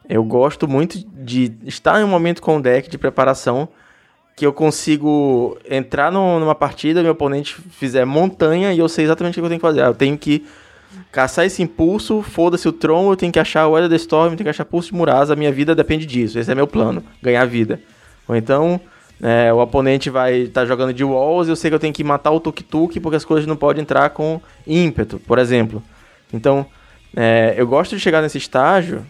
Eu 0.08 0.24
gosto 0.24 0.66
muito 0.66 0.98
de 0.98 1.52
estar 1.66 2.00
em 2.00 2.02
um 2.02 2.08
momento 2.08 2.42
com 2.42 2.56
o 2.56 2.60
deck 2.60 2.90
de 2.90 2.98
preparação 2.98 3.68
que 4.34 4.44
eu 4.44 4.52
consigo 4.52 5.56
entrar 5.70 6.10
no, 6.10 6.40
numa 6.40 6.56
partida, 6.56 7.00
meu 7.00 7.12
oponente 7.12 7.54
fizer 7.70 8.04
montanha 8.04 8.72
e 8.72 8.80
eu 8.80 8.88
sei 8.88 9.04
exatamente 9.04 9.38
o 9.38 9.40
que 9.40 9.44
eu 9.44 9.50
tenho 9.50 9.60
que 9.60 9.66
fazer. 9.68 9.82
Ah, 9.82 9.86
eu 9.86 9.94
tenho 9.94 10.18
que 10.18 10.44
caçar 11.12 11.46
esse 11.46 11.62
impulso, 11.62 12.22
foda-se 12.22 12.66
o 12.66 12.72
Tron, 12.72 13.08
eu 13.12 13.16
tenho 13.16 13.32
que 13.32 13.38
achar 13.38 13.68
o 13.68 13.78
Elder 13.78 13.96
Storm, 13.98 14.32
eu 14.32 14.36
tenho 14.36 14.46
que 14.46 14.50
achar 14.50 14.64
Pulso 14.64 14.88
de 14.88 14.96
Murasa, 14.96 15.34
a 15.34 15.36
minha 15.36 15.52
vida 15.52 15.76
depende 15.76 16.06
disso, 16.06 16.40
esse 16.40 16.50
é 16.50 16.56
meu 16.56 16.66
plano, 16.66 17.04
ganhar 17.22 17.44
vida. 17.44 17.80
Ou 18.26 18.34
então, 18.34 18.80
é, 19.22 19.52
o 19.52 19.58
oponente 19.58 20.10
vai 20.10 20.38
estar 20.38 20.62
tá 20.62 20.66
jogando 20.66 20.92
de 20.92 21.04
walls 21.04 21.46
e 21.46 21.52
eu 21.52 21.56
sei 21.56 21.70
que 21.70 21.76
eu 21.76 21.80
tenho 21.80 21.94
que 21.94 22.02
matar 22.02 22.32
o 22.32 22.40
Tuk 22.40 22.64
Tuk 22.64 22.98
porque 22.98 23.16
as 23.16 23.24
coisas 23.24 23.46
não 23.46 23.54
podem 23.54 23.82
entrar 23.82 24.10
com 24.10 24.40
ímpeto, 24.66 25.20
por 25.20 25.38
exemplo. 25.38 25.80
Então, 26.32 26.66
é, 27.16 27.54
eu 27.56 27.66
gosto 27.66 27.96
de 27.96 28.00
chegar 28.00 28.22
nesse 28.22 28.38
estágio 28.38 29.04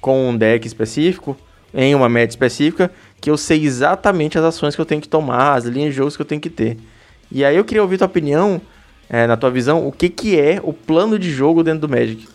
com 0.00 0.30
um 0.30 0.36
deck 0.36 0.66
específico, 0.66 1.36
em 1.74 1.94
uma 1.94 2.08
meta 2.08 2.32
específica, 2.32 2.90
que 3.20 3.30
eu 3.30 3.36
sei 3.36 3.64
exatamente 3.64 4.38
as 4.38 4.44
ações 4.44 4.74
que 4.74 4.80
eu 4.80 4.84
tenho 4.84 5.00
que 5.00 5.08
tomar, 5.08 5.54
as 5.54 5.64
linhas 5.64 5.90
de 5.90 5.96
jogos 5.96 6.16
que 6.16 6.22
eu 6.22 6.26
tenho 6.26 6.40
que 6.40 6.50
ter. 6.50 6.76
E 7.30 7.44
aí 7.44 7.56
eu 7.56 7.64
queria 7.64 7.82
ouvir 7.82 7.98
tua 7.98 8.06
opinião 8.06 8.60
é, 9.08 9.26
na 9.26 9.36
tua 9.36 9.50
visão, 9.50 9.86
o 9.86 9.92
que, 9.92 10.08
que 10.08 10.38
é 10.38 10.60
o 10.62 10.72
plano 10.72 11.18
de 11.18 11.30
jogo 11.30 11.62
dentro 11.62 11.80
do 11.80 11.88
Magic? 11.88 12.26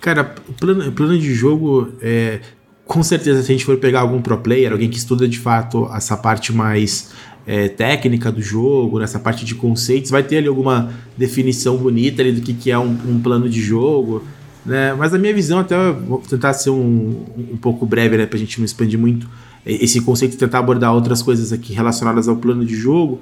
Cara, 0.00 0.34
o 0.48 0.52
plano, 0.52 0.92
plano 0.92 1.18
de 1.18 1.34
jogo 1.34 1.92
é. 2.00 2.40
Com 2.86 3.04
certeza, 3.04 3.40
se 3.40 3.52
a 3.52 3.54
gente 3.54 3.64
for 3.64 3.76
pegar 3.76 4.00
algum 4.00 4.20
pro 4.20 4.36
player, 4.38 4.72
alguém 4.72 4.90
que 4.90 4.98
estuda 4.98 5.28
de 5.28 5.38
fato 5.38 5.88
essa 5.94 6.16
parte 6.16 6.52
mais 6.52 7.12
é, 7.46 7.68
técnica 7.68 8.32
do 8.32 8.42
jogo, 8.42 8.98
nessa 8.98 9.20
parte 9.20 9.44
de 9.44 9.54
conceitos, 9.54 10.10
vai 10.10 10.24
ter 10.24 10.38
ali 10.38 10.48
alguma 10.48 10.92
definição 11.16 11.76
bonita 11.76 12.20
ali 12.20 12.32
do 12.32 12.40
que, 12.40 12.52
que 12.52 12.68
é 12.68 12.76
um, 12.76 12.98
um 13.06 13.20
plano 13.20 13.48
de 13.48 13.60
jogo. 13.60 14.24
Né? 14.64 14.94
Mas 14.94 15.14
a 15.14 15.18
minha 15.18 15.34
visão, 15.34 15.58
até 15.58 15.76
vou 15.92 16.18
tentar 16.18 16.52
ser 16.52 16.70
um, 16.70 17.24
um 17.52 17.56
pouco 17.56 17.86
breve, 17.86 18.16
né, 18.16 18.26
pra 18.26 18.38
gente 18.38 18.58
não 18.58 18.64
expandir 18.64 18.98
muito 18.98 19.28
esse 19.64 20.00
conceito 20.00 20.34
e 20.34 20.36
tentar 20.38 20.58
abordar 20.58 20.94
outras 20.94 21.22
coisas 21.22 21.52
aqui 21.52 21.72
relacionadas 21.72 22.28
ao 22.28 22.36
plano 22.36 22.64
de 22.64 22.74
jogo 22.74 23.20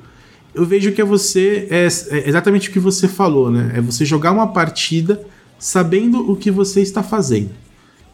eu 0.54 0.66
vejo 0.66 0.92
que 0.92 1.00
é 1.00 1.04
você, 1.04 1.68
é, 1.70 1.86
é 1.86 2.28
exatamente 2.28 2.68
o 2.68 2.72
que 2.72 2.80
você 2.80 3.06
falou, 3.06 3.50
né? 3.50 3.72
É 3.76 3.80
você 3.80 4.04
jogar 4.04 4.32
uma 4.32 4.48
partida 4.48 5.22
sabendo 5.58 6.30
o 6.30 6.36
que 6.36 6.50
você 6.50 6.80
está 6.80 7.02
fazendo. 7.02 7.50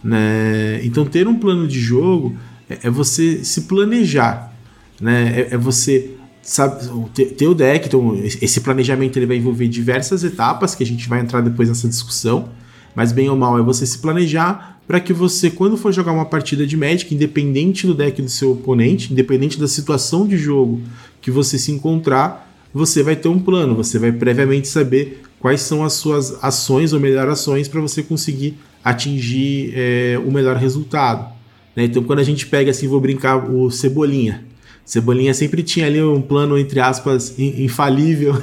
Né? 0.02 0.85
Então, 0.85 1.07
ter 1.07 1.26
um 1.26 1.35
plano 1.35 1.66
de 1.66 1.81
jogo 1.81 2.37
é, 2.69 2.81
é 2.85 2.90
você 2.90 3.45
se 3.45 3.62
planejar. 3.62 4.52
Né? 5.00 5.40
É, 5.40 5.54
é 5.54 5.57
você 5.57 6.11
sabe, 6.43 6.87
ter, 7.14 7.26
ter, 7.26 7.47
o 7.47 7.54
deck. 7.54 7.87
Então, 7.87 8.14
esse 8.23 8.61
planejamento 8.61 9.19
ele 9.19 9.26
vai 9.26 9.37
envolver 9.37 9.69
diversas 9.69 10.25
etapas 10.25 10.75
que 10.75 10.83
a 10.83 10.87
gente 10.87 11.09
vai 11.09 11.21
entrar 11.21 11.40
depois 11.40 11.69
nessa 11.69 11.88
discussão. 11.88 12.50
Mas, 12.95 13.13
bem 13.13 13.29
ou 13.29 13.37
mal, 13.37 13.59
é 13.59 13.63
você 13.63 13.85
se 13.87 13.99
planejar 13.99 14.81
para 14.87 15.01
que 15.01 15.13
você, 15.13 15.51
quando 15.51 15.77
for 15.77 15.93
jogar 15.93 16.13
uma 16.13 16.27
partida 16.27 16.67
de 16.67 16.77
Magic, 16.77 17.15
independente 17.15 17.87
do 17.87 17.95
deck 17.95 18.21
do 18.21 18.29
seu 18.29 18.53
oponente, 18.53 19.13
independente 19.13 19.59
da 19.59 19.67
situação 19.67 20.27
de 20.27 20.37
jogo 20.37 20.81
que 21.21 21.31
você 21.31 21.59
se 21.59 21.73
encontrar, 21.73 22.53
você 22.73 23.03
vai 23.03 23.17
ter 23.17 23.29
um 23.29 23.39
plano, 23.39 23.75
você 23.75 23.99
vai 23.99 24.13
previamente 24.13 24.69
saber 24.69 25.23
quais 25.41 25.61
são 25.61 25.85
as 25.85 25.95
suas 25.95 26.43
ações 26.43 26.93
ou 26.93 27.01
melhor 27.01 27.29
ações 27.29 27.69
para 27.69 27.81
você 27.81 28.03
conseguir 28.03 28.59
atingir 28.83 29.73
é, 29.75 30.21
o 30.25 30.31
melhor 30.31 30.57
resultado. 30.57 31.33
Né? 31.75 31.85
Então, 31.85 32.03
quando 32.03 32.19
a 32.19 32.25
gente 32.25 32.47
pega 32.47 32.71
assim, 32.71 32.87
vou 32.87 33.01
brincar 33.01 33.51
o 33.51 33.71
Cebolinha. 33.71 34.45
Cebolinha 34.85 35.32
sempre 35.32 35.63
tinha 35.63 35.87
ali 35.87 36.02
um 36.02 36.21
plano, 36.21 36.58
entre 36.58 36.78
aspas, 36.78 37.35
infalível 37.39 38.41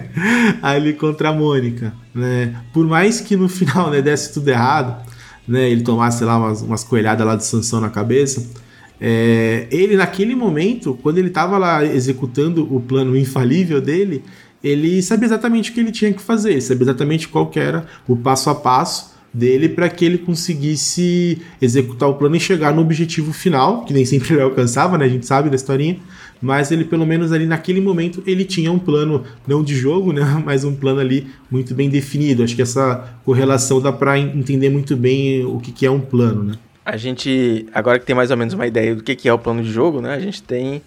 ali 0.62 0.92
contra 0.92 1.30
a 1.30 1.32
Mônica. 1.32 1.94
Né? 2.14 2.54
Por 2.74 2.86
mais 2.86 3.20
que 3.20 3.36
no 3.36 3.48
final 3.48 3.90
né, 3.90 4.02
desse 4.02 4.34
tudo 4.34 4.48
errado, 4.48 5.02
né, 5.46 5.70
ele 5.70 5.82
tomasse 5.82 6.24
lá 6.24 6.36
umas, 6.36 6.60
umas 6.60 6.84
coelhadas 6.84 7.26
lá 7.26 7.36
de 7.36 7.44
Sansão 7.44 7.80
na 7.80 7.88
cabeça, 7.88 8.46
é, 9.00 9.66
ele, 9.70 9.96
naquele 9.96 10.34
momento, 10.34 10.98
quando 11.02 11.18
ele 11.18 11.28
estava 11.28 11.56
lá 11.56 11.84
executando 11.84 12.68
o 12.74 12.80
plano 12.80 13.16
infalível 13.16 13.80
dele, 13.80 14.24
ele 14.62 15.00
sabia 15.02 15.26
exatamente 15.26 15.70
o 15.70 15.74
que 15.74 15.80
ele 15.80 15.92
tinha 15.92 16.12
que 16.12 16.20
fazer, 16.20 16.60
sabia 16.60 16.84
exatamente 16.84 17.28
qual 17.28 17.50
era 17.54 17.86
o 18.06 18.16
passo 18.16 18.50
a 18.50 18.54
passo 18.54 19.17
dele 19.32 19.68
para 19.68 19.88
que 19.88 20.04
ele 20.04 20.18
conseguisse 20.18 21.40
executar 21.60 22.08
o 22.08 22.14
plano 22.14 22.36
e 22.36 22.40
chegar 22.40 22.72
no 22.72 22.80
objetivo 22.80 23.32
final, 23.32 23.84
que 23.84 23.92
nem 23.92 24.04
sempre 24.04 24.32
ele 24.32 24.42
alcançava, 24.42 24.96
né? 24.96 25.04
A 25.04 25.08
gente 25.08 25.26
sabe 25.26 25.50
da 25.50 25.56
historinha, 25.56 25.98
mas 26.40 26.70
ele 26.70 26.84
pelo 26.84 27.06
menos 27.06 27.32
ali 27.32 27.46
naquele 27.46 27.80
momento 27.80 28.22
ele 28.26 28.44
tinha 28.44 28.70
um 28.70 28.78
plano 28.78 29.24
não 29.46 29.62
de 29.62 29.74
jogo, 29.74 30.12
né, 30.12 30.22
mas 30.44 30.64
um 30.64 30.74
plano 30.74 31.00
ali 31.00 31.26
muito 31.50 31.74
bem 31.74 31.88
definido. 31.88 32.42
Acho 32.42 32.56
que 32.56 32.62
essa 32.62 33.18
correlação 33.24 33.80
dá 33.80 33.92
para 33.92 34.18
entender 34.18 34.70
muito 34.70 34.96
bem 34.96 35.44
o 35.44 35.58
que, 35.58 35.72
que 35.72 35.86
é 35.86 35.90
um 35.90 36.00
plano, 36.00 36.44
né? 36.44 36.54
A 36.84 36.96
gente, 36.96 37.66
agora 37.74 37.98
que 37.98 38.06
tem 38.06 38.16
mais 38.16 38.30
ou 38.30 38.36
menos 38.36 38.54
uma 38.54 38.66
ideia 38.66 38.94
do 38.94 39.02
que 39.02 39.28
é 39.28 39.32
o 39.32 39.38
plano 39.38 39.62
de 39.62 39.70
jogo, 39.70 40.00
né? 40.00 40.14
A 40.14 40.20
gente 40.20 40.42
tem 40.42 40.80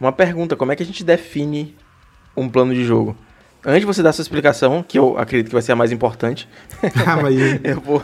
uma 0.00 0.10
pergunta: 0.10 0.56
como 0.56 0.72
é 0.72 0.76
que 0.76 0.82
a 0.82 0.86
gente 0.86 1.04
define 1.04 1.72
um 2.36 2.48
plano 2.48 2.74
de 2.74 2.84
jogo? 2.84 3.16
Antes 3.68 3.80
de 3.80 3.86
você 3.86 4.00
dar 4.00 4.12
sua 4.12 4.22
explicação, 4.22 4.80
que 4.86 4.96
eu 4.96 5.18
acredito 5.18 5.48
que 5.48 5.52
vai 5.52 5.60
ser 5.60 5.72
a 5.72 5.76
mais 5.76 5.90
importante, 5.90 6.48
ah, 7.04 7.16
mas... 7.20 7.34
eu 7.64 7.80
vou 7.80 8.02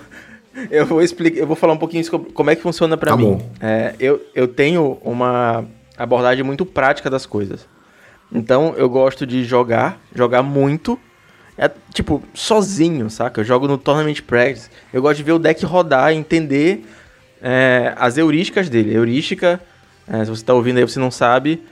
eu 0.71 0.85
vou 0.85 1.01
explicar, 1.01 1.39
eu 1.39 1.47
vou 1.47 1.57
falar 1.57 1.73
um 1.73 1.79
pouquinho 1.79 2.05
sobre 2.05 2.31
como 2.33 2.51
é 2.51 2.57
que 2.57 2.61
funciona 2.61 2.97
para 2.97 3.13
tá 3.13 3.17
mim. 3.17 3.41
É, 3.61 3.95
eu, 3.99 4.21
eu 4.35 4.47
tenho 4.47 4.99
uma 5.03 5.65
abordagem 5.97 6.45
muito 6.45 6.67
prática 6.67 7.09
das 7.09 7.25
coisas. 7.25 7.67
Então 8.31 8.75
eu 8.77 8.89
gosto 8.89 9.27
de 9.27 9.45
jogar, 9.45 10.01
jogar 10.15 10.43
muito, 10.43 10.99
é 11.57 11.71
tipo 11.95 12.23
sozinho, 12.35 13.09
saca? 13.09 13.41
Eu 13.41 13.45
jogo 13.45 13.69
no 13.69 13.79
Tournament 13.79 14.21
Practice. 14.27 14.69
Eu 14.93 15.01
gosto 15.01 15.19
de 15.19 15.23
ver 15.23 15.33
o 15.33 15.39
deck 15.39 15.65
rodar, 15.65 16.13
entender 16.13 16.85
é, 17.41 17.95
as 17.97 18.19
heurísticas 18.19 18.69
dele. 18.69 18.95
Heurística, 18.95 19.61
é, 20.07 20.25
se 20.25 20.31
você 20.31 20.43
está 20.43 20.55
ouvindo 20.55 20.79
aí 20.79 20.85
você 20.85 20.99
não 20.99 21.11
sabe, 21.11 21.63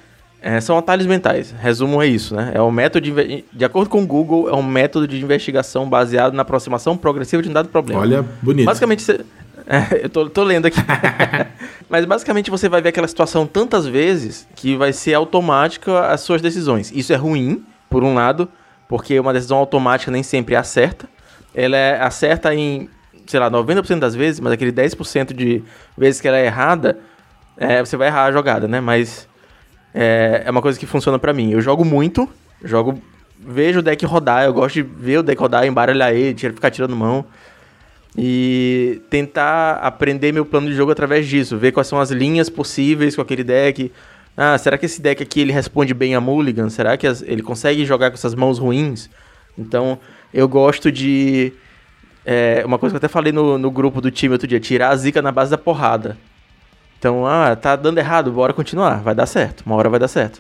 é, 0.42 0.60
são 0.60 0.78
atalhos 0.78 1.06
mentais. 1.06 1.54
Resumo 1.58 2.02
é 2.02 2.06
isso, 2.06 2.34
né? 2.34 2.52
É 2.54 2.62
um 2.62 2.70
método 2.70 3.04
de, 3.04 3.44
de 3.52 3.64
acordo 3.64 3.90
com 3.90 4.02
o 4.02 4.06
Google, 4.06 4.48
é 4.48 4.54
um 4.54 4.62
método 4.62 5.06
de 5.06 5.22
investigação 5.22 5.88
baseado 5.88 6.32
na 6.32 6.42
aproximação 6.42 6.96
progressiva 6.96 7.42
de 7.42 7.50
um 7.50 7.52
dado 7.52 7.68
problema. 7.68 8.00
Olha, 8.00 8.24
bonito. 8.40 8.66
Basicamente, 8.66 9.02
você, 9.02 9.20
é, 9.66 10.04
eu 10.04 10.08
tô, 10.08 10.28
tô 10.30 10.42
lendo 10.42 10.66
aqui. 10.66 10.80
Mas 11.88 12.04
basicamente 12.04 12.50
você 12.50 12.68
vai 12.68 12.80
ver 12.80 12.88
aquela 12.88 13.08
situação 13.08 13.46
tantas 13.46 13.86
vezes 13.86 14.46
que 14.54 14.76
vai 14.76 14.92
ser 14.92 15.14
automática 15.14 16.06
as 16.06 16.22
suas 16.22 16.40
decisões. 16.40 16.90
Isso 16.94 17.12
é 17.12 17.16
ruim, 17.16 17.64
por 17.90 18.02
um 18.02 18.14
lado, 18.14 18.48
porque 18.88 19.18
uma 19.20 19.32
decisão 19.32 19.58
automática 19.58 20.10
nem 20.10 20.22
sempre 20.22 20.56
acerta. 20.56 21.08
Ela 21.54 21.76
é 21.76 22.00
acerta 22.00 22.54
em 22.54 22.88
sei 23.26 23.38
lá, 23.38 23.48
90% 23.48 24.00
das 24.00 24.14
vezes, 24.14 24.40
mas 24.40 24.52
aquele 24.52 24.72
10% 24.72 25.32
de 25.32 25.62
vezes 25.96 26.20
que 26.20 26.26
ela 26.26 26.36
é 26.36 26.46
errada, 26.46 26.98
é, 27.56 27.78
você 27.78 27.96
vai 27.96 28.08
errar 28.08 28.24
a 28.24 28.32
jogada, 28.32 28.66
né? 28.66 28.80
Mas 28.80 29.28
é, 29.94 30.42
é 30.44 30.50
uma 30.50 30.62
coisa 30.62 30.78
que 30.78 30.86
funciona 30.86 31.18
para 31.18 31.32
mim. 31.32 31.50
Eu 31.52 31.60
jogo 31.60 31.84
muito, 31.84 32.28
jogo, 32.64 33.00
vejo 33.38 33.80
o 33.80 33.82
deck 33.82 34.04
rodar, 34.04 34.44
eu 34.44 34.52
gosto 34.52 34.74
de 34.74 34.82
ver 34.82 35.18
o 35.18 35.22
deck 35.22 35.40
rodar, 35.40 35.66
embaralhar 35.66 36.12
ele, 36.12 36.36
ficar 36.36 36.70
tirando 36.70 36.96
mão. 36.96 37.24
E 38.16 39.00
tentar 39.08 39.74
aprender 39.74 40.32
meu 40.32 40.44
plano 40.44 40.68
de 40.68 40.74
jogo 40.74 40.90
através 40.90 41.28
disso, 41.28 41.56
ver 41.56 41.70
quais 41.70 41.86
são 41.86 42.00
as 42.00 42.10
linhas 42.10 42.50
possíveis 42.50 43.14
com 43.14 43.22
aquele 43.22 43.44
deck. 43.44 43.92
Ah, 44.36 44.58
será 44.58 44.76
que 44.76 44.86
esse 44.86 45.00
deck 45.00 45.22
aqui 45.22 45.40
ele 45.40 45.52
responde 45.52 45.94
bem 45.94 46.14
a 46.14 46.20
Mulligan? 46.20 46.68
Será 46.70 46.96
que 46.96 47.06
as, 47.06 47.22
ele 47.22 47.42
consegue 47.42 47.84
jogar 47.84 48.10
com 48.10 48.14
essas 48.14 48.34
mãos 48.34 48.58
ruins? 48.58 49.08
Então, 49.56 49.98
eu 50.34 50.48
gosto 50.48 50.90
de 50.90 51.52
é, 52.24 52.62
uma 52.64 52.78
coisa 52.78 52.92
que 52.92 52.96
eu 52.96 52.98
até 52.98 53.08
falei 53.08 53.32
no, 53.32 53.58
no 53.58 53.70
grupo 53.70 54.00
do 54.00 54.10
time 54.10 54.32
outro 54.32 54.46
dia, 54.46 54.60
tirar 54.60 54.90
a 54.90 54.96
zica 54.96 55.22
na 55.22 55.30
base 55.30 55.50
da 55.50 55.58
porrada. 55.58 56.16
Então, 57.00 57.26
ah, 57.26 57.56
tá 57.56 57.76
dando 57.76 57.96
errado, 57.96 58.30
bora 58.30 58.52
continuar, 58.52 59.00
vai 59.00 59.14
dar 59.14 59.24
certo, 59.24 59.62
uma 59.64 59.74
hora 59.74 59.88
vai 59.88 59.98
dar 59.98 60.06
certo. 60.06 60.38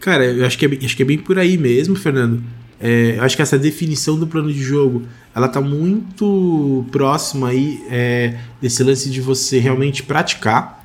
Cara, 0.00 0.24
eu 0.24 0.46
acho 0.46 0.56
que 0.56 0.64
é, 0.64 0.84
acho 0.84 0.96
que 0.96 1.02
é 1.02 1.04
bem 1.04 1.18
por 1.18 1.38
aí 1.38 1.58
mesmo, 1.58 1.94
Fernando. 1.94 2.42
É, 2.80 3.16
eu 3.18 3.22
acho 3.22 3.36
que 3.36 3.42
essa 3.42 3.58
definição 3.58 4.18
do 4.18 4.26
plano 4.26 4.50
de 4.50 4.62
jogo, 4.62 5.02
ela 5.34 5.48
tá 5.48 5.60
muito 5.60 6.86
próxima 6.90 7.48
aí 7.48 7.84
é, 7.90 8.38
desse 8.58 8.82
lance 8.82 9.10
de 9.10 9.20
você 9.20 9.58
realmente 9.58 10.02
praticar. 10.02 10.82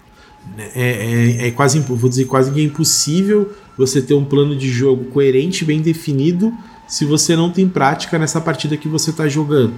É, 0.57 1.37
é, 1.39 1.47
é, 1.47 1.51
quase, 1.51 1.79
vou 1.79 2.09
dizer, 2.09 2.25
quase 2.25 2.51
que 2.51 2.59
é 2.59 2.63
impossível 2.65 3.53
você 3.77 4.01
ter 4.01 4.15
um 4.15 4.25
plano 4.25 4.53
de 4.57 4.67
jogo 4.67 5.05
coerente, 5.05 5.63
bem 5.63 5.81
definido, 5.81 6.53
se 6.85 7.05
você 7.05 7.33
não 7.33 7.49
tem 7.49 7.65
prática 7.69 8.19
nessa 8.19 8.41
partida 8.41 8.75
que 8.75 8.89
você 8.89 9.11
está 9.11 9.25
jogando. 9.29 9.73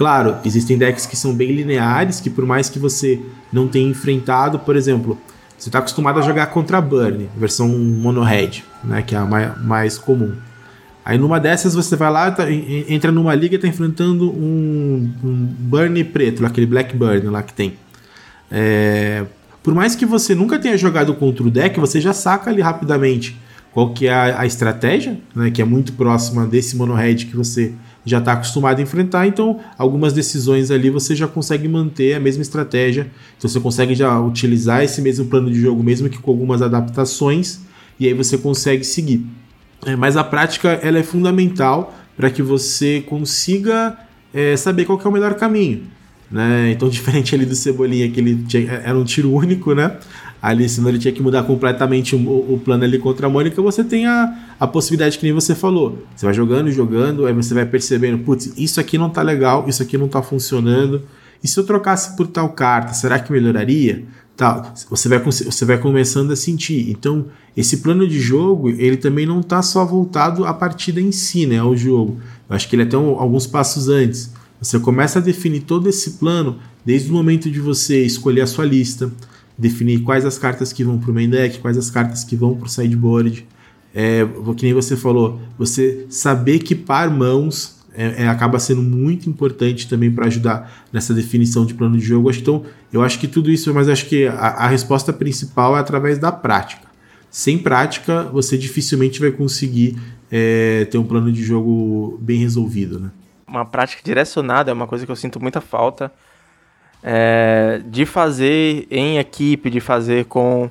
Claro, 0.00 0.38
existem 0.46 0.78
decks 0.78 1.04
que 1.04 1.14
são 1.14 1.34
bem 1.34 1.52
lineares, 1.52 2.20
que 2.20 2.30
por 2.30 2.46
mais 2.46 2.70
que 2.70 2.78
você 2.78 3.20
não 3.52 3.68
tenha 3.68 3.86
enfrentado, 3.86 4.58
por 4.58 4.74
exemplo, 4.74 5.18
você 5.58 5.68
está 5.68 5.78
acostumado 5.78 6.18
a 6.18 6.22
jogar 6.22 6.46
contra 6.46 6.80
Burn, 6.80 7.28
versão 7.36 7.68
mono 7.68 8.22
red, 8.22 8.62
né, 8.82 9.02
que 9.02 9.14
é 9.14 9.18
a 9.18 9.26
mais, 9.26 9.98
comum. 9.98 10.32
Aí 11.04 11.18
numa 11.18 11.38
dessas 11.38 11.74
você 11.74 11.96
vai 11.96 12.10
lá, 12.10 12.30
tá, 12.30 12.50
entra 12.50 13.12
numa 13.12 13.34
liga 13.34 13.56
e 13.56 13.58
tá 13.58 13.68
enfrentando 13.68 14.30
um, 14.30 15.12
um 15.22 15.36
Burn 15.58 16.02
preto, 16.04 16.46
aquele 16.46 16.66
Black 16.66 16.96
Burn 16.96 17.28
lá 17.28 17.42
que 17.42 17.52
tem. 17.52 17.74
É, 18.50 19.26
por 19.62 19.74
mais 19.74 19.94
que 19.94 20.06
você 20.06 20.34
nunca 20.34 20.58
tenha 20.58 20.78
jogado 20.78 21.12
contra 21.12 21.42
o 21.44 21.50
deck, 21.50 21.78
você 21.78 22.00
já 22.00 22.14
saca 22.14 22.48
ali 22.48 22.62
rapidamente 22.62 23.38
qual 23.72 23.92
que 23.92 24.06
é 24.06 24.12
a, 24.12 24.40
a 24.40 24.46
estratégia, 24.46 25.18
né, 25.34 25.50
que 25.50 25.62
é 25.62 25.64
muito 25.64 25.92
próxima 25.92 26.46
desse 26.46 26.76
mono 26.76 26.94
red 26.94 27.16
que 27.16 27.36
você 27.36 27.72
já 28.04 28.18
está 28.18 28.32
acostumado 28.32 28.78
a 28.78 28.82
enfrentar, 28.82 29.26
então 29.26 29.60
algumas 29.76 30.12
decisões 30.12 30.70
ali 30.70 30.88
você 30.90 31.14
já 31.14 31.28
consegue 31.28 31.68
manter 31.68 32.14
a 32.14 32.20
mesma 32.20 32.42
estratégia, 32.42 33.10
então 33.36 33.48
você 33.48 33.60
consegue 33.60 33.94
já 33.94 34.18
utilizar 34.18 34.82
esse 34.82 35.02
mesmo 35.02 35.26
plano 35.26 35.50
de 35.50 35.60
jogo, 35.60 35.82
mesmo 35.82 36.08
que 36.08 36.18
com 36.18 36.30
algumas 36.30 36.62
adaptações, 36.62 37.60
e 37.98 38.06
aí 38.06 38.14
você 38.14 38.38
consegue 38.38 38.84
seguir. 38.84 39.26
É, 39.84 39.96
mas 39.96 40.16
a 40.16 40.24
prática 40.24 40.70
ela 40.82 40.98
é 40.98 41.02
fundamental 41.02 41.94
para 42.16 42.30
que 42.30 42.42
você 42.42 43.02
consiga 43.06 43.96
é, 44.32 44.56
saber 44.56 44.84
qual 44.84 45.00
é 45.02 45.08
o 45.08 45.12
melhor 45.12 45.34
caminho. 45.34 45.82
Né? 46.30 46.70
Então, 46.70 46.88
diferente 46.90 47.34
ali 47.34 47.44
do 47.44 47.54
Cebolinha, 47.54 48.10
que 48.10 48.20
ele 48.20 48.44
tinha, 48.46 48.72
era 48.72 48.98
um 48.98 49.04
tiro 49.04 49.32
único, 49.32 49.74
né? 49.74 49.96
Ali, 50.42 50.68
senão 50.68 50.88
ele 50.88 50.98
tinha 50.98 51.12
que 51.12 51.22
mudar 51.22 51.42
completamente 51.42 52.16
o, 52.16 52.18
o, 52.18 52.60
plano 52.64 52.84
ali 52.84 52.98
contra 52.98 53.26
a 53.26 53.30
Mônica, 53.30 53.60
você 53.60 53.84
tem 53.84 54.06
a, 54.06 54.54
a 54.58 54.66
possibilidade 54.66 55.18
que 55.18 55.24
nem 55.24 55.32
você 55.32 55.54
falou. 55.54 56.04
Você 56.16 56.24
vai 56.24 56.34
jogando, 56.34 56.70
jogando, 56.70 57.26
aí 57.26 57.32
você 57.34 57.52
vai 57.52 57.66
percebendo, 57.66 58.18
putz, 58.18 58.52
isso 58.56 58.80
aqui 58.80 58.96
não 58.96 59.10
tá 59.10 59.22
legal, 59.22 59.66
isso 59.68 59.82
aqui 59.82 59.98
não 59.98 60.08
tá 60.08 60.22
funcionando. 60.22 61.02
E 61.42 61.48
se 61.48 61.58
eu 61.58 61.64
trocasse 61.64 62.16
por 62.16 62.26
tal 62.26 62.50
carta, 62.50 62.92
será 62.92 63.18
que 63.18 63.32
melhoraria? 63.32 64.04
Você 64.88 65.08
vai, 65.08 65.18
você 65.18 65.64
vai 65.66 65.76
começando 65.76 66.30
a 66.30 66.36
sentir. 66.36 66.90
Então, 66.90 67.26
esse 67.54 67.78
plano 67.78 68.08
de 68.08 68.18
jogo, 68.18 68.70
ele 68.70 68.96
também 68.96 69.26
não 69.26 69.42
tá 69.42 69.60
só 69.60 69.84
voltado 69.84 70.46
à 70.46 70.54
partida 70.54 71.00
em 71.00 71.12
si, 71.12 71.46
né, 71.46 71.58
ao 71.58 71.76
jogo. 71.76 72.18
Eu 72.48 72.56
acho 72.56 72.68
que 72.68 72.74
ele 72.74 72.82
é 72.82 72.86
até 72.86 72.96
um, 72.96 73.18
alguns 73.18 73.46
passos 73.46 73.88
antes. 73.88 74.32
Você 74.60 74.78
começa 74.78 75.18
a 75.18 75.22
definir 75.22 75.60
todo 75.60 75.88
esse 75.88 76.12
plano 76.12 76.58
desde 76.84 77.10
o 77.10 77.14
momento 77.14 77.50
de 77.50 77.60
você 77.60 78.02
escolher 78.02 78.42
a 78.42 78.46
sua 78.46 78.64
lista, 78.64 79.10
definir 79.60 80.00
quais 80.00 80.24
as 80.24 80.38
cartas 80.38 80.72
que 80.72 80.82
vão 80.82 80.98
para 80.98 81.10
o 81.10 81.14
main 81.14 81.28
deck, 81.28 81.58
quais 81.58 81.76
as 81.76 81.90
cartas 81.90 82.24
que 82.24 82.34
vão 82.34 82.56
para 82.56 82.66
o 82.66 82.68
sideboard. 82.68 83.46
É, 83.94 84.24
que 84.56 84.64
nem 84.64 84.72
você 84.72 84.96
falou, 84.96 85.40
você 85.58 86.06
saber 86.08 86.54
equipar 86.54 87.10
mãos 87.10 87.80
é, 87.92 88.22
é, 88.22 88.28
acaba 88.28 88.58
sendo 88.58 88.82
muito 88.82 89.28
importante 89.28 89.88
também 89.88 90.10
para 90.10 90.26
ajudar 90.26 90.86
nessa 90.92 91.12
definição 91.12 91.66
de 91.66 91.74
plano 91.74 91.98
de 91.98 92.04
jogo. 92.04 92.30
Então, 92.30 92.64
eu 92.92 93.02
acho 93.02 93.18
que 93.18 93.26
tudo 93.26 93.50
isso, 93.50 93.74
mas 93.74 93.88
acho 93.88 94.06
que 94.06 94.26
a, 94.26 94.32
a 94.32 94.68
resposta 94.68 95.12
principal 95.12 95.76
é 95.76 95.80
através 95.80 96.18
da 96.18 96.30
prática. 96.30 96.88
Sem 97.30 97.58
prática, 97.58 98.24
você 98.24 98.56
dificilmente 98.56 99.20
vai 99.20 99.30
conseguir 99.30 99.96
é, 100.30 100.86
ter 100.86 100.98
um 100.98 101.04
plano 101.04 101.30
de 101.30 101.42
jogo 101.42 102.18
bem 102.22 102.38
resolvido. 102.38 102.98
Né? 102.98 103.10
Uma 103.46 103.64
prática 103.64 104.02
direcionada 104.04 104.70
é 104.70 104.74
uma 104.74 104.86
coisa 104.86 105.04
que 105.04 105.12
eu 105.12 105.16
sinto 105.16 105.40
muita 105.40 105.60
falta 105.60 106.12
é, 107.02 107.80
de 107.84 108.04
fazer 108.04 108.86
em 108.90 109.18
equipe, 109.18 109.70
de 109.70 109.80
fazer 109.80 110.26
com. 110.26 110.70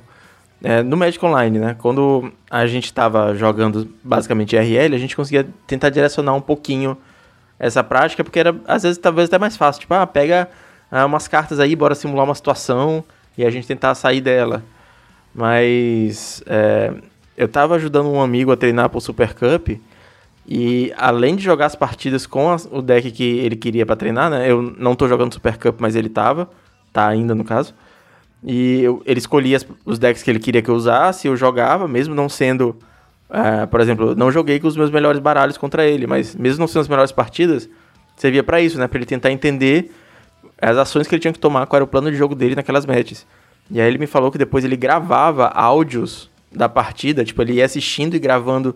É, 0.62 0.82
no 0.82 0.94
Magic 0.96 1.24
Online, 1.24 1.58
né? 1.58 1.76
Quando 1.78 2.30
a 2.50 2.66
gente 2.66 2.84
estava 2.84 3.34
jogando 3.34 3.88
basicamente 4.04 4.56
RL, 4.56 4.94
a 4.94 4.98
gente 4.98 5.16
conseguia 5.16 5.48
tentar 5.66 5.88
direcionar 5.88 6.34
um 6.34 6.40
pouquinho 6.40 6.98
essa 7.58 7.82
prática, 7.82 8.22
porque 8.22 8.40
era 8.40 8.54
às 8.66 8.82
vezes 8.82 8.98
talvez 8.98 9.28
até 9.28 9.38
mais 9.38 9.56
fácil. 9.56 9.80
Tipo, 9.80 9.94
ah, 9.94 10.06
pega 10.06 10.50
ah, 10.90 11.06
umas 11.06 11.26
cartas 11.26 11.60
aí, 11.60 11.74
bora 11.74 11.94
simular 11.94 12.24
uma 12.24 12.34
situação 12.34 13.02
e 13.38 13.44
a 13.44 13.50
gente 13.50 13.66
tentar 13.66 13.94
sair 13.94 14.20
dela. 14.20 14.62
Mas 15.34 16.42
é, 16.46 16.92
eu 17.36 17.46
estava 17.46 17.76
ajudando 17.76 18.10
um 18.10 18.20
amigo 18.20 18.52
a 18.52 18.56
treinar 18.56 18.90
pro 18.90 19.00
Super 19.00 19.32
Cup 19.32 19.80
e 20.52 20.92
além 20.96 21.36
de 21.36 21.44
jogar 21.44 21.66
as 21.66 21.76
partidas 21.76 22.26
com 22.26 22.56
o 22.72 22.82
deck 22.82 23.12
que 23.12 23.22
ele 23.22 23.54
queria 23.54 23.86
para 23.86 23.94
treinar, 23.94 24.28
né? 24.28 24.50
Eu 24.50 24.60
não 24.60 24.96
tô 24.96 25.06
jogando 25.06 25.32
Super 25.32 25.56
Cup, 25.56 25.80
mas 25.80 25.94
ele 25.94 26.08
tava, 26.08 26.50
tá 26.92 27.06
ainda 27.06 27.36
no 27.36 27.44
caso. 27.44 27.72
E 28.42 28.82
eu, 28.82 29.00
ele 29.06 29.20
escolhia 29.20 29.58
as, 29.58 29.66
os 29.84 29.96
decks 29.96 30.24
que 30.24 30.28
ele 30.28 30.40
queria 30.40 30.60
que 30.60 30.68
eu 30.68 30.74
usasse, 30.74 31.28
eu 31.28 31.36
jogava, 31.36 31.86
mesmo 31.86 32.16
não 32.16 32.28
sendo. 32.28 32.76
Uh, 33.30 33.64
por 33.68 33.80
exemplo, 33.80 34.16
não 34.16 34.32
joguei 34.32 34.58
com 34.58 34.66
os 34.66 34.76
meus 34.76 34.90
melhores 34.90 35.20
baralhos 35.20 35.56
contra 35.56 35.86
ele, 35.86 36.04
mas 36.04 36.34
mesmo 36.34 36.58
não 36.58 36.66
sendo 36.66 36.80
as 36.80 36.88
melhores 36.88 37.12
partidas, 37.12 37.70
servia 38.16 38.42
para 38.42 38.60
isso, 38.60 38.76
né? 38.76 38.88
Pra 38.88 38.98
ele 38.98 39.06
tentar 39.06 39.30
entender 39.30 39.92
as 40.60 40.76
ações 40.76 41.06
que 41.06 41.14
ele 41.14 41.22
tinha 41.22 41.32
que 41.32 41.38
tomar, 41.38 41.64
qual 41.66 41.76
era 41.76 41.84
o 41.84 41.86
plano 41.86 42.10
de 42.10 42.16
jogo 42.16 42.34
dele 42.34 42.56
naquelas 42.56 42.84
matches. 42.84 43.24
E 43.70 43.80
aí 43.80 43.86
ele 43.86 43.98
me 43.98 44.06
falou 44.08 44.32
que 44.32 44.38
depois 44.38 44.64
ele 44.64 44.76
gravava 44.76 45.46
áudios 45.46 46.28
da 46.50 46.68
partida, 46.68 47.24
tipo, 47.24 47.40
ele 47.40 47.52
ia 47.52 47.64
assistindo 47.64 48.16
e 48.16 48.18
gravando 48.18 48.74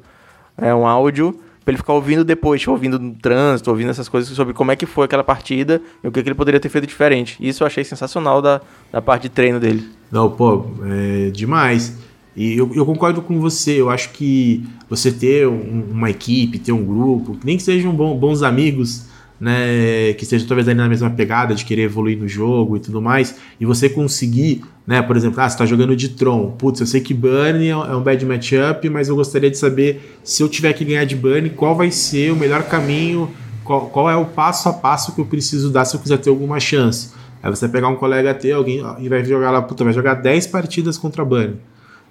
é, 0.57 0.73
um 0.73 0.87
áudio 0.87 1.43
pra 1.65 1.73
ele 1.73 1.79
ficar 1.79 1.95
ouvindo 1.95 2.25
depois, 2.25 2.61
tipo, 2.61 2.73
ouvindo 2.73 2.99
no 2.99 3.15
trânsito, 3.15 3.71
ouvindo 3.71 3.91
essas 3.91 4.09
coisas 4.09 4.35
sobre 4.35 4.53
como 4.53 4.71
é 4.71 4.77
que 4.77 4.85
foi 4.85 5.07
aquela 5.07 5.25
partida 5.25 5.81
e 6.03 6.09
o 6.09 6.13
que, 6.13 6.23
que 6.23 6.29
ele 6.29 6.35
poderia 6.35 6.61
ter 6.61 6.69
feito 6.69 6.87
diferente. 6.87 7.37
Isso 7.41 7.63
eu 7.63 7.67
achei 7.67 7.83
sensacional 7.83 8.43
da, 8.43 8.61
da 8.93 9.01
parte 9.01 9.23
de 9.23 9.29
treino 9.31 9.59
dele. 9.59 9.89
Não, 10.11 10.31
pô, 10.31 10.67
é 10.85 11.31
demais. 11.31 11.97
E 12.37 12.57
eu, 12.57 12.71
eu 12.75 12.85
concordo 12.85 13.23
com 13.23 13.41
você, 13.41 13.81
eu 13.81 13.89
acho 13.89 14.11
que 14.11 14.65
você 14.91 15.11
ter 15.11 15.47
um, 15.47 15.85
uma 15.91 16.11
equipe, 16.11 16.59
ter 16.59 16.73
um 16.73 16.85
grupo, 16.85 17.39
nem 17.45 17.57
que 17.57 17.63
sejam 17.63 17.93
bons 17.93 18.43
amigos, 18.43 19.07
né, 19.41 20.13
que 20.15 20.25
esteja 20.25 20.47
talvez 20.47 20.69
ali 20.69 20.77
na 20.77 20.89
mesma 20.89 21.11
pegada 21.11 21.55
de 21.55 21.65
querer 21.65 21.83
evoluir 21.83 22.19
no 22.19 22.29
jogo 22.29 22.77
e 22.77 22.81
tudo 22.81 23.01
mais, 23.01 23.37
e 23.61 23.67
você 23.67 23.89
conseguir, 23.89 24.63
né, 24.87 25.03
por 25.03 25.17
exemplo, 25.17 25.41
ah, 25.41 25.49
você 25.49 25.59
tá 25.59 25.67
jogando 25.67 25.97
de 25.97 26.11
Tron, 26.11 26.53
putz, 26.53 26.81
eu 26.81 26.87
sei 26.87 27.01
que 27.01 27.13
Burn 27.13 27.69
é 27.69 27.77
um 27.77 28.03
bad 28.03 28.25
matchup, 28.25 28.89
mas 28.89 29.09
eu 29.09 29.17
gostaria 29.17 29.51
de 29.51 29.59
saber 29.59 30.19
se 30.23 30.43
eu 30.43 30.49
tiver 30.49 30.73
que 30.73 30.85
ganhar 30.85 31.05
de 31.05 31.17
Burn, 31.17 31.51
qual 31.51 31.77
vai 31.77 31.91
ser 31.91 32.33
o 32.33 32.37
melhor 32.37 32.63
caminho, 32.65 33.31
qual, 33.65 33.87
qual 33.87 34.11
é 34.11 34.17
o 34.17 34.27
passo 34.27 34.69
a 34.69 34.73
passo 34.73 35.15
que 35.15 35.21
eu 35.21 35.27
preciso 35.27 35.71
dar 35.71 35.85
se 35.85 35.97
eu 35.97 36.01
quiser 36.01 36.19
ter 36.19 36.31
alguma 36.31 36.61
chance. 36.61 37.13
Aí 37.43 37.51
você 37.51 37.69
pegar 37.69 37.89
um 37.89 37.97
colega 37.97 38.33
teu, 38.33 38.57
alguém, 38.57 38.83
e 38.99 39.09
vai 39.09 39.25
jogar 39.25 39.51
lá, 39.51 39.61
puta, 39.61 39.85
vai 39.85 39.93
jogar 39.93 40.15
10 40.15 40.47
partidas 40.47 40.97
contra 40.97 41.25
Burn. 41.25 41.57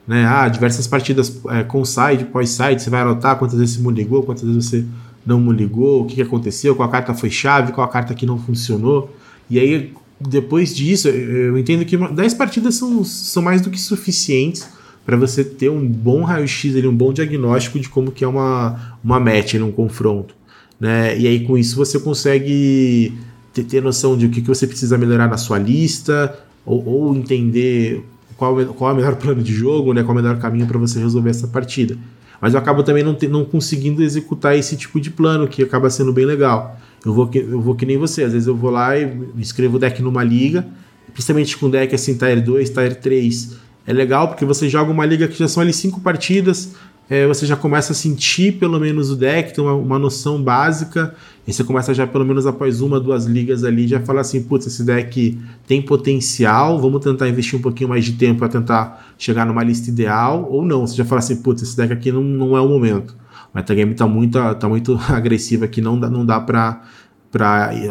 Né? 0.08 0.26
Ah, 0.26 0.48
diversas 0.48 0.86
partidas 0.86 1.42
é, 1.50 1.64
com 1.64 1.84
side, 1.86 2.26
pós-side, 2.26 2.82
você 2.82 2.90
vai 2.90 3.02
anotar 3.02 3.38
quantas 3.38 3.58
vezes 3.58 3.78
você 3.78 3.92
ligou, 3.92 4.24
quantas 4.24 4.44
vezes 4.44 4.66
você 4.66 4.86
não 5.26 5.40
me 5.40 5.54
ligou, 5.54 6.02
o 6.02 6.06
que, 6.06 6.22
aconteceu, 6.22 6.76
qual 6.76 6.90
carta 6.90 7.14
foi 7.14 7.30
chave, 7.30 7.72
qual 7.72 7.88
carta 7.88 8.14
que 8.14 8.26
não 8.26 8.38
funcionou. 8.38 9.16
E 9.50 9.60
aí, 9.60 9.94
depois 10.20 10.76
disso, 10.76 11.08
eu 11.08 11.58
entendo 11.58 11.86
que 11.86 11.98
10 11.98 12.34
partidas 12.34 12.76
são, 12.76 13.04
são 13.04 13.42
mais 13.42 13.62
do 13.62 13.70
que 13.70 13.80
suficientes 13.80 14.68
para 15.06 15.18
você 15.18 15.44
ter 15.44 15.70
um 15.70 15.86
bom 15.86 16.24
raio-x, 16.24 16.76
um 16.86 16.96
bom 16.96 17.12
diagnóstico 17.12 17.80
de 17.80 17.90
como 17.90 18.12
que 18.12 18.24
é 18.24 18.28
uma, 18.28 18.98
uma 19.04 19.20
match, 19.20 19.56
um 19.56 19.72
confronto. 19.72 20.34
Né? 20.80 21.18
E 21.18 21.28
aí, 21.28 21.46
com 21.46 21.58
isso, 21.58 21.76
você 21.76 22.00
consegue 22.00 23.14
ter, 23.54 23.64
ter 23.64 23.82
noção 23.82 24.18
de 24.18 24.26
o 24.26 24.30
que, 24.30 24.42
que 24.42 24.48
você 24.48 24.66
precisa 24.66 24.98
melhorar 24.98 25.28
na 25.28 25.38
sua 25.38 25.58
lista, 25.58 26.38
ou, 26.66 26.86
ou 26.86 27.16
entender 27.16 28.04
qual, 28.38 28.66
qual 28.68 28.92
é 28.92 28.94
o 28.94 28.96
melhor 28.96 29.16
plano 29.16 29.44
de 29.44 29.54
jogo, 29.54 29.94
né? 29.94 30.04
qual 30.04 30.18
é 30.18 30.20
o 30.20 30.24
melhor 30.24 30.40
caminho 30.40 30.66
para 30.66 30.80
você 30.80 31.00
resolver 31.00 31.30
essa 31.30 31.48
partida. 31.48 31.98
Mas 32.44 32.54
eu 32.54 32.60
acabo 32.60 32.84
também 32.84 33.04
não, 33.04 33.16
te, 33.16 33.26
não 33.26 33.46
conseguindo 33.46 34.04
executar 34.04 34.58
esse 34.58 34.76
tipo 34.76 35.00
de 35.00 35.10
plano, 35.10 35.48
que 35.48 35.64
acaba 35.64 35.90
sendo 35.90 36.12
bem 36.12 36.26
legal. 36.26 36.78
Eu 37.06 37.14
vou, 37.14 37.26
que, 37.26 37.38
eu 37.38 37.62
vou 37.62 37.74
que 37.74 37.86
nem 37.86 37.98
você, 37.98 38.22
às 38.22 38.34
vezes 38.34 38.50
eu 38.50 38.54
vou 38.54 38.70
lá 38.70 39.00
e 39.00 39.18
escrevo 39.38 39.78
o 39.78 39.80
deck 39.80 40.02
numa 40.02 40.22
liga, 40.26 40.68
principalmente 41.14 41.56
com 41.56 41.70
deck 41.70 41.96
assim, 41.96 42.18
Tier 42.18 42.44
2, 42.44 42.70
Tier 42.70 43.00
3. 43.00 43.56
É 43.88 43.94
legal 43.94 44.28
porque 44.28 44.44
você 44.44 44.68
joga 44.68 44.92
uma 44.92 45.06
liga 45.06 45.26
que 45.26 45.40
já 45.40 45.48
são 45.48 45.64
ali 45.64 45.72
cinco 45.72 46.02
partidas, 46.02 46.74
é, 47.14 47.28
você 47.28 47.46
já 47.46 47.56
começa 47.56 47.94
a 47.94 47.96
sentir 47.96 48.54
pelo 48.54 48.80
menos 48.80 49.12
o 49.12 49.16
deck, 49.16 49.54
tem 49.54 49.64
uma, 49.64 49.76
uma, 49.76 50.00
noção 50.00 50.42
básica, 50.42 51.14
e 51.46 51.54
você 51.54 51.64
começa 51.64 51.94
já 51.94 52.08
pelo 52.08 52.26
menos 52.26 52.48
após 52.48 52.82
uma, 52.82 53.00
duas 53.00 53.26
ligas 53.26 53.64
ali, 53.64 53.88
já 53.88 54.00
falar 54.00 54.22
assim, 54.22 54.42
putz, 54.42 54.66
esse 54.66 54.84
deck 54.84 55.40
tem 55.68 55.80
potencial, 55.80 56.82
vamos 56.82 57.04
tentar 57.04 57.30
investir 57.30 57.60
um 57.60 57.62
pouquinho 57.62 57.88
mais 57.88 58.04
de 58.04 58.14
tempo 58.14 58.40
para 58.40 58.50
tentar 58.50 59.14
chegar 59.16 59.46
numa 59.46 59.64
lista 59.64 59.92
ideal, 59.92 60.48
ou 60.50 60.66
não, 60.66 60.88
você 60.88 60.96
já 60.96 61.06
fala 61.06 61.20
assim, 61.20 61.36
putz, 61.36 61.62
esse 61.62 61.78
deck 61.78 61.94
aqui 61.94 62.12
não, 62.12 62.24
não 62.24 62.58
é 62.58 62.62
o 62.62 62.68
momento. 62.68 63.16
O 63.54 63.58
metagame 63.58 63.94
tá 63.94 64.08
muito, 64.08 64.40
tá 64.56 64.68
muito 64.68 65.00
agressivo 65.08 65.66
aqui, 65.66 65.82
não 65.82 66.00
dá, 66.00 66.10
não 66.10 66.26
dá 66.26 66.40
para 66.40 66.82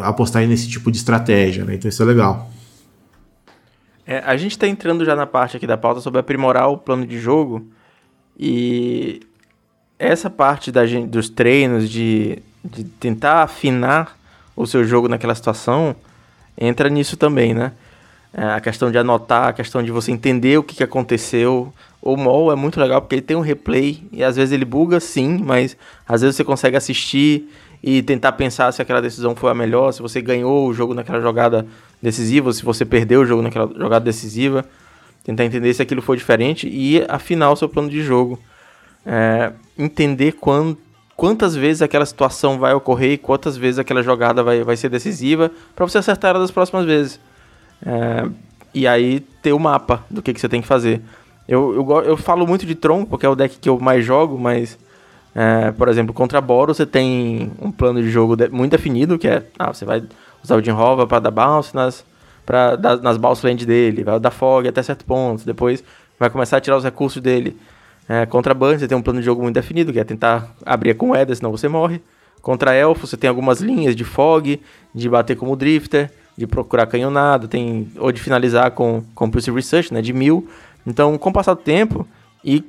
apostar 0.03 0.45
nesse 0.45 0.67
tipo 0.67 0.91
de 0.91 0.97
estratégia, 0.97 1.63
né? 1.63 1.75
Então 1.75 1.87
isso 1.87 2.03
é 2.03 2.05
legal. 2.05 2.51
É, 4.05 4.17
a 4.17 4.35
gente 4.35 4.51
está 4.51 4.67
entrando 4.67 5.05
já 5.05 5.15
na 5.15 5.25
parte 5.25 5.55
aqui 5.55 5.65
da 5.65 5.77
pauta 5.77 6.01
sobre 6.01 6.19
aprimorar 6.19 6.67
o 6.67 6.77
plano 6.77 7.07
de 7.07 7.17
jogo, 7.17 7.65
e 8.37 9.21
essa 9.97 10.29
parte 10.29 10.71
da 10.71 10.85
gente, 10.85 11.07
dos 11.07 11.29
treinos, 11.29 11.89
de, 11.89 12.39
de 12.63 12.83
tentar 12.83 13.43
afinar 13.43 14.17
o 14.55 14.65
seu 14.65 14.83
jogo 14.83 15.07
naquela 15.07 15.35
situação, 15.35 15.95
entra 16.57 16.89
nisso 16.89 17.17
também, 17.17 17.53
né? 17.53 17.71
É, 18.33 18.45
a 18.45 18.59
questão 18.59 18.91
de 18.91 18.97
anotar, 18.97 19.49
a 19.49 19.53
questão 19.53 19.83
de 19.83 19.91
você 19.91 20.11
entender 20.11 20.57
o 20.57 20.63
que, 20.63 20.75
que 20.75 20.83
aconteceu. 20.83 21.71
O 22.01 22.17
MOL 22.17 22.51
é 22.51 22.55
muito 22.55 22.79
legal 22.79 23.01
porque 23.01 23.15
ele 23.15 23.21
tem 23.21 23.37
um 23.37 23.41
replay 23.41 24.03
e 24.11 24.23
às 24.23 24.35
vezes 24.35 24.51
ele 24.51 24.65
buga 24.65 24.99
sim, 24.99 25.37
mas 25.37 25.77
às 26.07 26.21
vezes 26.21 26.35
você 26.35 26.43
consegue 26.43 26.75
assistir 26.75 27.47
e 27.81 28.01
tentar 28.01 28.31
pensar 28.33 28.71
se 28.71 28.81
aquela 28.81 29.01
decisão 29.01 29.35
foi 29.35 29.51
a 29.51 29.53
melhor, 29.53 29.91
se 29.91 30.01
você 30.01 30.21
ganhou 30.21 30.67
o 30.67 30.73
jogo 30.73 30.93
naquela 30.93 31.21
jogada 31.21 31.65
decisiva, 32.01 32.51
se 32.51 32.63
você 32.63 32.83
perdeu 32.83 33.21
o 33.21 33.25
jogo 33.25 33.41
naquela 33.41 33.67
jogada 33.77 34.03
decisiva 34.03 34.65
tentar 35.23 35.45
entender 35.45 35.73
se 35.73 35.81
aquilo 35.81 36.01
foi 36.01 36.17
diferente 36.17 36.67
e 36.67 37.03
afinar 37.07 37.51
o 37.51 37.55
seu 37.55 37.69
plano 37.69 37.89
de 37.89 38.03
jogo. 38.03 38.37
É, 39.05 39.51
entender 39.77 40.33
quando, 40.33 40.77
quantas 41.15 41.55
vezes 41.55 41.81
aquela 41.81 42.05
situação 42.05 42.59
vai 42.59 42.73
ocorrer 42.73 43.13
e 43.13 43.17
quantas 43.17 43.57
vezes 43.57 43.79
aquela 43.79 44.03
jogada 44.03 44.43
vai, 44.43 44.63
vai 44.63 44.75
ser 44.75 44.89
decisiva 44.89 45.51
para 45.75 45.85
você 45.85 45.97
acertar 45.97 46.31
ela 46.31 46.39
das 46.39 46.51
próximas 46.51 46.85
vezes. 46.85 47.19
É, 47.85 48.29
e 48.73 48.87
aí 48.87 49.19
ter 49.41 49.53
o 49.53 49.59
mapa 49.59 50.03
do 50.09 50.21
que, 50.21 50.33
que 50.33 50.39
você 50.39 50.49
tem 50.49 50.61
que 50.61 50.67
fazer. 50.67 51.01
Eu, 51.47 51.73
eu, 51.75 52.01
eu 52.03 52.17
falo 52.17 52.47
muito 52.47 52.65
de 52.65 52.75
Tron, 52.75 53.05
porque 53.05 53.25
é 53.25 53.29
o 53.29 53.35
deck 53.35 53.57
que 53.59 53.69
eu 53.69 53.79
mais 53.79 54.05
jogo, 54.05 54.37
mas, 54.39 54.77
é, 55.35 55.71
por 55.71 55.87
exemplo, 55.89 56.13
contra 56.13 56.39
Boro 56.41 56.73
você 56.73 56.85
tem 56.85 57.51
um 57.61 57.71
plano 57.71 58.01
de 58.01 58.09
jogo 58.09 58.35
muito 58.51 58.71
definido, 58.71 59.19
que 59.19 59.27
é, 59.27 59.45
ah, 59.59 59.73
você 59.73 59.85
vai 59.85 60.03
usar 60.43 60.55
o 60.55 60.63
Jim 60.63 60.71
Hova 60.71 61.05
para 61.05 61.19
dar 61.19 61.31
bounce 61.31 61.75
nas, 61.75 62.05
pra, 62.45 62.75
dar, 62.75 62.97
nas 62.97 63.17
bounce 63.17 63.45
land 63.45 63.65
dele, 63.65 64.03
vai 64.03 64.19
dar 64.19 64.31
fog 64.31 64.67
até 64.67 64.81
certo 64.81 65.05
ponto, 65.05 65.45
depois 65.45 65.83
vai 66.19 66.29
começar 66.29 66.57
a 66.57 66.61
tirar 66.61 66.77
os 66.77 66.83
recursos 66.83 67.21
dele. 67.21 67.57
É, 68.07 68.25
contra 68.25 68.53
Ban 68.53 68.77
você 68.77 68.87
tem 68.87 68.97
um 68.97 69.01
plano 69.01 69.19
de 69.19 69.25
jogo 69.25 69.41
muito 69.41 69.55
definido, 69.55 69.93
que 69.93 69.99
é 69.99 70.03
tentar 70.03 70.53
abrir 70.65 70.93
com 70.95 71.15
Eda, 71.15 71.33
senão 71.33 71.51
você 71.51 71.67
morre. 71.67 72.01
Contra 72.41 72.73
Elfo 72.73 73.07
você 73.07 73.15
tem 73.15 73.29
algumas 73.29 73.61
linhas 73.61 73.95
de 73.95 74.03
fog, 74.03 74.61
de 74.93 75.09
bater 75.09 75.35
como 75.37 75.55
Drifter, 75.55 76.11
de 76.37 76.45
procurar 76.45 76.85
canhonada, 76.87 77.47
tem, 77.47 77.89
ou 77.97 78.11
de 78.11 78.21
finalizar 78.21 78.71
com 78.71 79.03
Compulsive 79.15 79.55
Research, 79.55 79.93
né, 79.93 80.01
de 80.01 80.11
mil. 80.11 80.49
Então, 80.85 81.17
com 81.17 81.29
o 81.29 81.33
passar 81.33 81.53
do 81.53 81.61
tempo 81.61 82.05
e 82.43 82.63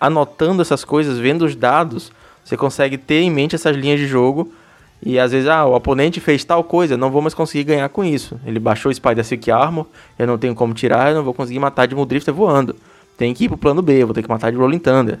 anotando 0.00 0.62
essas 0.62 0.84
coisas, 0.84 1.18
vendo 1.18 1.44
os 1.44 1.54
dados, 1.54 2.10
você 2.42 2.56
consegue 2.56 2.96
ter 2.96 3.20
em 3.20 3.30
mente 3.30 3.54
essas 3.54 3.76
linhas 3.76 4.00
de 4.00 4.06
jogo. 4.06 4.52
E 5.02 5.18
às 5.18 5.32
vezes, 5.32 5.48
ah, 5.48 5.64
o 5.64 5.74
oponente 5.74 6.20
fez 6.20 6.44
tal 6.44 6.62
coisa, 6.62 6.96
não 6.96 7.10
vou 7.10 7.22
mais 7.22 7.32
conseguir 7.32 7.64
ganhar 7.64 7.88
com 7.88 8.04
isso. 8.04 8.38
Ele 8.44 8.58
baixou 8.58 8.90
o 8.90 8.94
Spider 8.94 9.24
Silk 9.24 9.50
Armor, 9.50 9.86
eu 10.18 10.26
não 10.26 10.36
tenho 10.36 10.54
como 10.54 10.74
tirar, 10.74 11.10
eu 11.10 11.16
não 11.16 11.24
vou 11.24 11.32
conseguir 11.32 11.58
matar 11.58 11.86
de 11.86 11.94
Drifter 12.04 12.34
voando. 12.34 12.76
Tem 13.16 13.32
que 13.32 13.44
ir 13.44 13.48
pro 13.48 13.56
plano 13.56 13.80
B, 13.80 14.04
vou 14.04 14.14
ter 14.14 14.22
que 14.22 14.28
matar 14.28 14.50
de 14.50 14.58
Rolling 14.58 14.78
Thunder. 14.78 15.18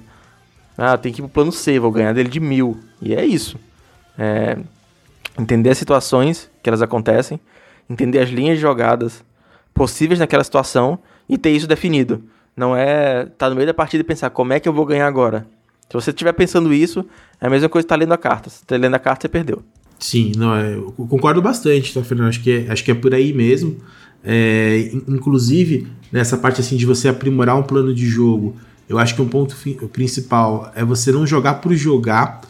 Ah, 0.76 0.96
tem 0.98 1.12
que 1.12 1.20
ir 1.20 1.22
pro 1.22 1.30
plano 1.30 1.52
C, 1.52 1.78
vou 1.78 1.90
ganhar 1.90 2.12
dele 2.12 2.28
de 2.28 2.40
mil. 2.40 2.78
E 3.00 3.14
é 3.14 3.24
isso. 3.24 3.58
É, 4.18 4.58
entender 5.38 5.70
as 5.70 5.78
situações 5.78 6.50
que 6.62 6.68
elas 6.68 6.82
acontecem 6.82 7.40
entender 7.90 8.20
as 8.20 8.30
linhas 8.30 8.56
de 8.56 8.62
jogadas 8.62 9.24
possíveis 9.74 10.20
naquela 10.20 10.44
situação 10.44 11.00
e 11.28 11.36
ter 11.36 11.50
isso 11.50 11.66
definido. 11.66 12.22
Não 12.56 12.76
é 12.76 13.22
estar 13.22 13.34
tá 13.36 13.50
no 13.50 13.56
meio 13.56 13.66
da 13.66 13.74
partida 13.74 14.02
e 14.02 14.06
pensar 14.06 14.30
como 14.30 14.52
é 14.52 14.60
que 14.60 14.68
eu 14.68 14.72
vou 14.72 14.86
ganhar 14.86 15.08
agora. 15.08 15.46
Se 15.88 15.94
você 15.94 16.10
estiver 16.10 16.32
pensando 16.32 16.72
isso, 16.72 17.04
é 17.40 17.46
a 17.46 17.50
mesma 17.50 17.68
coisa 17.68 17.84
que 17.84 17.88
tá 17.88 17.96
lendo 17.96 18.12
a 18.12 18.18
carta. 18.18 18.50
Se 18.50 18.62
está 18.62 18.76
lendo 18.76 18.94
a 18.94 18.98
carta, 18.98 19.22
você 19.22 19.28
perdeu. 19.28 19.62
Sim, 19.98 20.32
não, 20.36 20.54
é, 20.54 20.74
eu 20.74 20.92
concordo 21.08 21.42
bastante, 21.42 21.92
tá, 21.92 22.02
Fernando? 22.02 22.28
Acho 22.28 22.42
que 22.42 22.50
é, 22.50 22.70
acho 22.70 22.84
que 22.84 22.90
é 22.90 22.94
por 22.94 23.14
aí 23.14 23.32
mesmo. 23.32 23.76
É, 24.24 24.90
inclusive, 25.08 25.86
nessa 26.10 26.36
parte 26.36 26.60
assim 26.60 26.76
de 26.76 26.86
você 26.86 27.08
aprimorar 27.08 27.56
um 27.56 27.62
plano 27.62 27.94
de 27.94 28.06
jogo, 28.06 28.56
eu 28.88 28.98
acho 28.98 29.14
que 29.14 29.22
um 29.22 29.28
ponto 29.28 29.56
principal 29.92 30.72
é 30.74 30.84
você 30.84 31.12
não 31.12 31.26
jogar 31.26 31.54
por 31.54 31.74
jogar, 31.74 32.40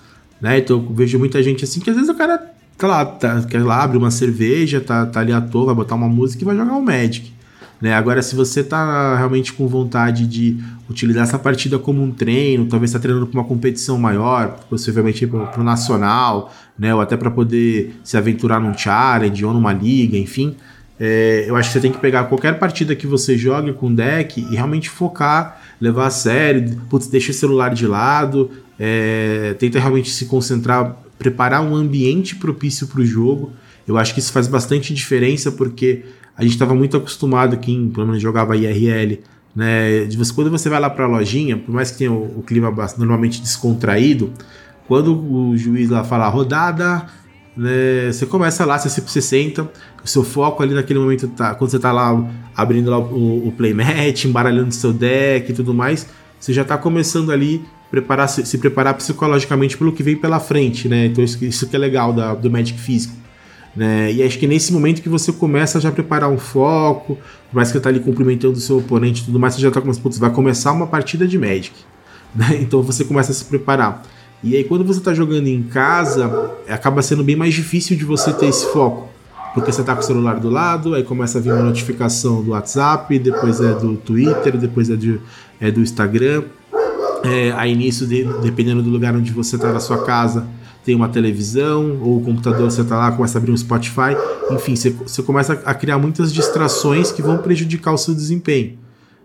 né? 0.40 0.58
Então 0.58 0.78
eu 0.78 0.94
vejo 0.94 1.18
muita 1.18 1.42
gente 1.42 1.64
assim 1.64 1.80
que 1.80 1.90
às 1.90 1.96
vezes 1.96 2.10
o 2.10 2.14
cara 2.14 2.38
tá 2.78 2.86
lá, 2.86 3.04
tá, 3.04 3.42
quer 3.42 3.62
lá, 3.62 3.82
abre 3.82 3.98
uma 3.98 4.10
cerveja, 4.10 4.80
tá, 4.80 5.04
tá 5.06 5.20
ali 5.20 5.32
à 5.32 5.40
toa, 5.40 5.66
vai 5.66 5.74
botar 5.74 5.96
uma 5.96 6.08
música 6.08 6.42
e 6.42 6.46
vai 6.46 6.56
jogar 6.56 6.72
um 6.72 6.82
Magic. 6.82 7.32
Né? 7.80 7.94
Agora, 7.94 8.22
se 8.22 8.34
você 8.34 8.62
tá 8.62 9.16
realmente 9.16 9.52
com 9.52 9.66
vontade 9.66 10.26
de 10.26 10.58
utilizar 10.88 11.22
essa 11.22 11.38
partida 11.38 11.78
como 11.78 12.02
um 12.02 12.10
treino, 12.10 12.66
talvez 12.66 12.90
está 12.90 12.98
treinando 12.98 13.26
para 13.26 13.40
uma 13.40 13.46
competição 13.46 13.98
maior, 13.98 14.60
possivelmente 14.68 15.26
para 15.26 15.60
o 15.60 15.64
nacional, 15.64 16.52
né? 16.78 16.94
ou 16.94 17.00
até 17.00 17.16
para 17.16 17.30
poder 17.30 17.98
se 18.04 18.16
aventurar 18.16 18.60
num 18.60 18.76
challenge 18.76 19.44
ou 19.44 19.54
numa 19.54 19.72
liga, 19.72 20.18
enfim, 20.18 20.56
é, 21.02 21.46
eu 21.48 21.56
acho 21.56 21.70
que 21.70 21.72
você 21.72 21.80
tem 21.80 21.90
que 21.90 21.98
pegar 21.98 22.24
qualquer 22.24 22.58
partida 22.58 22.94
que 22.94 23.06
você 23.06 23.38
jogue 23.38 23.72
com 23.72 23.94
deck 23.94 24.38
e 24.38 24.54
realmente 24.54 24.90
focar, 24.90 25.58
levar 25.80 26.08
a 26.08 26.10
sério, 26.10 26.78
putz, 26.90 27.06
deixa 27.06 27.30
o 27.30 27.34
celular 27.34 27.72
de 27.72 27.86
lado, 27.86 28.50
é, 28.78 29.56
tenta 29.58 29.80
realmente 29.80 30.10
se 30.10 30.26
concentrar 30.26 30.96
preparar 31.18 31.62
um 31.62 31.76
ambiente 31.76 32.34
propício 32.34 32.86
para 32.86 33.00
o 33.02 33.04
jogo. 33.04 33.52
Eu 33.86 33.98
acho 33.98 34.14
que 34.14 34.20
isso 34.20 34.32
faz 34.32 34.48
bastante 34.48 34.94
diferença 34.94 35.52
porque 35.52 36.02
a 36.40 36.42
gente 36.42 36.54
estava 36.54 36.74
muito 36.74 36.96
acostumado, 36.96 37.58
quem 37.58 37.90
pelo 37.90 38.06
menos 38.06 38.22
jogava 38.22 38.56
IRL, 38.56 39.20
né? 39.54 40.06
De 40.06 40.16
quando 40.32 40.50
você 40.50 40.70
vai 40.70 40.80
lá 40.80 40.88
para 40.88 41.04
a 41.04 41.08
lojinha, 41.08 41.58
por 41.58 41.70
mais 41.74 41.90
que 41.90 41.98
tenha 41.98 42.10
o, 42.10 42.38
o 42.38 42.42
clima 42.42 42.74
normalmente 42.96 43.42
descontraído, 43.42 44.32
quando 44.88 45.14
o 45.14 45.54
juiz 45.54 45.90
lá 45.90 46.02
fala 46.02 46.26
rodada, 46.28 47.06
né, 47.54 48.10
você 48.10 48.24
começa 48.24 48.64
lá, 48.64 48.78
você, 48.78 49.02
você 49.02 49.20
senta, 49.20 49.70
o 50.02 50.08
seu 50.08 50.24
foco 50.24 50.62
ali 50.62 50.72
naquele 50.72 50.98
momento 50.98 51.28
tá, 51.28 51.54
quando 51.54 51.70
você 51.70 51.76
está 51.76 51.92
lá 51.92 52.26
abrindo 52.56 52.90
lá 52.90 52.98
o, 52.98 53.48
o 53.48 53.52
playmat, 53.52 54.24
embaralhando 54.24 54.72
seu 54.72 54.94
deck 54.94 55.52
e 55.52 55.54
tudo 55.54 55.74
mais, 55.74 56.06
você 56.38 56.54
já 56.54 56.62
está 56.62 56.78
começando 56.78 57.30
ali 57.30 57.62
preparar, 57.90 58.30
se, 58.30 58.46
se, 58.46 58.56
preparar 58.56 58.94
psicologicamente 58.94 59.76
pelo 59.76 59.92
que 59.92 60.02
vem 60.02 60.16
pela 60.16 60.40
frente, 60.40 60.88
né? 60.88 61.06
Então 61.06 61.22
isso, 61.22 61.44
isso 61.44 61.68
que 61.68 61.76
é 61.76 61.78
legal 61.78 62.14
da, 62.14 62.34
do 62.34 62.50
Magic 62.50 62.80
físico. 62.80 63.14
Né? 63.74 64.12
E 64.12 64.22
acho 64.22 64.38
que 64.38 64.46
nesse 64.46 64.72
momento 64.72 65.00
que 65.00 65.08
você 65.08 65.32
começa 65.32 65.78
a 65.78 65.80
já 65.80 65.92
preparar 65.92 66.28
um 66.28 66.38
foco, 66.38 67.16
por 67.50 67.56
mais 67.56 67.68
que 67.68 67.74
você 67.74 67.80
tá 67.80 67.88
ali 67.88 68.00
cumprimentando 68.00 68.54
o 68.54 68.60
seu 68.60 68.78
oponente 68.78 69.22
e 69.22 69.24
tudo 69.26 69.38
mais, 69.38 69.54
você 69.54 69.60
já 69.60 69.70
tá 69.70 69.80
com 69.80 69.92
putz, 69.92 70.18
vai 70.18 70.30
começar 70.30 70.72
uma 70.72 70.86
partida 70.86 71.26
de 71.26 71.38
Magic. 71.38 71.72
Né? 72.32 72.58
Então 72.60 72.80
você 72.80 73.04
começa 73.04 73.32
a 73.32 73.34
se 73.34 73.44
preparar. 73.44 74.04
E 74.40 74.54
aí 74.54 74.62
quando 74.62 74.84
você 74.84 75.00
está 75.00 75.12
jogando 75.12 75.48
em 75.48 75.64
casa, 75.64 76.54
acaba 76.68 77.02
sendo 77.02 77.24
bem 77.24 77.34
mais 77.34 77.52
difícil 77.52 77.96
de 77.96 78.04
você 78.04 78.32
ter 78.32 78.46
esse 78.46 78.66
foco. 78.66 79.08
Porque 79.52 79.72
você 79.72 79.80
está 79.80 79.96
com 79.96 80.00
o 80.00 80.04
celular 80.04 80.38
do 80.38 80.48
lado, 80.48 80.94
aí 80.94 81.02
começa 81.02 81.38
a 81.38 81.40
vir 81.40 81.52
uma 81.52 81.64
notificação 81.64 82.40
do 82.40 82.52
WhatsApp, 82.52 83.18
depois 83.18 83.60
é 83.60 83.72
do 83.74 83.96
Twitter, 83.96 84.56
depois 84.56 84.88
é, 84.88 84.94
de, 84.94 85.20
é 85.60 85.72
do 85.72 85.80
Instagram. 85.80 86.44
É, 87.24 87.52
aí 87.56 87.74
nisso, 87.74 88.06
de, 88.06 88.22
dependendo 88.40 88.80
do 88.80 88.90
lugar 88.90 89.14
onde 89.16 89.32
você 89.32 89.56
está 89.56 89.72
na 89.72 89.80
sua 89.80 90.04
casa, 90.04 90.46
tem 90.90 90.96
uma 90.96 91.08
televisão, 91.08 92.00
ou 92.02 92.16
o 92.16 92.20
computador 92.20 92.68
você 92.68 92.80
está 92.80 92.96
lá, 92.96 93.12
começa 93.12 93.38
a 93.38 93.40
abrir 93.40 93.52
um 93.52 93.56
Spotify. 93.56 94.16
Enfim, 94.50 94.74
você, 94.74 94.90
você 94.90 95.22
começa 95.22 95.52
a 95.52 95.72
criar 95.72 95.98
muitas 95.98 96.32
distrações 96.32 97.12
que 97.12 97.22
vão 97.22 97.38
prejudicar 97.38 97.94
o 97.94 97.96
seu 97.96 98.12
desempenho. 98.12 98.76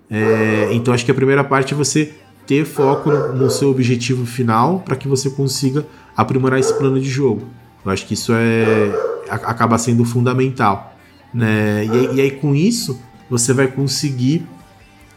É, 0.07 0.69
então 0.73 0.93
acho 0.93 1.03
que 1.03 1.09
a 1.09 1.13
primeira 1.15 1.43
parte 1.43 1.73
é 1.73 1.75
você 1.77 2.13
ter 2.45 2.65
foco 2.65 3.09
no, 3.09 3.33
no 3.33 3.49
seu 3.49 3.71
objetivo 3.71 4.27
final 4.27 4.81
para 4.81 4.95
que 4.95 5.07
você 5.07 5.27
consiga 5.27 5.83
aprimorar 6.15 6.59
esse 6.59 6.71
plano 6.75 6.99
de 6.99 7.09
jogo. 7.09 7.47
Eu 7.83 7.91
acho 7.91 8.05
que 8.05 8.13
isso 8.13 8.31
é 8.31 9.15
acaba 9.27 9.75
sendo 9.79 10.05
fundamental. 10.05 10.95
Né? 11.33 11.83
E, 11.85 12.17
e 12.17 12.21
aí 12.21 12.29
com 12.29 12.53
isso 12.53 13.01
você 13.27 13.53
vai 13.53 13.65
conseguir 13.65 14.45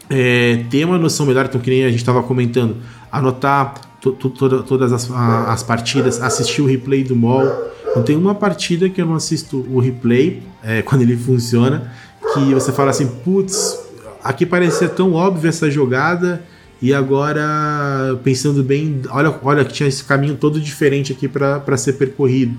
é, 0.09 0.63
ter 0.67 0.83
uma 0.83 0.97
noção 0.97 1.27
melhor, 1.27 1.45
então 1.45 1.61
que 1.61 1.69
nem 1.69 1.85
a 1.85 1.89
gente 1.89 1.99
estava 1.99 2.23
comentando, 2.23 2.77
anotar 3.11 3.88
todas 4.01 4.93
as, 4.93 5.11
as, 5.11 5.63
partidas, 5.63 6.21
assistir 6.21 6.61
o 6.61 6.65
replay 6.65 7.03
do 7.03 7.15
mall. 7.15 7.45
Então 7.89 8.03
tem 8.03 8.15
uma 8.15 8.35
partida 8.35 8.89
que 8.89 9.01
eu 9.01 9.05
não 9.05 9.15
assisto 9.15 9.65
o 9.69 9.79
replay 9.79 10.41
é, 10.63 10.81
quando 10.83 11.01
ele 11.01 11.17
funciona, 11.17 11.91
que 12.33 12.53
você 12.53 12.71
fala 12.71 12.91
assim, 12.91 13.07
putz, 13.07 13.79
aqui 14.23 14.45
parecia 14.45 14.87
tão 14.87 15.13
óbvio 15.13 15.49
essa 15.49 15.69
jogada 15.69 16.43
e 16.81 16.93
agora 16.93 18.17
pensando 18.23 18.63
bem, 18.63 19.01
olha, 19.09 19.35
olha 19.43 19.65
que 19.65 19.73
tinha 19.73 19.89
esse 19.89 20.03
caminho 20.03 20.35
todo 20.35 20.61
diferente 20.61 21.11
aqui 21.11 21.27
para 21.27 21.77
ser 21.77 21.93
percorrido, 21.93 22.57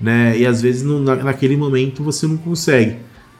né? 0.00 0.36
E 0.36 0.44
às 0.44 0.60
vezes 0.60 0.82
no, 0.82 0.98
naquele 0.98 1.56
momento 1.56 2.02
você 2.02 2.26
não 2.26 2.36
consegue. 2.36 2.96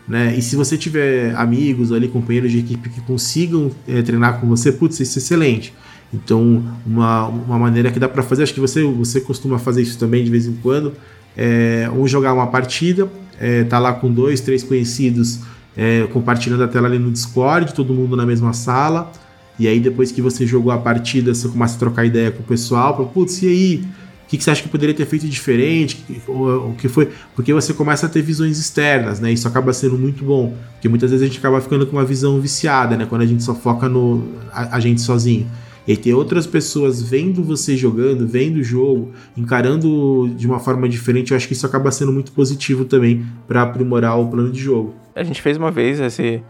Né? 0.06 0.34
E 0.36 0.42
se 0.42 0.56
você 0.56 0.76
tiver 0.76 1.32
amigos 1.36 1.92
ali, 1.92 2.08
companheiros 2.08 2.50
de 2.50 2.58
equipe 2.58 2.88
que 2.88 3.00
consigam 3.02 3.70
é, 3.86 4.02
treinar 4.02 4.40
com 4.40 4.48
você, 4.48 4.72
putz, 4.72 4.98
isso 4.98 5.18
é 5.18 5.22
excelente. 5.22 5.72
Então, 6.12 6.64
uma, 6.84 7.26
uma 7.28 7.58
maneira 7.58 7.90
que 7.90 7.98
dá 7.98 8.08
para 8.08 8.22
fazer, 8.22 8.42
acho 8.42 8.54
que 8.54 8.60
você, 8.60 8.82
você 8.84 9.20
costuma 9.20 9.58
fazer 9.58 9.82
isso 9.82 9.98
também 9.98 10.24
de 10.24 10.30
vez 10.30 10.46
em 10.46 10.54
quando, 10.54 10.92
é 11.36 11.88
ou 11.94 12.06
jogar 12.08 12.32
uma 12.32 12.48
partida, 12.48 13.08
é, 13.38 13.64
tá 13.64 13.78
lá 13.78 13.92
com 13.92 14.12
dois, 14.12 14.40
três 14.40 14.62
conhecidos 14.62 15.40
é, 15.76 16.06
compartilhando 16.12 16.64
a 16.64 16.68
tela 16.68 16.88
ali 16.88 16.98
no 16.98 17.10
Discord, 17.10 17.72
todo 17.74 17.94
mundo 17.94 18.16
na 18.16 18.26
mesma 18.26 18.52
sala, 18.52 19.10
e 19.58 19.68
aí 19.68 19.78
depois 19.78 20.10
que 20.10 20.20
você 20.20 20.46
jogou 20.46 20.72
a 20.72 20.78
partida, 20.78 21.32
você 21.32 21.48
começa 21.48 21.76
a 21.76 21.78
trocar 21.78 22.04
ideia 22.04 22.30
com 22.30 22.42
o 22.42 22.46
pessoal, 22.46 23.06
putz, 23.06 23.42
e 23.42 23.46
aí? 23.46 23.84
que, 24.30 24.38
que 24.38 24.44
você 24.44 24.52
acha 24.52 24.62
que 24.62 24.68
poderia 24.68 24.94
ter 24.94 25.04
feito 25.06 25.26
diferente? 25.28 26.04
O 26.28 26.72
que 26.78 26.88
foi? 26.88 27.10
Porque 27.34 27.52
você 27.52 27.74
começa 27.74 28.06
a 28.06 28.08
ter 28.08 28.22
visões 28.22 28.60
externas, 28.60 29.18
né? 29.18 29.32
Isso 29.32 29.48
acaba 29.48 29.72
sendo 29.72 29.98
muito 29.98 30.24
bom. 30.24 30.54
Porque 30.74 30.88
muitas 30.88 31.10
vezes 31.10 31.24
a 31.24 31.26
gente 31.26 31.38
acaba 31.38 31.60
ficando 31.60 31.84
com 31.84 31.96
uma 31.96 32.04
visão 32.04 32.40
viciada, 32.40 32.96
né? 32.96 33.06
Quando 33.06 33.22
a 33.22 33.26
gente 33.26 33.42
só 33.42 33.56
foca 33.56 33.88
no 33.88 34.28
a, 34.52 34.76
a 34.76 34.80
gente 34.80 35.00
sozinho. 35.00 35.50
E 35.86 35.96
ter 35.96 36.14
outras 36.14 36.46
pessoas 36.46 37.02
vendo 37.02 37.42
você 37.42 37.76
jogando, 37.76 38.26
vendo 38.26 38.58
o 38.58 38.62
jogo, 38.62 39.12
encarando 39.36 40.30
de 40.36 40.46
uma 40.46 40.58
forma 40.58 40.88
diferente, 40.88 41.30
eu 41.30 41.36
acho 41.36 41.46
que 41.46 41.54
isso 41.54 41.66
acaba 41.66 41.90
sendo 41.90 42.12
muito 42.12 42.32
positivo 42.32 42.84
também 42.84 43.24
para 43.48 43.62
aprimorar 43.62 44.18
o 44.18 44.28
plano 44.28 44.50
de 44.50 44.60
jogo. 44.60 44.94
A 45.14 45.22
gente 45.22 45.40
fez 45.40 45.56
uma 45.56 45.70
vez 45.70 45.98
esse 45.98 46.42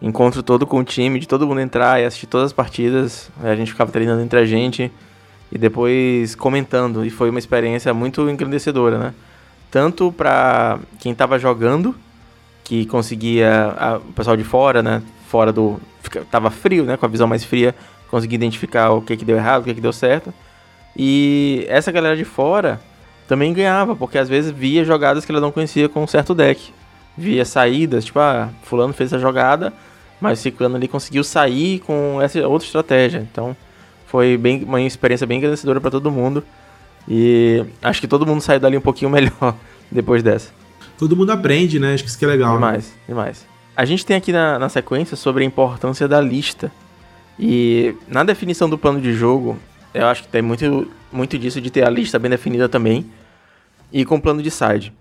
encontro 0.00 0.42
todo 0.42 0.66
com 0.66 0.78
o 0.78 0.84
time, 0.84 1.18
de 1.18 1.28
todo 1.28 1.46
mundo 1.46 1.60
entrar 1.60 2.00
e 2.00 2.04
assistir 2.04 2.26
todas 2.26 2.46
as 2.46 2.52
partidas. 2.52 3.30
A 3.42 3.54
gente 3.54 3.70
ficava 3.70 3.90
treinando 3.90 4.22
entre 4.22 4.38
a 4.38 4.44
gente 4.44 4.90
e 5.50 5.58
depois 5.58 6.34
comentando. 6.34 7.04
E 7.04 7.10
foi 7.10 7.30
uma 7.30 7.38
experiência 7.38 7.92
muito 7.94 8.28
engrandecedora, 8.28 8.98
né? 8.98 9.14
Tanto 9.70 10.12
para 10.12 10.78
quem 11.00 11.12
estava 11.12 11.38
jogando, 11.38 11.94
que 12.64 12.86
conseguia, 12.86 13.74
a, 13.78 13.96
o 13.96 14.12
pessoal 14.12 14.36
de 14.36 14.44
fora, 14.44 14.82
né? 14.82 15.02
Fora 15.28 15.52
do. 15.52 15.80
Fica, 16.02 16.24
tava 16.30 16.50
frio, 16.50 16.84
né? 16.84 16.96
Com 16.96 17.06
a 17.06 17.08
visão 17.08 17.26
mais 17.26 17.44
fria, 17.44 17.74
conseguia 18.10 18.36
identificar 18.36 18.90
o 18.90 19.00
que, 19.02 19.16
que 19.16 19.24
deu 19.24 19.36
errado, 19.36 19.62
o 19.62 19.64
que, 19.64 19.74
que 19.74 19.80
deu 19.80 19.92
certo. 19.92 20.32
E 20.96 21.66
essa 21.68 21.92
galera 21.92 22.16
de 22.16 22.24
fora 22.24 22.80
também 23.28 23.52
ganhava, 23.52 23.94
porque 23.94 24.18
às 24.18 24.28
vezes 24.28 24.50
via 24.50 24.84
jogadas 24.84 25.24
que 25.24 25.32
ela 25.32 25.40
não 25.40 25.52
conhecia 25.52 25.88
com 25.88 26.02
um 26.02 26.06
certo 26.06 26.34
deck. 26.34 26.72
Via 27.16 27.44
saídas, 27.44 28.04
tipo, 28.04 28.18
ah, 28.18 28.50
fulano 28.62 28.92
fez 28.92 29.12
a 29.12 29.18
jogada, 29.18 29.72
mas 30.20 30.38
ciclano 30.38 30.76
ali 30.76 30.86
conseguiu 30.86 31.24
sair 31.24 31.80
com 31.80 32.20
essa 32.22 32.46
outra 32.46 32.66
estratégia. 32.66 33.18
Então, 33.18 33.56
foi 34.06 34.36
bem 34.36 34.62
uma 34.64 34.80
experiência 34.80 35.26
bem 35.26 35.38
agradecedora 35.38 35.80
para 35.80 35.90
todo 35.90 36.10
mundo. 36.10 36.44
E 37.08 37.64
acho 37.82 38.00
que 38.00 38.08
todo 38.08 38.26
mundo 38.26 38.40
saiu 38.40 38.60
dali 38.60 38.76
um 38.76 38.80
pouquinho 38.80 39.10
melhor 39.10 39.54
depois 39.90 40.22
dessa. 40.22 40.50
Todo 40.98 41.16
mundo 41.16 41.30
aprende, 41.30 41.78
né? 41.78 41.94
Acho 41.94 42.04
que 42.04 42.08
isso 42.08 42.18
que 42.18 42.24
é 42.24 42.28
legal. 42.28 42.54
Demais, 42.54 42.86
né? 42.86 42.92
demais. 43.08 43.46
A 43.76 43.84
gente 43.84 44.06
tem 44.06 44.16
aqui 44.16 44.32
na, 44.32 44.58
na 44.58 44.68
sequência 44.68 45.16
sobre 45.16 45.44
a 45.44 45.46
importância 45.46 46.08
da 46.08 46.20
lista. 46.20 46.72
E 47.38 47.94
na 48.08 48.24
definição 48.24 48.68
do 48.68 48.78
plano 48.78 49.00
de 49.00 49.12
jogo, 49.12 49.58
eu 49.92 50.06
acho 50.06 50.22
que 50.22 50.28
tem 50.28 50.42
muito, 50.42 50.90
muito 51.12 51.38
disso 51.38 51.60
de 51.60 51.70
ter 51.70 51.86
a 51.86 51.90
lista 51.90 52.18
bem 52.18 52.30
definida 52.30 52.68
também. 52.68 53.06
E 53.92 54.04
com 54.04 54.20
plano 54.20 54.42
de 54.42 54.50
side. 54.50 54.92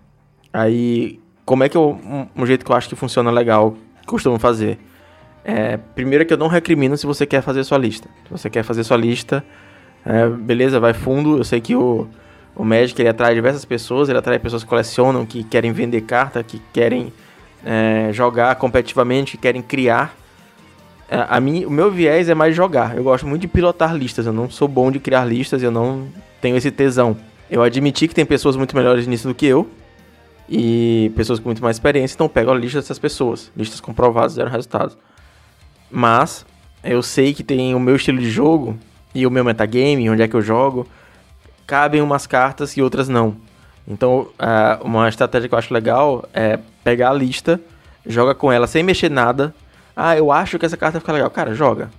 Aí, 0.53 1.19
como 1.45 1.63
é 1.63 1.69
que 1.69 1.77
eu. 1.77 1.99
Um, 2.03 2.43
um 2.43 2.45
jeito 2.45 2.63
que 2.63 2.71
eu 2.71 2.75
acho 2.75 2.87
que 2.87 2.95
funciona 2.95 3.31
legal, 3.31 3.75
costumo 4.05 4.39
fazer. 4.39 4.77
É, 5.43 5.77
primeiro 5.77 6.25
que 6.25 6.33
eu 6.33 6.37
não 6.37 6.47
recrimino 6.47 6.97
se 6.97 7.05
você 7.05 7.25
quer 7.25 7.41
fazer 7.41 7.63
sua 7.63 7.77
lista. 7.77 8.09
Se 8.25 8.31
você 8.31 8.49
quer 8.49 8.63
fazer 8.63 8.83
sua 8.83 8.97
lista, 8.97 9.43
é, 10.05 10.27
beleza, 10.27 10.79
vai 10.79 10.93
fundo. 10.93 11.37
Eu 11.37 11.43
sei 11.43 11.61
que 11.61 11.75
o, 11.75 12.07
o 12.55 12.63
Magic 12.63 12.99
ele 12.99 13.09
atrai 13.09 13.35
diversas 13.35 13.65
pessoas, 13.65 14.07
ele 14.07 14.17
atrai 14.17 14.39
pessoas 14.39 14.63
que 14.63 14.69
colecionam, 14.69 15.25
que 15.25 15.43
querem 15.43 15.71
vender 15.71 16.01
carta, 16.01 16.41
que 16.41 16.61
querem 16.73 17.11
é, 17.65 18.09
jogar 18.11 18.55
competitivamente, 18.55 19.33
que 19.33 19.37
querem 19.37 19.61
criar. 19.61 20.15
É, 21.09 21.25
a 21.27 21.39
mim, 21.39 21.65
o 21.65 21.69
meu 21.69 21.91
viés 21.91 22.29
é 22.29 22.33
mais 22.33 22.55
jogar. 22.55 22.97
Eu 22.97 23.03
gosto 23.03 23.27
muito 23.27 23.41
de 23.41 23.47
pilotar 23.47 23.95
listas. 23.95 24.25
Eu 24.25 24.33
não 24.33 24.49
sou 24.49 24.67
bom 24.67 24.91
de 24.91 24.99
criar 24.99 25.25
listas, 25.25 25.61
eu 25.61 25.71
não 25.71 26.07
tenho 26.41 26.57
esse 26.57 26.71
tesão. 26.71 27.15
Eu 27.49 27.61
admiti 27.61 28.07
que 28.07 28.15
tem 28.15 28.25
pessoas 28.25 28.55
muito 28.55 28.75
melhores 28.75 29.05
nisso 29.05 29.27
do 29.27 29.35
que 29.35 29.45
eu. 29.45 29.69
E 30.49 31.11
pessoas 31.15 31.39
com 31.39 31.49
muito 31.49 31.61
mais 31.61 31.77
experiência, 31.77 32.15
então 32.15 32.29
pego 32.29 32.51
a 32.51 32.55
lista 32.55 32.79
dessas 32.79 32.99
pessoas. 32.99 33.51
Listas 33.55 33.79
comprovadas, 33.79 34.35
deram 34.35 34.51
resultados. 34.51 34.97
Mas 35.89 36.45
eu 36.83 37.01
sei 37.01 37.33
que 37.33 37.43
tem 37.43 37.73
o 37.73 37.79
meu 37.79 37.95
estilo 37.95 38.19
de 38.19 38.29
jogo 38.29 38.77
e 39.13 39.25
o 39.25 39.31
meu 39.31 39.43
metagame, 39.43 40.09
onde 40.09 40.21
é 40.21 40.27
que 40.27 40.35
eu 40.35 40.41
jogo, 40.41 40.87
cabem 41.65 42.01
umas 42.01 42.27
cartas 42.27 42.77
e 42.77 42.81
outras 42.81 43.09
não. 43.09 43.37
Então, 43.87 44.27
uh, 44.39 44.83
uma 44.83 45.07
estratégia 45.09 45.47
que 45.47 45.55
eu 45.55 45.59
acho 45.59 45.73
legal 45.73 46.27
é 46.33 46.59
pegar 46.83 47.09
a 47.11 47.13
lista, 47.13 47.59
joga 48.05 48.35
com 48.35 48.51
ela 48.51 48.67
sem 48.67 48.83
mexer 48.83 49.09
nada. 49.09 49.53
Ah, 49.95 50.17
eu 50.17 50.31
acho 50.31 50.59
que 50.59 50.65
essa 50.65 50.77
carta 50.77 50.99
fica 50.99 51.13
legal. 51.13 51.29
Cara, 51.29 51.53
joga. 51.53 51.89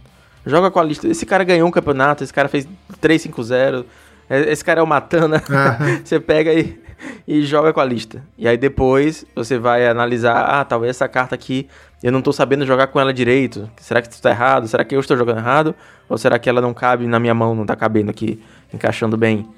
Joga 0.44 0.70
com 0.70 0.78
a 0.78 0.84
lista. 0.84 1.08
Esse 1.08 1.24
cara 1.24 1.42
ganhou 1.42 1.66
um 1.66 1.70
campeonato, 1.70 2.22
esse 2.22 2.32
cara 2.32 2.48
fez 2.48 2.68
3-5-0. 3.00 3.84
Esse 4.28 4.64
cara 4.64 4.80
é 4.80 4.82
o 4.82 4.86
Matana. 4.86 5.42
você 6.04 6.20
pega 6.20 6.52
e, 6.52 6.78
e 7.26 7.42
joga 7.42 7.72
com 7.72 7.80
a 7.80 7.84
lista. 7.84 8.22
E 8.36 8.46
aí 8.46 8.56
depois 8.56 9.24
você 9.34 9.58
vai 9.58 9.86
analisar, 9.88 10.36
ah, 10.36 10.64
talvez 10.64 10.90
essa 10.90 11.08
carta 11.08 11.34
aqui 11.34 11.68
eu 12.02 12.12
não 12.12 12.20
tô 12.20 12.32
sabendo 12.32 12.66
jogar 12.66 12.88
com 12.88 13.00
ela 13.00 13.12
direito. 13.12 13.68
Será 13.78 14.02
que 14.02 14.12
isso 14.12 14.22
tá 14.22 14.30
errado? 14.30 14.68
Será 14.68 14.84
que 14.84 14.94
eu 14.94 15.00
estou 15.00 15.16
jogando 15.16 15.38
errado? 15.38 15.74
Ou 16.08 16.18
será 16.18 16.38
que 16.38 16.48
ela 16.48 16.60
não 16.60 16.74
cabe 16.74 17.06
na 17.06 17.18
minha 17.18 17.34
mão, 17.34 17.54
não 17.54 17.66
tá 17.66 17.74
cabendo 17.74 18.10
aqui, 18.10 18.40
encaixando 18.72 19.16
bem? 19.16 19.48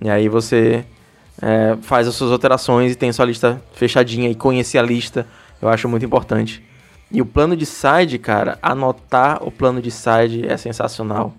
E 0.00 0.08
aí 0.08 0.28
você 0.28 0.84
é, 1.42 1.76
faz 1.82 2.06
as 2.06 2.14
suas 2.14 2.30
alterações 2.30 2.92
e 2.92 2.94
tem 2.94 3.10
sua 3.12 3.24
lista 3.24 3.60
fechadinha 3.72 4.30
e 4.30 4.34
conhecer 4.34 4.78
a 4.78 4.82
lista, 4.82 5.26
eu 5.60 5.68
acho 5.68 5.88
muito 5.88 6.04
importante. 6.04 6.62
E 7.10 7.22
o 7.22 7.26
plano 7.26 7.56
de 7.56 7.64
side, 7.64 8.18
cara, 8.18 8.58
anotar 8.62 9.42
o 9.42 9.50
plano 9.50 9.80
de 9.80 9.90
side 9.90 10.46
é 10.46 10.56
sensacional. 10.56 11.34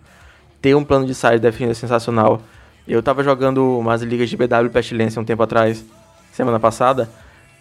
Ter 0.62 0.75
um 0.75 0.84
plano 0.84 1.05
de 1.05 1.13
side 1.13 1.39
definido 1.39 1.71
é 1.71 1.75
sensacional. 1.75 2.41
Eu 2.88 3.03
tava 3.03 3.23
jogando 3.23 3.77
umas 3.77 4.01
ligas 4.01 4.29
de 4.29 4.36
BW 4.36 4.69
Pestilência 4.73 5.21
um 5.21 5.25
tempo 5.25 5.43
atrás, 5.43 5.86
semana 6.32 6.60
passada, 6.60 7.08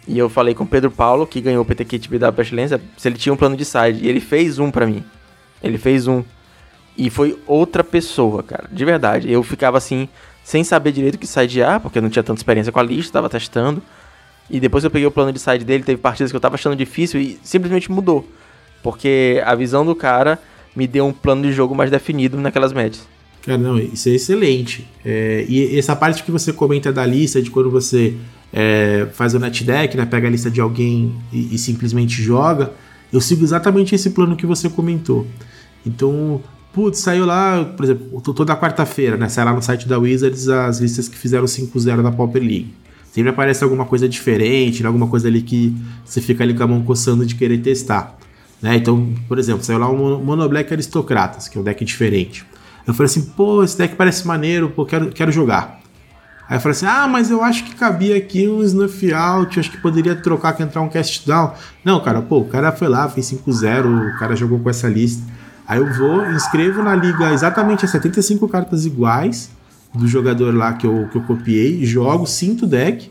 e 0.07 0.17
eu 0.17 0.27
falei 0.27 0.55
com 0.55 0.63
o 0.63 0.67
Pedro 0.67 0.89
Paulo, 0.89 1.27
que 1.27 1.39
ganhou 1.39 1.61
o 1.61 1.65
PT 1.65 1.85
Kit 1.85 2.09
BW 2.09 2.31
Pestilência, 2.35 2.81
se 2.97 3.07
ele 3.07 3.17
tinha 3.17 3.31
um 3.31 3.37
plano 3.37 3.55
de 3.55 3.63
side. 3.63 4.03
E 4.03 4.09
ele 4.09 4.19
fez 4.19 4.57
um 4.57 4.71
para 4.71 4.87
mim. 4.87 5.03
Ele 5.61 5.77
fez 5.77 6.07
um. 6.07 6.23
E 6.97 7.11
foi 7.11 7.37
outra 7.45 7.83
pessoa, 7.83 8.41
cara. 8.41 8.67
De 8.71 8.83
verdade. 8.83 9.31
Eu 9.31 9.43
ficava 9.43 9.77
assim, 9.77 10.09
sem 10.43 10.63
saber 10.63 10.91
direito 10.91 11.15
o 11.15 11.17
que 11.19 11.27
sidear, 11.27 11.79
porque 11.79 11.99
eu 11.99 12.01
não 12.01 12.09
tinha 12.09 12.23
tanta 12.23 12.39
experiência 12.39 12.71
com 12.71 12.79
a 12.79 12.83
lista, 12.83 13.13
tava 13.13 13.29
testando. 13.29 13.83
E 14.49 14.59
depois 14.59 14.83
eu 14.83 14.89
peguei 14.89 15.07
o 15.07 15.11
plano 15.11 15.31
de 15.31 15.39
side 15.39 15.63
dele, 15.63 15.83
teve 15.83 16.01
partidas 16.01 16.31
que 16.31 16.35
eu 16.35 16.41
tava 16.41 16.55
achando 16.55 16.75
difícil 16.75 17.21
e 17.21 17.39
simplesmente 17.43 17.91
mudou. 17.91 18.27
Porque 18.81 19.41
a 19.45 19.53
visão 19.55 19.85
do 19.85 19.95
cara 19.95 20.39
me 20.75 20.87
deu 20.87 21.05
um 21.05 21.13
plano 21.13 21.43
de 21.43 21.51
jogo 21.51 21.75
mais 21.75 21.91
definido 21.91 22.37
naquelas 22.37 22.73
matches. 22.73 23.07
Cara, 23.41 23.57
não, 23.57 23.77
isso 23.77 24.09
é 24.09 24.13
excelente. 24.13 24.87
É, 25.03 25.45
e 25.47 25.77
essa 25.77 25.95
parte 25.95 26.23
que 26.23 26.31
você 26.31 26.51
comenta 26.51 26.91
da 26.91 27.05
lista, 27.05 27.41
de 27.41 27.49
quando 27.49 27.69
você 27.69 28.15
é, 28.51 29.07
faz 29.13 29.33
o 29.33 29.39
net 29.39 29.63
deck, 29.63 29.95
né, 29.95 30.05
pega 30.05 30.27
a 30.27 30.31
lista 30.31 30.49
de 30.49 30.59
alguém 30.59 31.15
e, 31.31 31.55
e, 31.55 31.57
simplesmente 31.57 32.21
joga, 32.21 32.73
eu 33.11 33.21
sigo 33.21 33.43
exatamente 33.43 33.95
esse 33.95 34.09
plano 34.09 34.35
que 34.35 34.45
você 34.45 34.69
comentou. 34.69 35.25
Então, 35.85 36.41
putz, 36.73 36.99
saiu 36.99 37.25
lá, 37.25 37.63
por 37.63 37.85
exemplo, 37.85 38.21
toda 38.21 38.55
quarta-feira, 38.55 39.17
né, 39.17 39.29
sai 39.29 39.45
lá 39.45 39.53
no 39.53 39.61
site 39.61 39.87
da 39.87 39.97
Wizards 39.97 40.49
as 40.49 40.79
listas 40.79 41.07
que 41.07 41.17
fizeram 41.17 41.45
5-0 41.45 42.03
da 42.03 42.11
Pauper 42.11 42.41
League. 42.41 42.73
Sempre 43.11 43.31
aparece 43.31 43.63
alguma 43.63 43.85
coisa 43.85 44.07
diferente, 44.07 44.83
né, 44.83 44.87
alguma 44.87 45.07
coisa 45.07 45.27
ali 45.27 45.41
que 45.41 45.75
você 46.05 46.21
fica 46.21 46.43
ali 46.43 46.53
com 46.53 46.63
a 46.63 46.67
mão 46.67 46.83
coçando 46.83 47.25
de 47.25 47.35
querer 47.35 47.57
testar. 47.57 48.17
Né? 48.61 48.75
Então, 48.75 49.13
por 49.27 49.39
exemplo, 49.39 49.63
saiu 49.63 49.79
lá 49.79 49.89
um 49.89 50.23
Mono 50.23 50.47
Black 50.47 50.71
Aristocratas, 50.71 51.47
que 51.47 51.57
é 51.57 51.61
um 51.61 51.63
deck 51.63 51.83
diferente. 51.83 52.45
Eu 52.85 52.93
falei 52.93 53.05
assim, 53.05 53.21
pô, 53.21 53.63
esse 53.63 53.77
deck 53.77 53.95
parece 53.95 54.27
maneiro, 54.27 54.69
pô, 54.69 54.85
quero, 54.85 55.09
quero 55.09 55.31
jogar. 55.31 55.79
Aí 56.47 56.57
eu 56.57 56.61
falei 56.61 56.75
assim, 56.75 56.85
ah, 56.85 57.07
mas 57.07 57.29
eu 57.29 57.43
acho 57.43 57.63
que 57.63 57.75
cabia 57.75 58.17
aqui 58.17 58.47
um 58.47 58.61
Snuff 58.63 59.13
Out, 59.13 59.59
acho 59.59 59.71
que 59.71 59.77
poderia 59.77 60.15
trocar 60.15 60.53
que 60.53 60.63
entrar 60.63 60.81
um 60.81 60.89
Cast 60.89 61.25
Down. 61.25 61.53
Não, 61.83 61.99
cara, 62.01 62.21
pô, 62.21 62.39
o 62.39 62.45
cara 62.45 62.71
foi 62.71 62.87
lá, 62.87 63.07
fez 63.07 63.31
5-0, 63.31 64.15
o 64.15 64.19
cara 64.19 64.35
jogou 64.35 64.59
com 64.59 64.69
essa 64.69 64.87
lista. 64.87 65.23
Aí 65.67 65.77
eu 65.77 65.93
vou, 65.93 66.25
inscrevo 66.31 66.81
na 66.81 66.95
liga 66.95 67.31
exatamente 67.31 67.85
as 67.85 67.91
75 67.91 68.47
cartas 68.47 68.85
iguais 68.85 69.51
do 69.93 70.07
jogador 70.07 70.53
lá 70.55 70.73
que 70.73 70.85
eu, 70.85 71.07
que 71.11 71.17
eu 71.17 71.21
copiei, 71.23 71.85
jogo, 71.85 72.25
sinto 72.25 72.65
o 72.65 72.67
deck. 72.67 73.09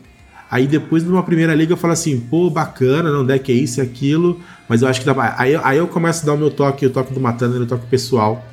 Aí 0.49 0.65
depois 0.65 1.03
numa 1.03 1.21
primeira 1.21 1.53
liga 1.53 1.73
eu 1.73 1.77
falo 1.77 1.93
assim, 1.93 2.19
pô, 2.19 2.49
bacana, 2.49 3.11
não, 3.11 3.23
deck 3.23 3.51
é 3.51 3.55
isso 3.55 3.79
e 3.79 3.81
aquilo, 3.81 4.39
mas 4.67 4.81
eu 4.81 4.87
acho 4.87 4.99
que 4.99 5.05
dá 5.05 5.13
mais. 5.13 5.33
Aí, 5.37 5.55
aí 5.55 5.77
eu 5.77 5.87
começo 5.87 6.23
a 6.23 6.25
dar 6.25 6.33
o 6.33 6.37
meu 6.37 6.49
toque, 6.49 6.85
o 6.85 6.89
toque 6.89 7.13
do 7.13 7.19
Matando 7.19 7.57
e 7.57 7.59
o 7.59 7.65
toque 7.65 7.85
pessoal 7.85 8.43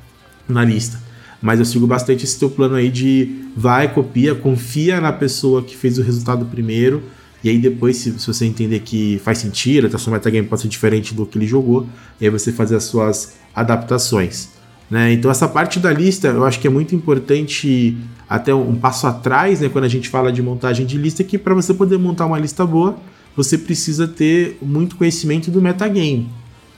na 0.49 0.65
lista. 0.65 1.01
Mas 1.41 1.59
eu 1.59 1.65
sigo 1.65 1.87
bastante 1.87 2.25
esse 2.25 2.39
teu 2.39 2.51
plano 2.51 2.75
aí 2.75 2.91
de 2.91 3.47
vai, 3.57 3.93
copia, 3.93 4.35
confia 4.35 5.01
na 5.01 5.13
pessoa 5.13 5.63
que 5.63 5.77
fez 5.77 5.99
o 5.99 6.03
resultado 6.03 6.45
primeiro. 6.47 7.03
E 7.45 7.49
aí 7.49 7.59
depois, 7.59 7.97
se, 7.97 8.19
se 8.19 8.27
você 8.27 8.45
entender 8.45 8.81
que 8.81 9.21
faz 9.23 9.39
sentido, 9.39 9.87
a 9.95 9.99
sua 9.99 10.13
metagame 10.13 10.49
pode 10.49 10.63
ser 10.63 10.69
diferente 10.69 11.15
do 11.15 11.25
que 11.25 11.39
ele 11.39 11.47
jogou, 11.47 11.87
e 12.21 12.25
aí 12.25 12.31
você 12.31 12.51
fazer 12.51 12.77
as 12.77 12.85
suas 12.85 13.37
adaptações. 13.55 14.56
Né? 14.91 15.13
Então 15.13 15.31
essa 15.31 15.49
parte 15.49 15.81
da 15.81 15.93
lista 15.93 16.29
eu 16.29 16.45
acho 16.45 16.61
que 16.61 16.67
é 16.67 16.71
muito 16.71 16.95
importante 16.95 17.97
até 18.29 18.55
um, 18.55 18.75
passo 18.75 19.07
atrás, 19.07 19.61
né, 19.61 19.69
quando 19.69 19.85
a 19.85 19.89
gente 19.89 20.09
fala 20.09 20.33
de 20.33 20.43
montagem 20.43 20.85
de 20.85 20.99
lista, 20.99 21.23
que 21.23 21.39
para 21.39 21.55
você 21.55 21.73
poder 21.73 21.99
montar 21.99 22.27
uma 22.27 22.39
lista 22.39 22.67
boa, 22.67 22.97
você 23.37 23.57
precisa 23.57 24.09
ter 24.09 24.59
muito 24.61 24.97
conhecimento 24.97 25.51
do 25.51 25.63
metagame. 25.63 26.29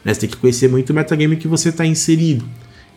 Né? 0.04 0.12
Você 0.12 0.20
tem 0.20 0.28
que 0.28 0.36
conhecer 0.36 0.68
muito 0.68 0.90
o 0.90 0.94
metagame 0.94 1.36
que 1.36 1.48
você 1.48 1.70
está 1.70 1.86
inserido. 1.86 2.44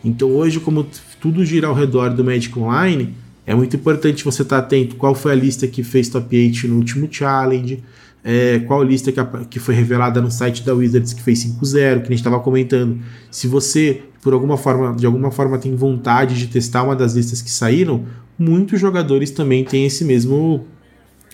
Então 0.04 0.30
hoje, 0.30 0.60
como 0.60 0.86
tudo 1.20 1.44
gira 1.44 1.68
ao 1.68 1.74
redor 1.74 2.10
do 2.10 2.24
Magic 2.24 2.58
Online, 2.58 3.14
é 3.46 3.54
muito 3.54 3.76
importante 3.76 4.24
você 4.24 4.42
estar 4.42 4.60
tá 4.60 4.66
atento 4.66 4.96
qual 4.96 5.14
foi 5.14 5.32
a 5.32 5.34
lista 5.34 5.66
que 5.66 5.82
fez 5.82 6.08
top 6.08 6.36
8 6.36 6.68
no 6.68 6.76
último 6.76 7.08
challenge, 7.10 7.82
é, 8.24 8.60
qual 8.60 8.82
lista 8.82 9.10
que, 9.10 9.18
a, 9.18 9.24
que, 9.24 9.58
foi 9.58 9.74
revelada 9.74 10.20
no 10.20 10.30
site 10.30 10.62
da 10.62 10.72
Wizards 10.72 11.12
que 11.12 11.22
fez 11.22 11.44
5-0, 11.44 11.62
que 11.62 11.76
a 11.78 11.94
gente 12.04 12.14
estava 12.14 12.38
comentando. 12.38 13.00
Se 13.30 13.48
você, 13.48 14.02
por 14.22 14.32
alguma 14.32 14.56
forma, 14.56 14.94
de 14.94 15.04
alguma 15.04 15.32
forma, 15.32 15.58
tem 15.58 15.74
vontade 15.74 16.38
de 16.38 16.46
testar 16.46 16.84
uma 16.84 16.94
das 16.94 17.14
listas 17.14 17.42
que 17.42 17.50
saíram, 17.50 18.04
muitos 18.38 18.80
jogadores 18.80 19.32
também 19.32 19.64
têm 19.64 19.84
esse 19.84 20.04
mesmo, 20.04 20.64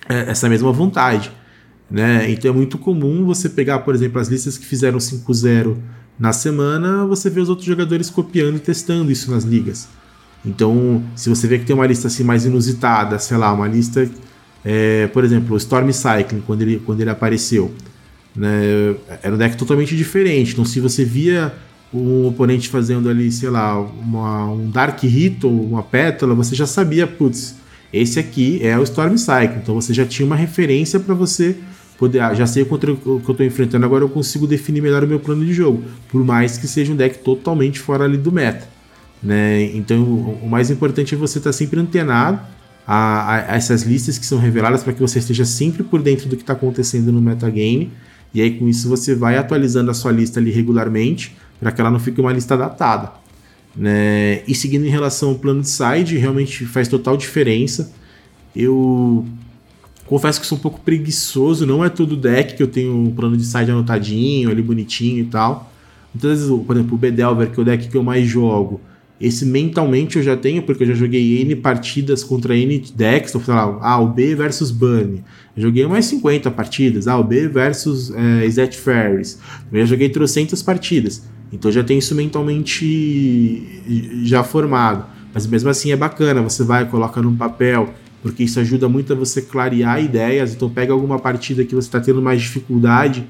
é, 0.09 0.31
essa 0.31 0.49
mesma 0.49 0.73
vontade. 0.73 1.31
Né? 1.91 2.31
Então 2.31 2.51
é 2.51 2.55
muito 2.55 2.79
comum 2.79 3.27
você 3.27 3.49
pegar, 3.49 3.81
por 3.81 3.95
exemplo, 3.95 4.19
as 4.19 4.29
listas 4.29 4.57
que 4.57 4.65
fizeram 4.65 4.99
5-0 4.99 5.77
na 6.19 6.33
semana, 6.33 7.07
você 7.07 7.29
vê 7.29 7.41
os 7.41 7.51
outros 7.51 7.67
jogadores 7.67 8.09
copiando 8.09 8.57
e 8.57 8.61
testando 8.61 9.13
isso 9.13 9.31
nas 9.31 9.45
ligas. 9.45 9.87
Então, 10.45 11.03
se 11.15 11.29
você 11.29 11.47
vê 11.47 11.59
que 11.59 11.67
tem 11.67 11.77
uma 11.77 11.87
lista 11.87 12.09
assim 12.09 12.25
mais 12.25 12.47
inusitada, 12.47 13.19
sei 13.19 13.37
lá, 13.37 13.53
uma 13.53 13.69
lista, 13.69 14.09
é, 14.65 15.07
por 15.09 15.25
exemplo, 15.25 15.55
o 15.55 15.57
Storm 15.59 15.91
Cycling, 15.93 16.43
quando 16.47 16.63
ele, 16.63 16.83
quando 16.85 17.01
ele 17.03 17.11
apareceu, 17.11 17.73
né, 18.35 18.95
era 19.23 19.35
um 19.35 19.39
deck 19.39 19.57
totalmente 19.57 19.95
diferente. 19.95 20.53
Então, 20.53 20.65
se 20.65 20.81
você 20.81 21.05
via 21.05 21.55
um 21.93 22.27
oponente 22.27 22.69
fazendo 22.69 23.09
ali, 23.09 23.33
sei 23.33 23.49
lá, 23.49 23.79
uma, 23.81 24.51
um 24.51 24.71
Dark 24.71 25.03
Ritual, 25.03 25.53
uma 25.53 25.83
Pétala, 25.83 26.35
você 26.35 26.55
já 26.55 26.67
sabia, 26.67 27.07
putz, 27.07 27.57
esse 27.93 28.19
aqui 28.19 28.61
é 28.63 28.79
o 28.79 28.83
Storm 28.83 29.17
Cycling. 29.17 29.61
Então, 29.63 29.75
você 29.75 29.95
já 29.95 30.05
tinha 30.05 30.27
uma 30.27 30.37
referência 30.37 31.01
para 31.01 31.15
você 31.15 31.57
poder, 31.99 32.21
ah, 32.21 32.35
já 32.35 32.47
sei 32.47 32.63
o 32.63 32.67
que 32.67 32.87
eu 32.87 33.19
estou 33.19 33.45
enfrentando, 33.45 33.85
agora 33.85 34.05
eu 34.05 34.09
consigo 34.09 34.47
definir 34.47 34.81
melhor 34.81 35.03
o 35.03 35.07
meu 35.07 35.19
plano 35.19 35.45
de 35.45 35.53
jogo, 35.53 35.83
por 36.09 36.25
mais 36.25 36.57
que 36.57 36.69
seja 36.69 36.93
um 36.93 36.97
deck 36.97 37.19
totalmente 37.19 37.81
fora 37.81 38.05
ali 38.05 38.17
do 38.17 38.31
meta. 38.31 38.69
Né? 39.23 39.65
Então, 39.75 40.03
o 40.05 40.49
mais 40.49 40.71
importante 40.71 41.15
é 41.15 41.19
você 41.19 41.39
estar 41.39 41.51
tá 41.51 41.53
sempre 41.53 41.81
antenado 41.81 42.41
a, 42.87 43.35
a, 43.35 43.57
essas 43.57 43.83
listas 43.83 44.17
que 44.17 44.25
são 44.25 44.39
reveladas 44.39 44.85
para 44.85 44.93
que 44.93 45.01
você 45.01 45.19
esteja 45.19 45.45
sempre 45.45 45.83
por 45.83 46.01
dentro 46.01 46.29
do 46.29 46.37
que 46.37 46.43
está 46.43 46.53
acontecendo 46.53 47.11
no 47.11 47.21
metagame. 47.21 47.91
E 48.33 48.41
aí, 48.41 48.57
com 48.57 48.69
isso, 48.69 48.89
você 48.89 49.15
vai 49.15 49.37
atualizando 49.37 49.91
a 49.91 49.95
sua 49.95 50.13
lista 50.13 50.39
ali 50.39 50.51
regularmente 50.51 51.37
para 51.61 51.73
que 51.73 51.81
ela 51.81 51.91
não 51.91 51.99
fique 51.99 52.21
uma 52.21 52.33
lista 52.33 52.57
datada. 52.57 53.13
Né? 53.77 54.43
E 54.47 54.55
seguindo 54.55 54.87
em 54.87 54.91
relação 54.91 55.31
ao 55.31 55.35
plano 55.37 55.61
de 55.61 55.69
side, 55.69 56.17
realmente 56.17 56.65
faz 56.67 56.89
total 56.89 57.17
diferença. 57.17 57.93
Eu 58.55 59.27
confesso 60.07 60.41
que 60.41 60.47
sou 60.47 60.59
um 60.59 60.61
pouco 60.61 60.81
preguiçoso, 60.81 61.67
não 61.67 61.85
é 61.85 61.89
todo 61.89 62.17
deck 62.17 62.57
que 62.57 62.63
eu 62.63 62.69
tenho 62.69 62.95
um 62.95 63.11
plano 63.11 63.37
de 63.37 63.45
side 63.45 63.71
anotadinho, 63.71 64.51
ali 64.51 64.63
bonitinho 64.63 65.21
e 65.21 65.27
tal. 65.27 65.73
Muitas 66.15 66.41
vezes, 66.41 66.65
por 66.67 66.77
exemplo, 66.77 66.95
o 66.95 66.99
Bedelver, 66.99 67.51
que 67.51 67.61
é 67.61 67.63
o 67.63 67.65
deck 67.65 67.89
que 67.89 67.97
eu 67.97 68.03
mais 68.03 68.27
jogo, 68.27 68.81
esse 69.21 69.45
mentalmente 69.45 70.17
eu 70.17 70.23
já 70.23 70.37
tenho, 70.37 70.63
porque 70.63 70.85
eu 70.85 70.89
já 70.89 70.95
joguei 70.95 71.41
N 71.43 71.57
partidas 71.57 72.23
contra 72.23 72.57
N 72.57 72.79
decks, 72.95 73.31
então, 73.31 73.45
sei 73.45 73.53
lá, 73.53 73.79
A, 73.81 74.01
o 74.01 74.09
B 74.09 74.35
versus 74.35 74.71
Bunny. 74.71 75.25
Eu 75.57 75.63
joguei 75.63 75.87
mais 75.87 76.05
50 76.07 76.51
partidas, 76.53 77.09
A, 77.09 77.19
o 77.19 77.25
B 77.25 77.49
versus 77.49 78.13
é, 78.13 78.49
Zet 78.49 78.77
Ferris. 78.77 79.39
Eu 79.73 79.81
já 79.81 79.87
joguei 79.87 80.09
trocentas 80.09 80.63
partidas. 80.63 81.25
Então 81.53 81.71
já 81.71 81.83
tem 81.83 81.99
isso 81.99 82.15
mentalmente 82.15 83.83
já 84.25 84.43
formado. 84.43 85.05
Mas 85.33 85.47
mesmo 85.47 85.71
assim 85.71 85.93
é 85.93 85.97
bacana, 85.97 86.43
você 86.43 86.63
vai, 86.63 86.85
coloca 86.87 87.23
num 87.23 87.37
papel, 87.37 87.93
porque 88.23 88.45
isso 88.45 88.59
ajuda 88.61 88.89
muito 88.89 89.13
a 89.13 89.17
você 89.17 89.43
clarear 89.43 90.03
ideias. 90.03 90.55
Então 90.55 90.69
pega 90.69 90.93
alguma 90.93 91.19
partida 91.19 91.65
que 91.65 91.75
você 91.75 91.89
está 91.89 92.01
tendo 92.01 92.21
mais 92.21 92.43
dificuldade, 92.43 93.27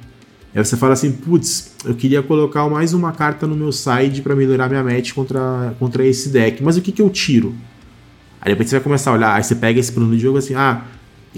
aí 0.55 0.64
você 0.64 0.77
fala 0.77 0.95
assim, 0.95 1.12
putz, 1.12 1.75
eu 1.85 1.95
queria 1.95 2.23
colocar 2.23 2.69
mais 2.69 2.95
uma 2.95 3.12
carta 3.12 3.47
no 3.47 3.55
meu 3.55 3.73
side 3.73 4.23
para 4.23 4.35
melhorar 4.35 4.69
minha 4.69 4.83
match 4.83 5.12
contra, 5.12 5.75
contra 5.79 6.05
esse 6.07 6.31
deck, 6.31 6.62
mas 6.62 6.77
o 6.77 6.83
que, 6.83 6.93
que 6.93 7.03
eu 7.03 7.11
tiro? 7.11 7.55
Aí 8.41 8.53
depois 8.53 8.69
você 8.69 8.77
vai 8.77 8.83
começar 8.83 9.11
a 9.11 9.14
olhar, 9.14 9.35
aí 9.35 9.43
você 9.43 9.55
pega 9.55 9.79
esse 9.79 9.93
plano 9.93 10.14
de 10.14 10.23
jogo 10.23 10.39
assim, 10.39 10.55
ah, 10.55 10.83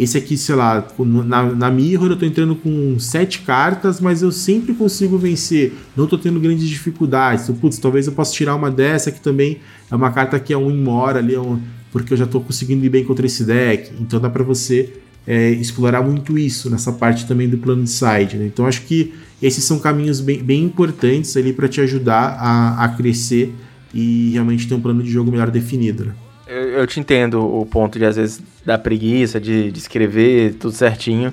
esse 0.03 0.17
aqui, 0.17 0.35
sei 0.35 0.55
lá, 0.55 0.89
na, 0.99 1.43
na 1.55 1.71
Mirror 1.71 2.13
eu 2.13 2.17
tô 2.17 2.25
entrando 2.25 2.57
com 2.57 2.99
sete 2.99 3.41
cartas, 3.41 4.01
mas 4.01 4.23
eu 4.23 4.33
sempre 4.33 4.73
consigo 4.73 5.19
vencer. 5.19 5.75
Não 5.95 6.07
tô 6.07 6.17
tendo 6.17 6.41
grandes 6.41 6.67
dificuldades. 6.67 7.45
Então, 7.45 7.55
putz, 7.57 7.77
talvez 7.77 8.07
eu 8.07 8.15
possa 8.15 8.33
tirar 8.33 8.55
uma 8.55 8.71
dessa 8.71 9.13
que 9.13 9.21
também 9.21 9.59
é 9.91 9.95
uma 9.95 10.11
carta 10.11 10.41
que 10.41 10.55
é 10.55 10.57
um 10.57 10.71
imora 10.71 11.19
ali, 11.19 11.35
é 11.35 11.39
um, 11.39 11.61
porque 11.93 12.15
eu 12.15 12.17
já 12.17 12.27
tô 12.27 12.41
conseguindo 12.41 12.83
ir 12.83 12.89
bem 12.89 13.05
contra 13.05 13.27
esse 13.27 13.45
deck. 13.45 13.93
Então 14.01 14.19
dá 14.19 14.31
para 14.31 14.43
você 14.43 14.91
é, 15.27 15.51
explorar 15.51 16.01
muito 16.01 16.39
isso 16.39 16.71
nessa 16.71 16.93
parte 16.93 17.27
também 17.27 17.47
do 17.47 17.59
plano 17.59 17.85
de 17.85 17.91
side. 17.91 18.39
Né? 18.39 18.47
Então 18.47 18.65
acho 18.65 18.81
que 18.87 19.13
esses 19.43 19.63
são 19.65 19.79
caminhos 19.79 20.23
bem, 20.23 20.43
bem 20.43 20.65
importantes 20.65 21.37
ali 21.37 21.53
para 21.53 21.69
te 21.69 21.79
ajudar 21.79 22.39
a, 22.41 22.85
a 22.85 22.89
crescer 22.89 23.55
e 23.93 24.31
realmente 24.33 24.67
ter 24.67 24.75
um 24.75 24.81
plano 24.81 25.03
de 25.03 25.11
jogo 25.11 25.31
melhor 25.31 25.51
definido. 25.51 26.07
Né? 26.07 26.13
Eu, 26.51 26.71
eu, 26.71 26.87
te 26.87 26.99
entendo 26.99 27.41
o 27.41 27.65
ponto 27.65 27.97
de 27.97 28.05
às 28.05 28.17
vezes 28.17 28.43
da 28.67 28.77
preguiça, 28.77 29.41
de, 29.41 29.71
de 29.71 29.79
escrever 29.79 30.55
tudo 30.55 30.75
certinho. 30.75 31.33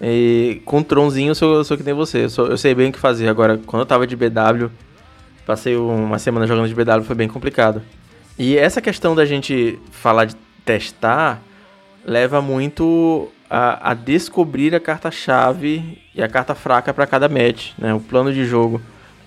E 0.00 0.62
com 0.64 0.78
o 0.78 0.84
Tronzinho 0.84 1.30
eu 1.30 1.34
sou, 1.34 1.56
eu 1.56 1.64
sou 1.64 1.76
que 1.76 1.82
nem 1.82 1.92
você, 1.92 2.26
eu, 2.26 2.30
sou, 2.30 2.46
eu, 2.46 2.56
sei 2.56 2.72
bem 2.72 2.90
o 2.90 2.92
que 2.92 2.98
fazer. 3.00 3.26
Agora, 3.26 3.58
quando 3.66 3.80
eu 3.80 3.86
tava 3.86 4.06
de 4.06 4.14
BW, 4.14 4.70
passei 5.44 5.74
uma 5.74 6.20
semana 6.20 6.46
jogando 6.46 6.68
de 6.68 6.74
BW, 6.74 7.02
foi 7.02 7.16
bem 7.16 7.26
complicado. 7.26 7.82
E 8.38 8.56
essa 8.56 8.80
questão 8.80 9.12
da 9.12 9.24
gente 9.24 9.76
falar 9.90 10.26
de 10.26 10.36
testar 10.64 11.42
leva 12.04 12.40
muito 12.40 13.28
a, 13.50 13.90
a 13.90 13.94
descobrir 13.94 14.72
a 14.72 14.78
carta-chave 14.78 15.98
e 16.14 16.22
a 16.22 16.28
carta 16.28 16.54
fraca 16.54 16.94
para 16.94 17.08
cada 17.08 17.28
match, 17.28 17.72
né? 17.76 17.92
O 17.92 17.98
plano 17.98 18.32
de 18.32 18.44
jogo. 18.44 18.80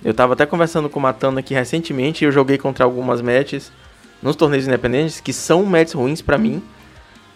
Eu 0.06 0.14
tava 0.14 0.34
até 0.34 0.46
conversando 0.46 0.90
com 0.90 1.00
o 1.00 1.02
Matando 1.02 1.38
aqui 1.38 1.54
recentemente, 1.54 2.24
eu 2.24 2.32
joguei 2.32 2.58
contra 2.58 2.86
algumas 2.86 3.22
matches 3.22 3.74
nos 4.22 4.36
torneios 4.36 4.68
independentes 4.68 5.20
que 5.20 5.34
são 5.34 5.64
matches 5.64 5.94
ruins 5.94 6.22
para 6.22 6.38
mim, 6.38 6.62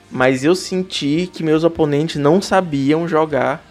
mas 0.10 0.44
eu 0.44 0.56
senti 0.56 1.30
que 1.32 1.44
meus 1.44 1.64
oponentes 1.64 2.18
não 2.18 2.42
sabiam 2.42 3.08
jogar 3.08 3.64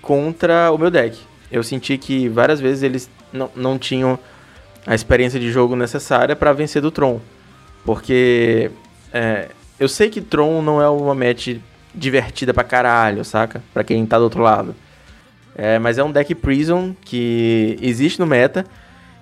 contra 0.00 0.70
o 0.70 0.78
meu 0.78 0.90
deck. 0.90 1.18
Eu 1.50 1.62
senti 1.62 1.96
que 1.96 2.28
várias 2.28 2.60
vezes 2.60 2.82
eles 2.82 3.10
não, 3.32 3.50
não 3.54 3.78
tinham 3.78 4.18
a 4.86 4.94
experiência 4.94 5.38
de 5.38 5.50
jogo 5.50 5.76
necessária 5.76 6.34
para 6.34 6.52
vencer 6.52 6.82
do 6.82 6.90
Tron. 6.90 7.20
Porque 7.84 8.70
é, 9.12 9.48
eu 9.78 9.88
sei 9.88 10.10
que 10.10 10.20
Tron 10.20 10.60
não 10.62 10.80
é 10.80 10.88
uma 10.88 11.14
match 11.14 11.56
divertida 11.94 12.52
pra 12.52 12.64
caralho, 12.64 13.24
saca? 13.24 13.62
Pra 13.72 13.84
quem 13.84 14.04
tá 14.06 14.18
do 14.18 14.24
outro 14.24 14.42
lado. 14.42 14.74
É, 15.54 15.78
mas 15.78 15.98
é 15.98 16.04
um 16.04 16.10
deck 16.10 16.34
Prison 16.34 16.94
que 17.04 17.78
existe 17.80 18.18
no 18.18 18.26
meta 18.26 18.64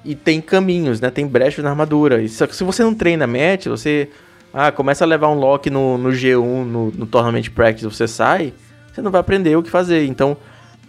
e 0.05 0.15
tem 0.15 0.41
caminhos, 0.41 1.01
né? 1.01 1.11
Tem 1.11 1.27
brechas 1.27 1.63
na 1.63 1.71
armadura. 1.71 2.27
Só 2.29 2.47
que 2.47 2.57
se 2.57 2.65
você 2.65 2.83
não 2.83 2.95
treina 2.95 3.27
match, 3.27 3.67
você 3.67 4.09
ah, 4.53 4.73
começa 4.73 5.05
a 5.05 5.07
levar 5.07 5.29
um 5.29 5.35
lock 5.35 5.69
no, 5.71 5.99
no 5.99 6.11
G1, 6.11 6.65
no, 6.65 6.91
no 6.91 7.07
Tournament 7.07 7.49
Practice, 7.51 7.85
você 7.85 8.09
sai, 8.09 8.53
você 8.93 9.01
não 9.03 9.11
vai 9.11 9.21
aprender 9.21 9.57
o 9.57 9.63
que 9.63 9.71
fazer. 9.71 10.07
Então, 10.07 10.37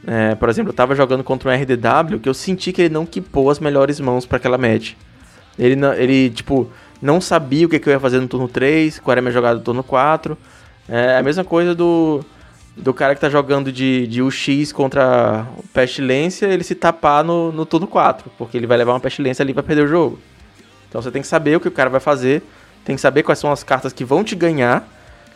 é, 0.06 0.34
por 0.36 0.50
exemplo, 0.50 0.72
eu 0.72 0.76
tava 0.76 0.96
jogando 0.96 1.24
contra 1.24 1.50
um 1.50 1.54
RDW 1.54 2.20
que 2.20 2.30
eu 2.30 2.34
senti 2.34 2.72
que 2.72 2.84
ele 2.84 2.94
não 2.94 3.06
quipou 3.06 3.50
as 3.50 3.60
melhores 3.60 4.00
mãos 4.00 4.26
para 4.26 4.38
aquela 4.38 4.58
match. 4.58 4.94
Ele, 5.60 5.76
ele, 5.98 6.30
tipo, 6.30 6.70
não 7.02 7.22
sabia 7.22 7.66
o 7.66 7.70
que, 7.70 7.80
que, 7.80 7.88
eu 7.90 7.94
ia 7.94 8.00
fazer 8.00 8.20
no 8.20 8.28
turno 8.28 8.48
3, 8.48 9.00
qual 9.00 9.12
era 9.12 9.20
a 9.20 9.22
minha 9.22 9.34
jogada 9.34 9.56
no 9.56 9.62
turno 9.64 9.84
4. 9.84 10.38
É 10.90 11.18
a 11.18 11.24
mesma 11.24 11.44
coisa 11.44 11.76
do, 11.76 12.26
do 12.76 12.94
cara 12.94 13.14
que 13.14 13.22
tá 13.22 13.30
jogando 13.30 13.72
de, 13.72 14.08
de 14.08 14.22
UX 14.22 14.72
contra 14.72 15.46
Pestilência, 15.74 16.48
ele 16.48 16.64
se 16.64 16.76
tapar 16.76 17.24
no, 17.24 17.52
no 17.52 17.66
turno 17.66 17.88
4, 17.88 18.32
porque 18.38 18.58
ele 18.58 18.68
vai 18.68 18.78
levar 18.78 18.94
uma 18.94 19.00
Pestilência 19.00 19.44
ali 19.44 19.54
vai 19.54 19.64
perder 19.64 19.84
o 19.84 19.88
jogo. 19.88 20.20
Então 20.90 21.02
você 21.02 21.12
tem 21.12 21.22
que 21.22 21.28
saber 21.28 21.56
o 21.56 21.60
que 21.60 21.68
o 21.68 21.72
cara 21.72 21.90
vai 21.90 22.00
fazer, 22.00 22.44
tem 22.84 22.96
que 22.96 23.02
saber 23.02 23.24
quais 23.24 23.40
são 23.40 23.52
as 23.52 23.64
cartas 23.64 23.94
que 23.94 24.04
vão 24.04 24.24
te 24.24 24.36
ganhar, 24.36 24.88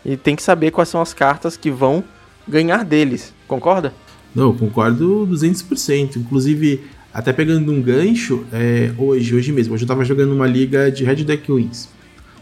e 0.04 0.16
tem 0.16 0.36
que 0.36 0.44
saber 0.44 0.72
quais 0.72 0.90
são 0.90 1.02
as 1.02 1.14
cartas 1.14 1.58
que 1.58 1.72
vão 1.72 2.04
ganhar 2.48 2.86
deles. 2.86 3.34
Concorda? 3.48 3.94
Não, 4.36 4.56
concordo 4.56 5.28
200%. 5.32 6.18
Inclusive, 6.18 6.84
até 7.14 7.34
pegando 7.34 7.72
um 7.72 7.82
gancho, 7.82 8.46
é, 8.54 8.92
hoje, 8.98 9.34
hoje 9.36 9.52
mesmo, 9.52 9.74
hoje 9.74 9.84
eu 9.84 9.88
tava 9.88 10.06
jogando 10.06 10.34
uma 10.34 10.46
liga 10.46 10.92
de 10.92 11.04
Red 11.04 11.24
Deck 11.24 11.52
Wins. 11.52 11.88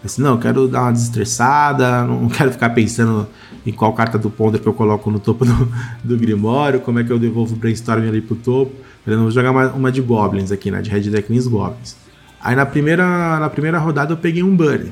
Assim, 0.03 0.21
não, 0.21 0.31
eu 0.31 0.39
quero 0.39 0.67
dar 0.67 0.81
uma 0.81 0.91
desestressada, 0.91 2.03
não 2.03 2.27
quero 2.27 2.51
ficar 2.51 2.71
pensando 2.71 3.27
em 3.65 3.71
qual 3.71 3.93
carta 3.93 4.17
do 4.17 4.29
Ponder 4.29 4.59
que 4.59 4.67
eu 4.67 4.73
coloco 4.73 5.09
no 5.09 5.19
topo 5.19 5.45
do, 5.45 5.71
do 6.03 6.17
Grimório, 6.17 6.81
como 6.81 6.99
é 6.99 7.03
que 7.03 7.11
eu 7.11 7.19
devolvo 7.19 7.53
o 7.53 7.57
Brainstorm 7.57 8.07
ali 8.07 8.21
pro 8.21 8.35
topo. 8.35 8.73
Eu 9.05 9.19
vou 9.19 9.31
jogar 9.31 9.51
uma, 9.51 9.71
uma, 9.71 9.91
de 9.91 10.01
Goblins 10.01 10.51
aqui, 10.51 10.71
né? 10.71 10.81
De 10.81 10.89
Red 10.89 11.09
Deck 11.09 11.31
Wins 11.31 11.47
Goblins. 11.47 11.95
Aí 12.41 12.55
na 12.55 12.65
primeira, 12.65 13.39
na 13.39 13.49
primeira 13.49 13.77
rodada 13.79 14.13
eu 14.13 14.17
peguei 14.17 14.43
um 14.43 14.55
Bunny. 14.55 14.91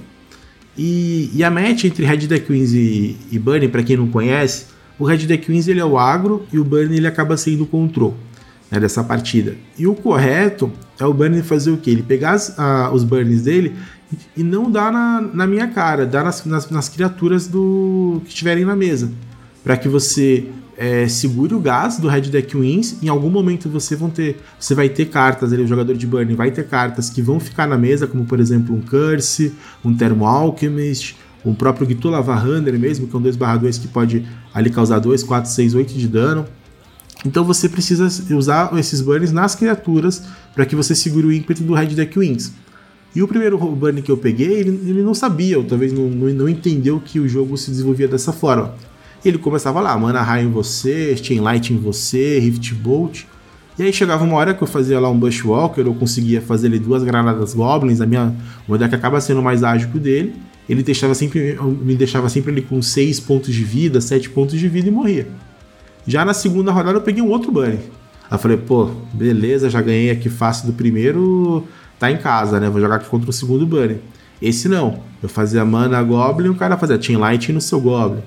E, 0.77 1.29
e 1.33 1.43
a 1.43 1.51
match 1.51 1.85
entre 1.85 2.05
Red 2.05 2.27
Deck 2.27 2.51
Wins 2.51 2.71
e, 2.73 3.17
e 3.31 3.39
Bunny, 3.39 3.67
pra 3.67 3.83
quem 3.83 3.97
não 3.97 4.07
conhece, 4.07 4.67
o 4.97 5.05
Red 5.05 5.19
Deck 5.19 5.51
Wins 5.51 5.67
ele 5.67 5.79
é 5.79 5.85
o 5.85 5.97
agro 5.97 6.45
e 6.51 6.59
o 6.59 6.63
Bunny 6.63 6.97
ele 6.97 7.07
acaba 7.07 7.35
sendo 7.37 7.63
o 7.63 7.67
control 7.67 8.15
né, 8.71 8.79
dessa 8.79 9.03
partida. 9.03 9.55
E 9.77 9.85
o 9.85 9.93
correto 9.93 10.71
é 10.97 11.05
o 11.05 11.13
Bunny 11.13 11.43
fazer 11.43 11.71
o 11.71 11.77
quê? 11.77 11.91
Ele 11.91 12.03
pegar 12.03 12.31
as, 12.31 12.57
a, 12.57 12.89
os 12.91 13.03
burns 13.03 13.41
dele 13.41 13.75
e 14.35 14.43
não 14.43 14.71
dar 14.71 14.91
na, 14.91 15.21
na 15.21 15.45
minha 15.45 15.67
cara, 15.67 16.05
dar 16.05 16.23
nas, 16.23 16.45
nas, 16.45 16.69
nas 16.69 16.89
criaturas 16.89 17.47
do 17.47 18.21
que 18.23 18.29
estiverem 18.29 18.63
na 18.63 18.75
mesa. 18.75 19.11
Para 19.63 19.77
que 19.77 19.87
você 19.87 20.47
é, 20.77 21.07
segure 21.07 21.53
o 21.53 21.59
gás 21.59 21.99
do 21.99 22.07
Red 22.07 22.21
Deck 22.21 22.57
Wins. 22.57 23.03
Em 23.03 23.07
algum 23.07 23.29
momento 23.29 23.69
você, 23.69 23.95
vão 23.95 24.09
ter, 24.09 24.41
você 24.59 24.73
vai 24.73 24.89
ter 24.89 25.05
cartas, 25.05 25.53
ali, 25.53 25.61
o 25.61 25.67
jogador 25.67 25.95
de 25.95 26.07
Burn 26.07 26.33
vai 26.33 26.49
ter 26.49 26.67
cartas 26.67 27.09
que 27.09 27.21
vão 27.21 27.39
ficar 27.39 27.67
na 27.67 27.77
mesa, 27.77 28.07
como 28.07 28.25
por 28.25 28.39
exemplo 28.39 28.75
um 28.75 28.81
Curse, 28.81 29.53
um 29.85 29.95
Thermo 29.95 30.25
Alchemist, 30.25 31.15
o 31.43 31.53
próprio 31.53 31.87
Gitula 31.87 32.21
Varrander 32.21 32.77
mesmo, 32.79 33.07
que 33.07 33.15
é 33.15 33.19
um 33.19 33.21
2/2 33.21 33.79
que 33.79 33.87
pode 33.87 34.25
ali 34.53 34.69
causar 34.69 34.97
2, 34.99 35.23
4, 35.23 35.51
6, 35.51 35.75
8 35.75 35.93
de 35.93 36.07
dano. 36.07 36.45
Então 37.25 37.43
você 37.43 37.69
precisa 37.69 38.07
usar 38.35 38.77
esses 38.77 39.01
burns 39.01 39.31
nas 39.31 39.55
criaturas 39.55 40.23
para 40.55 40.65
que 40.65 40.75
você 40.75 40.95
segure 40.95 41.27
o 41.27 41.31
ímpeto 41.31 41.63
do 41.63 41.73
Red 41.73 41.87
Deck 41.87 42.17
Wings. 42.17 42.51
E 43.15 43.21
o 43.21 43.27
primeiro 43.27 43.57
burn 43.57 44.01
que 44.01 44.11
eu 44.11 44.17
peguei, 44.17 44.53
ele, 44.53 44.69
ele 44.87 45.03
não 45.03 45.13
sabia, 45.13 45.57
ou 45.57 45.65
talvez 45.65 45.91
não, 45.91 46.09
não, 46.09 46.33
não, 46.33 46.49
entendeu 46.49 47.01
que 47.03 47.19
o 47.19 47.27
jogo 47.27 47.57
se 47.57 47.69
desenvolvia 47.69 48.07
dessa 48.07 48.31
forma. 48.31 48.73
Ele 49.23 49.37
começava 49.37 49.81
lá, 49.81 49.97
Mana 49.97 50.21
High 50.21 50.45
em 50.45 50.51
você, 50.51 51.15
Chain 51.17 51.41
Light 51.41 51.73
em 51.73 51.77
você, 51.77 52.39
Rift 52.39 52.73
Bolt. 52.75 53.23
E 53.77 53.83
aí 53.83 53.91
chegava 53.91 54.23
uma 54.23 54.35
hora 54.37 54.53
que 54.53 54.63
eu 54.63 54.67
fazia 54.67 54.99
lá 54.99 55.09
um 55.09 55.19
Bushwalker, 55.19 55.85
eu 55.85 55.93
conseguia 55.93 56.41
fazer 56.41 56.67
ali 56.67 56.79
duas 56.79 57.03
granadas 57.03 57.53
Goblins, 57.53 57.99
a 57.99 58.05
minha, 58.05 58.33
o 58.67 58.77
deck 58.77 58.95
acaba 58.95 59.19
sendo 59.19 59.41
mais 59.41 59.63
ágil 59.63 59.89
que 59.89 59.97
o 59.97 59.99
dele. 59.99 60.33
Ele 60.69 60.81
deixava 60.81 61.13
sempre, 61.13 61.57
me 61.81 61.95
deixava 61.95 62.29
sempre 62.29 62.51
ali 62.51 62.61
com 62.61 62.81
6 62.81 63.19
pontos 63.19 63.53
de 63.53 63.63
vida, 63.63 63.99
7 63.99 64.29
pontos 64.29 64.57
de 64.57 64.69
vida 64.69 64.87
e 64.87 64.91
morria. 64.91 65.27
Já 66.05 66.25
na 66.25 66.33
segunda 66.33 66.71
rodada 66.71 66.97
eu 66.97 67.01
peguei 67.01 67.21
um 67.21 67.29
outro 67.29 67.51
bunny. 67.51 67.79
Aí 68.29 68.35
eu 68.35 68.39
falei, 68.39 68.57
pô, 68.57 68.89
beleza, 69.13 69.69
já 69.69 69.81
ganhei 69.81 70.09
aqui 70.09 70.29
fácil 70.29 70.67
do 70.67 70.73
primeiro, 70.73 71.65
tá 71.99 72.11
em 72.11 72.17
casa, 72.17 72.59
né? 72.59 72.69
Vou 72.69 72.79
jogar 72.81 72.95
aqui 72.95 73.09
contra 73.09 73.29
o 73.29 73.33
segundo 73.33 73.65
bunny. 73.65 73.97
Esse 74.41 74.67
não. 74.67 75.01
Eu 75.21 75.29
fazia 75.29 75.63
mana 75.63 76.01
Goblin, 76.01 76.49
o 76.49 76.55
cara 76.55 76.77
fazia 76.77 76.97
Team 76.97 77.19
Light 77.19 77.51
no 77.53 77.61
seu 77.61 77.79
Goblin. 77.79 78.21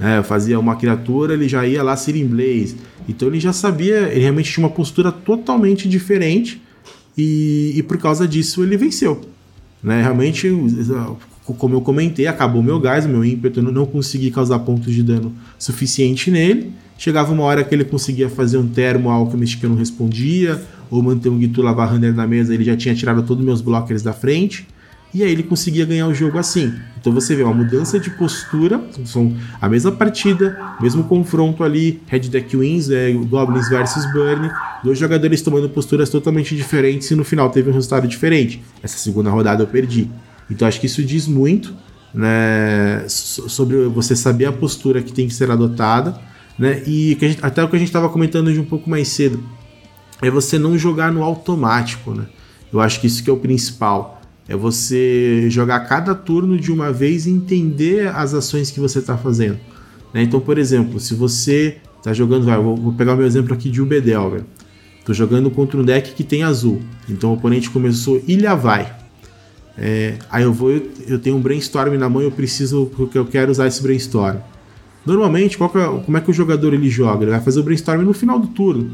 É, 0.00 0.18
eu 0.18 0.24
fazia 0.24 0.58
uma 0.58 0.76
criatura, 0.76 1.34
ele 1.34 1.48
já 1.48 1.66
ia 1.66 1.82
lá 1.82 1.96
Searing 1.96 2.26
Blaze. 2.26 2.76
Então 3.08 3.28
ele 3.28 3.40
já 3.40 3.52
sabia, 3.52 4.08
ele 4.12 4.20
realmente 4.20 4.52
tinha 4.52 4.64
uma 4.64 4.72
postura 4.72 5.10
totalmente 5.10 5.88
diferente. 5.88 6.62
E, 7.16 7.72
e 7.74 7.82
por 7.82 7.98
causa 7.98 8.28
disso 8.28 8.62
ele 8.62 8.76
venceu. 8.76 9.20
Né? 9.82 10.00
Realmente, 10.00 10.48
como 11.58 11.74
eu 11.74 11.80
comentei, 11.80 12.26
acabou 12.28 12.62
meu 12.62 12.78
gás, 12.78 13.06
meu 13.06 13.24
ímpeto, 13.24 13.58
eu 13.58 13.64
não 13.64 13.86
consegui 13.86 14.30
causar 14.30 14.60
pontos 14.60 14.94
de 14.94 15.02
dano 15.02 15.34
suficiente 15.58 16.30
nele. 16.30 16.72
Chegava 16.98 17.32
uma 17.32 17.44
hora 17.44 17.62
que 17.62 17.72
ele 17.72 17.84
conseguia 17.84 18.28
fazer 18.28 18.58
um 18.58 18.66
termo 18.66 19.08
alchemist 19.08 19.56
que 19.56 19.64
eu 19.64 19.70
não 19.70 19.76
respondia, 19.76 20.60
ou 20.90 21.00
manter 21.00 21.28
um 21.28 21.38
Gitu 21.38 21.62
Lavahander 21.62 22.12
na 22.12 22.26
mesa, 22.26 22.52
ele 22.52 22.64
já 22.64 22.76
tinha 22.76 22.94
tirado 22.94 23.22
todos 23.22 23.40
os 23.40 23.46
meus 23.46 23.60
blockers 23.60 24.02
da 24.02 24.12
frente. 24.12 24.66
E 25.14 25.22
aí 25.22 25.30
ele 25.30 25.44
conseguia 25.44 25.86
ganhar 25.86 26.06
o 26.06 26.12
jogo 26.12 26.38
assim. 26.38 26.74
Então 27.00 27.12
você 27.12 27.34
vê 27.34 27.42
uma 27.42 27.54
mudança 27.54 27.98
de 27.98 28.10
postura, 28.10 28.82
são 29.04 29.34
a 29.60 29.68
mesma 29.68 29.92
partida, 29.92 30.58
mesmo 30.80 31.04
confronto 31.04 31.62
ali, 31.64 32.02
Red 32.08 32.20
Deck 32.20 32.54
Wins, 32.54 32.90
é, 32.90 33.12
Goblins 33.12 33.68
versus 33.68 34.04
Burn, 34.12 34.50
dois 34.82 34.98
jogadores 34.98 35.40
tomando 35.40 35.68
posturas 35.70 36.10
totalmente 36.10 36.54
diferentes 36.54 37.10
e 37.10 37.14
no 37.14 37.24
final 37.24 37.48
teve 37.48 37.70
um 37.70 37.72
resultado 37.72 38.06
diferente. 38.06 38.60
Essa 38.82 38.98
segunda 38.98 39.30
rodada 39.30 39.62
eu 39.62 39.66
perdi. 39.66 40.10
Então 40.50 40.66
acho 40.66 40.80
que 40.80 40.86
isso 40.86 41.02
diz 41.02 41.26
muito 41.26 41.74
né, 42.12 43.04
sobre 43.06 43.86
você 43.86 44.14
saber 44.16 44.46
a 44.46 44.52
postura 44.52 45.00
que 45.00 45.12
tem 45.12 45.26
que 45.26 45.34
ser 45.34 45.50
adotada, 45.50 46.18
né? 46.58 46.82
E 46.86 47.16
gente, 47.20 47.38
até 47.42 47.62
o 47.62 47.68
que 47.68 47.76
a 47.76 47.78
gente 47.78 47.88
estava 47.88 48.08
comentando 48.08 48.52
de 48.52 48.58
um 48.58 48.64
pouco 48.64 48.90
mais 48.90 49.08
cedo 49.08 49.42
é 50.20 50.30
você 50.30 50.58
não 50.58 50.76
jogar 50.76 51.12
no 51.12 51.22
automático, 51.22 52.12
né? 52.12 52.26
Eu 52.72 52.80
acho 52.80 53.00
que 53.00 53.06
isso 53.06 53.22
que 53.22 53.30
é 53.30 53.32
o 53.32 53.36
principal. 53.36 54.20
É 54.48 54.56
você 54.56 55.48
jogar 55.50 55.80
cada 55.80 56.14
turno 56.14 56.58
de 56.58 56.72
uma 56.72 56.92
vez 56.92 57.26
e 57.26 57.30
entender 57.30 58.08
as 58.08 58.34
ações 58.34 58.70
que 58.70 58.80
você 58.80 58.98
está 58.98 59.16
fazendo. 59.16 59.58
Né? 60.12 60.22
Então, 60.22 60.40
por 60.40 60.58
exemplo, 60.58 60.98
se 60.98 61.14
você 61.14 61.76
está 61.98 62.12
jogando, 62.12 62.46
vai, 62.46 62.56
vou, 62.58 62.76
vou, 62.76 62.92
pegar 62.92 63.14
o 63.14 63.16
meu 63.16 63.26
exemplo 63.26 63.52
aqui 63.52 63.70
de 63.70 63.80
Ubedel, 63.80 64.44
Estou 64.98 65.14
jogando 65.14 65.50
contra 65.50 65.78
um 65.78 65.84
deck 65.84 66.12
que 66.12 66.24
tem 66.24 66.42
azul. 66.42 66.80
Então 67.08 67.30
o 67.30 67.34
oponente 67.34 67.70
começou 67.70 68.22
Ilha 68.26 68.54
Vai. 68.54 68.94
É, 69.76 70.16
aí 70.30 70.42
eu 70.42 70.52
vou, 70.52 70.70
eu 71.06 71.18
tenho 71.18 71.36
um 71.36 71.40
brainstorm 71.40 71.94
na 71.96 72.08
mão, 72.08 72.20
eu 72.20 72.30
preciso, 72.30 72.90
porque 72.96 73.16
eu 73.16 73.24
quero 73.24 73.50
usar 73.50 73.66
esse 73.66 73.82
brainstorm. 73.82 74.38
Normalmente, 75.04 75.56
é, 75.56 76.02
como 76.04 76.16
é 76.16 76.20
que 76.20 76.30
o 76.30 76.34
jogador 76.34 76.74
ele 76.74 76.90
joga? 76.90 77.24
Ele 77.24 77.30
vai 77.30 77.40
fazer 77.40 77.60
o 77.60 77.62
brainstorm 77.62 78.02
no 78.02 78.12
final 78.12 78.38
do 78.38 78.48
turno. 78.48 78.90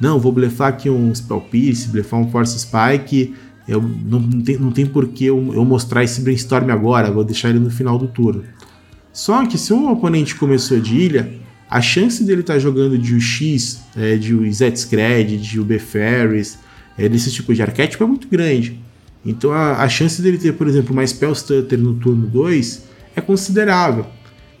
Não, 0.00 0.18
vou 0.18 0.32
blefar 0.32 0.68
aqui 0.68 0.90
um 0.90 1.14
Spell 1.14 1.40
Pierce, 1.40 1.88
blefar 1.88 2.18
um 2.18 2.30
Force 2.30 2.58
Spike. 2.58 3.34
Eu, 3.68 3.80
não, 3.80 4.18
não, 4.18 4.40
tem, 4.40 4.58
não 4.58 4.72
tem 4.72 4.84
por 4.84 5.08
que 5.08 5.26
eu, 5.26 5.52
eu 5.54 5.64
mostrar 5.64 6.02
esse 6.02 6.20
brainstorm 6.20 6.68
agora, 6.70 7.12
vou 7.12 7.22
deixar 7.22 7.50
ele 7.50 7.60
no 7.60 7.70
final 7.70 7.96
do 7.96 8.08
turno. 8.08 8.42
Só 9.12 9.46
que 9.46 9.56
se 9.56 9.72
um 9.72 9.90
oponente 9.90 10.34
começou 10.34 10.80
de 10.80 10.96
ilha, 10.96 11.32
a 11.70 11.80
chance 11.80 12.24
dele 12.24 12.40
estar 12.40 12.54
tá 12.54 12.58
jogando 12.58 12.98
de 12.98 13.14
UX, 13.14 13.80
é, 13.96 14.16
de 14.16 14.52
Zetscred, 14.52 15.38
de 15.38 15.60
UB 15.60 15.78
Ferris, 15.78 16.58
é, 16.98 17.08
desse 17.08 17.30
tipo 17.30 17.54
de 17.54 17.62
arquétipo 17.62 18.02
é 18.02 18.06
muito 18.06 18.26
grande. 18.28 18.80
Então 19.24 19.52
a, 19.52 19.82
a 19.82 19.88
chance 19.88 20.20
dele 20.20 20.38
ter, 20.38 20.52
por 20.52 20.66
exemplo, 20.66 20.94
mais 20.94 21.10
Spell 21.10 21.34
Stutter 21.34 21.78
no 21.78 21.94
turno 21.94 22.26
2 22.26 22.82
é 23.14 23.20
considerável. 23.20 24.06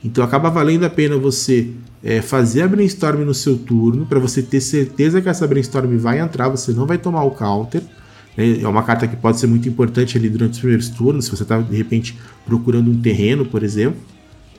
Então 0.04 0.24
acaba 0.24 0.50
valendo 0.50 0.84
a 0.84 0.90
pena 0.90 1.16
você 1.16 1.70
é, 2.02 2.20
fazer 2.20 2.62
a 2.62 2.68
brainstorm 2.68 3.20
no 3.24 3.34
seu 3.34 3.56
turno, 3.56 4.04
para 4.04 4.18
você 4.18 4.42
ter 4.42 4.60
certeza 4.60 5.20
que 5.20 5.28
essa 5.28 5.46
brainstorm 5.46 5.96
vai 5.96 6.18
entrar, 6.18 6.48
você 6.48 6.72
não 6.72 6.86
vai 6.86 6.98
tomar 6.98 7.22
o 7.24 7.30
counter. 7.30 7.82
Né? 8.36 8.60
É 8.60 8.68
uma 8.68 8.82
carta 8.82 9.06
que 9.06 9.16
pode 9.16 9.38
ser 9.38 9.46
muito 9.46 9.68
importante 9.68 10.18
ali 10.18 10.28
durante 10.28 10.54
os 10.54 10.58
primeiros 10.58 10.88
turnos, 10.88 11.26
se 11.26 11.30
você 11.30 11.44
está 11.44 11.58
de 11.58 11.76
repente 11.76 12.18
procurando 12.44 12.90
um 12.90 13.00
terreno, 13.00 13.44
por 13.44 13.62
exemplo. 13.62 14.00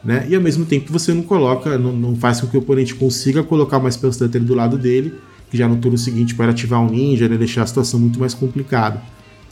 Né? 0.03 0.25
E 0.29 0.35
ao 0.35 0.41
mesmo 0.41 0.65
tempo 0.65 0.91
você 0.91 1.13
não 1.13 1.23
coloca, 1.23 1.77
não, 1.77 1.93
não 1.93 2.15
faz 2.15 2.41
com 2.41 2.47
que 2.47 2.57
o 2.57 2.59
oponente 2.59 2.95
consiga 2.95 3.43
colocar 3.43 3.77
uma 3.77 3.91
Spell 3.91 4.11
Stutter 4.11 4.41
do 4.41 4.53
lado 4.53 4.77
dele, 4.77 5.13
que 5.49 5.57
já 5.57 5.67
no 5.67 5.77
turno 5.77 5.97
seguinte 5.97 6.35
pode 6.35 6.51
ativar 6.51 6.81
um 6.81 6.89
ninja, 6.89 7.27
né? 7.27 7.37
deixar 7.37 7.63
a 7.63 7.67
situação 7.67 7.99
muito 7.99 8.19
mais 8.19 8.33
complicada. 8.33 9.01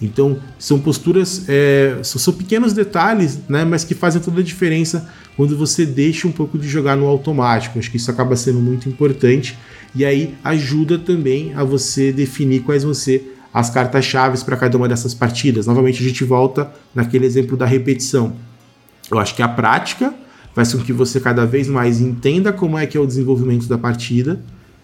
Então, 0.01 0.39
são 0.57 0.79
posturas, 0.79 1.45
é, 1.47 1.97
são 2.03 2.33
pequenos 2.33 2.73
detalhes, 2.73 3.39
né, 3.47 3.63
mas 3.63 3.83
que 3.83 3.93
fazem 3.93 4.21
toda 4.21 4.41
a 4.41 4.43
diferença 4.43 5.07
quando 5.37 5.55
você 5.55 5.85
deixa 5.85 6.27
um 6.27 6.31
pouco 6.31 6.57
de 6.57 6.67
jogar 6.67 6.97
no 6.97 7.05
automático. 7.05 7.77
Acho 7.77 7.91
que 7.91 7.97
isso 7.97 8.09
acaba 8.09 8.35
sendo 8.35 8.59
muito 8.59 8.89
importante 8.89 9.57
e 9.93 10.03
aí 10.03 10.35
ajuda 10.43 10.97
também 10.97 11.53
a 11.53 11.63
você 11.63 12.11
definir 12.11 12.61
quais 12.61 12.83
vão 12.83 12.93
ser 12.93 13.37
as 13.53 13.69
cartas-chave 13.69 14.43
para 14.43 14.57
cada 14.57 14.77
uma 14.77 14.87
dessas 14.87 15.13
partidas. 15.13 15.67
Novamente, 15.67 16.03
a 16.03 16.07
gente 16.07 16.23
volta 16.23 16.71
naquele 16.95 17.25
exemplo 17.25 17.55
da 17.55 17.65
repetição. 17.65 18.33
Eu 19.09 19.19
acho 19.19 19.35
que 19.35 19.41
a 19.41 19.47
prática 19.47 20.13
faz 20.55 20.73
com 20.73 20.79
que 20.79 20.93
você 20.93 21.19
cada 21.19 21.45
vez 21.45 21.67
mais 21.67 22.01
entenda 22.01 22.51
como 22.51 22.77
é 22.77 22.85
que 22.85 22.97
é 22.97 22.99
o 22.99 23.05
desenvolvimento 23.05 23.67
da 23.67 23.77
partida 23.77 24.41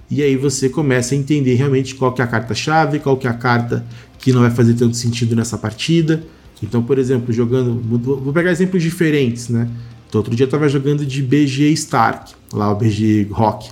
e 0.09 0.23
aí 0.23 0.37
você 0.37 0.69
começa 0.69 1.13
a 1.13 1.17
entender 1.17 1.55
realmente 1.55 1.95
qual 1.95 2.13
que 2.13 2.21
é 2.21 2.23
a 2.23 2.27
carta-chave, 2.27 2.99
qual 2.99 3.17
que 3.17 3.27
é 3.27 3.29
a 3.29 3.33
carta 3.33 3.85
que 4.17 4.31
não 4.31 4.41
vai 4.41 4.51
fazer 4.51 4.73
tanto 4.73 4.95
sentido 4.95 5.35
nessa 5.35 5.57
partida. 5.57 6.23
Então, 6.63 6.81
por 6.81 6.97
exemplo, 6.97 7.33
jogando. 7.33 7.79
Vou 7.99 8.33
pegar 8.33 8.51
exemplos 8.51 8.81
diferentes, 8.81 9.49
né? 9.49 9.67
Então, 10.07 10.19
outro 10.19 10.35
dia 10.35 10.45
eu 10.45 10.47
estava 10.47 10.67
jogando 10.69 11.05
de 11.05 11.21
BG 11.21 11.71
Stark, 11.73 12.33
lá 12.53 12.71
o 12.71 12.75
BG 12.75 13.27
Rock. 13.31 13.69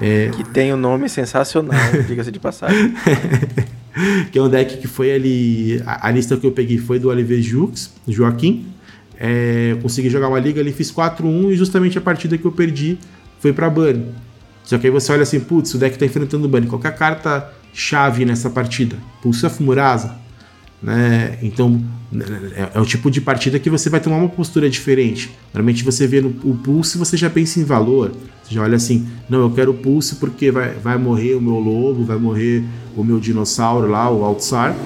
É... 0.00 0.30
Que 0.30 0.44
tem 0.44 0.72
um 0.72 0.76
nome 0.76 1.08
sensacional, 1.08 1.78
diga-se 2.06 2.30
de 2.30 2.38
passagem. 2.38 2.94
que 4.30 4.38
é 4.38 4.42
um 4.42 4.48
deck 4.48 4.78
que 4.78 4.86
foi 4.86 5.12
ali. 5.12 5.82
A, 5.84 6.08
a, 6.08 6.10
lista 6.10 6.36
que 6.36 6.46
eu 6.46 6.52
peguei 6.52 6.78
foi 6.78 6.98
do 6.98 7.08
Oliver 7.08 7.42
Jux, 7.42 7.92
Joaquim. 8.06 8.66
É, 9.18 9.76
consegui 9.80 10.10
jogar 10.10 10.28
uma 10.28 10.38
liga 10.38 10.60
ali, 10.60 10.72
fiz 10.72 10.92
4-1 10.92 11.52
e 11.52 11.56
justamente 11.56 11.96
a 11.96 12.02
partida 12.02 12.36
que 12.36 12.44
eu 12.44 12.52
perdi 12.52 12.98
foi 13.40 13.52
para 13.52 13.68
Burn. 13.70 14.04
Só 14.66 14.76
que 14.76 14.86
aí 14.88 14.92
você 14.92 15.12
olha 15.12 15.22
assim, 15.22 15.38
putz, 15.38 15.72
o 15.74 15.78
deck 15.78 15.96
tá 15.96 16.04
enfrentando 16.04 16.44
o 16.44 16.48
Bunny. 16.48 16.66
Qualquer 16.66 16.94
carta 16.96 17.52
chave 17.72 18.24
nessa 18.24 18.50
partida? 18.50 18.96
Pulsa 19.22 19.48
Fumurasa. 19.48 20.16
Né? 20.82 21.38
Então, 21.40 21.80
é, 22.12 22.70
é, 22.74 22.80
o 22.80 22.84
tipo 22.84 23.08
de 23.08 23.20
partida 23.20 23.60
que 23.60 23.70
você 23.70 23.88
vai 23.88 24.00
tomar 24.00 24.16
uma 24.16 24.28
postura 24.28 24.68
diferente. 24.68 25.30
Normalmente 25.54 25.84
você 25.84 26.04
vê 26.06 26.20
no, 26.20 26.30
o 26.42 26.56
Pulse 26.56 26.98
você 26.98 27.16
já 27.16 27.30
pensa 27.30 27.60
em 27.60 27.64
valor. 27.64 28.10
Você 28.42 28.54
já 28.54 28.62
olha 28.62 28.74
assim, 28.74 29.06
não, 29.28 29.40
eu 29.40 29.50
quero 29.50 29.70
o 29.70 29.74
Pulse 29.74 30.16
porque 30.16 30.50
vai, 30.50 30.70
vai 30.74 30.98
morrer 30.98 31.34
o 31.34 31.40
meu 31.40 31.60
lobo, 31.60 32.04
vai 32.04 32.18
morrer 32.18 32.64
o 32.96 33.04
meu 33.04 33.20
dinossauro 33.20 33.88
lá, 33.88 34.10
o 34.10 34.24
Altsar. 34.24 34.76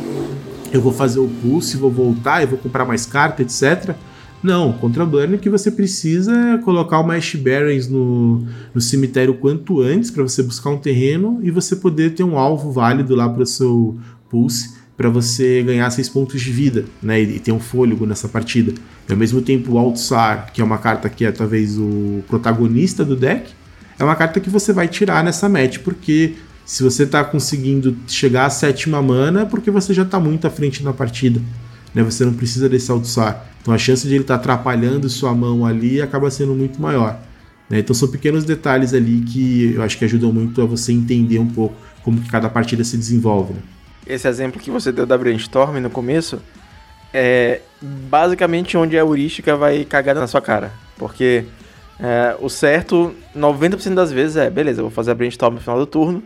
Eu 0.70 0.82
vou 0.82 0.92
fazer 0.92 1.20
o 1.20 1.28
Pulse, 1.42 1.78
vou 1.78 1.90
voltar, 1.90 2.42
eu 2.42 2.48
vou 2.48 2.58
comprar 2.58 2.84
mais 2.84 3.06
carta, 3.06 3.40
etc. 3.40 3.96
Não, 4.42 4.72
contra 4.72 5.04
Burn 5.04 5.36
que 5.36 5.50
você 5.50 5.70
precisa 5.70 6.58
colocar 6.64 7.00
o 7.00 7.10
Ash 7.10 7.34
Barrens 7.34 7.88
no, 7.88 8.46
no 8.74 8.80
cemitério 8.80 9.34
quanto 9.34 9.82
antes 9.82 10.10
para 10.10 10.22
você 10.22 10.42
buscar 10.42 10.70
um 10.70 10.78
terreno 10.78 11.40
e 11.42 11.50
você 11.50 11.76
poder 11.76 12.14
ter 12.14 12.24
um 12.24 12.38
alvo 12.38 12.72
válido 12.72 13.14
lá 13.14 13.28
para 13.28 13.42
o 13.42 13.46
seu 13.46 13.98
pulse 14.30 14.80
para 14.96 15.08
você 15.08 15.62
ganhar 15.62 15.90
6 15.90 16.10
pontos 16.10 16.42
de 16.42 16.52
vida, 16.52 16.84
né? 17.02 17.22
E, 17.22 17.36
e 17.36 17.38
ter 17.38 17.52
um 17.52 17.58
fôlego 17.58 18.04
nessa 18.04 18.28
partida. 18.28 18.74
E 19.08 19.12
ao 19.12 19.16
mesmo 19.16 19.40
tempo 19.40 19.72
o 19.72 19.78
Altsar, 19.78 20.52
que 20.52 20.60
é 20.60 20.64
uma 20.64 20.76
carta 20.76 21.08
que 21.08 21.24
é 21.24 21.32
talvez 21.32 21.78
o 21.78 22.22
protagonista 22.28 23.02
do 23.02 23.16
deck, 23.16 23.50
é 23.98 24.04
uma 24.04 24.14
carta 24.14 24.40
que 24.40 24.50
você 24.50 24.74
vai 24.74 24.88
tirar 24.88 25.24
nessa 25.24 25.48
match, 25.48 25.78
porque 25.78 26.34
se 26.66 26.82
você 26.82 27.04
está 27.04 27.24
conseguindo 27.24 27.96
chegar 28.06 28.44
à 28.44 28.50
sétima 28.50 29.00
mana, 29.00 29.42
é 29.42 29.44
porque 29.44 29.70
você 29.70 29.94
já 29.94 30.02
está 30.02 30.20
muito 30.20 30.46
à 30.46 30.50
frente 30.50 30.82
na 30.82 30.92
partida. 30.92 31.40
Né? 31.94 32.02
Você 32.02 32.24
não 32.24 32.32
precisa 32.32 32.68
desse 32.68 32.90
Altsar. 32.90 33.46
Então 33.60 33.74
a 33.74 33.78
chance 33.78 34.06
de 34.06 34.14
ele 34.14 34.22
estar 34.22 34.36
tá 34.36 34.40
atrapalhando 34.40 35.08
sua 35.08 35.34
mão 35.34 35.66
ali 35.66 36.00
acaba 36.00 36.30
sendo 36.30 36.54
muito 36.54 36.80
maior. 36.80 37.18
Né? 37.68 37.80
Então 37.80 37.94
são 37.94 38.08
pequenos 38.08 38.44
detalhes 38.44 38.94
ali 38.94 39.20
que 39.20 39.74
eu 39.74 39.82
acho 39.82 39.98
que 39.98 40.04
ajudam 40.04 40.32
muito 40.32 40.60
a 40.62 40.66
você 40.66 40.92
entender 40.92 41.38
um 41.38 41.48
pouco 41.48 41.74
como 42.02 42.20
que 42.20 42.30
cada 42.30 42.48
partida 42.48 42.82
se 42.82 42.96
desenvolve. 42.96 43.54
Né? 43.54 43.60
Esse 44.06 44.26
exemplo 44.26 44.60
que 44.60 44.70
você 44.70 44.90
deu 44.90 45.06
da 45.06 45.16
Brainstorm 45.16 45.76
no 45.78 45.90
começo 45.90 46.40
é 47.12 47.60
basicamente 47.80 48.76
onde 48.76 48.96
a 48.96 49.00
heurística 49.00 49.56
vai 49.56 49.84
cagar 49.84 50.14
na 50.14 50.26
sua 50.26 50.40
cara. 50.40 50.72
Porque 50.96 51.44
é, 51.98 52.34
o 52.40 52.48
certo, 52.48 53.14
90% 53.36 53.94
das 53.94 54.10
vezes 54.10 54.36
é, 54.36 54.48
beleza, 54.48 54.80
eu 54.80 54.84
vou 54.84 54.90
fazer 54.90 55.10
a 55.10 55.14
Brainstorm 55.14 55.54
no 55.54 55.60
final 55.60 55.78
do 55.78 55.86
turno, 55.86 56.22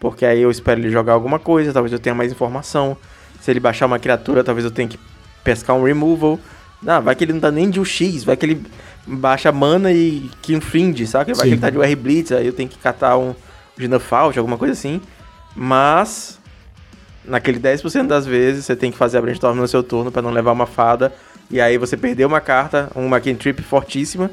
porque 0.00 0.26
aí 0.26 0.42
eu 0.42 0.50
espero 0.50 0.80
ele 0.80 0.90
jogar 0.90 1.12
alguma 1.12 1.38
coisa, 1.38 1.72
talvez 1.72 1.92
eu 1.92 1.98
tenha 1.98 2.14
mais 2.14 2.32
informação. 2.32 2.96
Se 3.42 3.50
ele 3.50 3.58
baixar 3.58 3.86
uma 3.86 3.98
criatura, 3.98 4.44
talvez 4.44 4.64
eu 4.64 4.70
tenha 4.70 4.86
que 4.86 4.96
pescar 5.42 5.74
um 5.74 5.82
removal. 5.82 6.38
Não, 6.80 7.02
vai 7.02 7.12
que 7.16 7.24
ele 7.24 7.32
não 7.32 7.40
tá 7.40 7.50
nem 7.50 7.68
de 7.68 7.80
UX, 7.80 8.22
vai 8.22 8.36
que 8.36 8.46
ele 8.46 8.62
baixa 9.04 9.50
mana 9.50 9.90
e 9.90 10.30
que 10.40 10.54
infringe, 10.54 11.04
sabe? 11.08 11.34
Vai 11.34 11.46
Sim. 11.46 11.48
que 11.48 11.54
ele 11.54 11.60
tá 11.60 11.68
de 11.68 11.76
UR 11.76 11.96
Blitz, 11.96 12.30
aí 12.30 12.46
eu 12.46 12.52
tenho 12.52 12.68
que 12.68 12.78
catar 12.78 13.18
um 13.18 13.34
Ginafalt, 13.76 14.36
alguma 14.38 14.56
coisa 14.56 14.72
assim. 14.72 15.00
Mas, 15.56 16.38
naquele 17.24 17.58
10% 17.58 18.06
das 18.06 18.24
vezes, 18.24 18.64
você 18.64 18.76
tem 18.76 18.92
que 18.92 18.96
fazer 18.96 19.18
a 19.18 19.20
brainstorm 19.20 19.58
no 19.58 19.66
seu 19.66 19.82
turno 19.82 20.12
para 20.12 20.22
não 20.22 20.30
levar 20.30 20.52
uma 20.52 20.66
fada. 20.66 21.12
E 21.50 21.60
aí 21.60 21.76
você 21.76 21.96
perdeu 21.96 22.28
uma 22.28 22.40
carta, 22.40 22.92
uma 22.94 23.20
cantrip 23.20 23.60
fortíssima, 23.60 24.30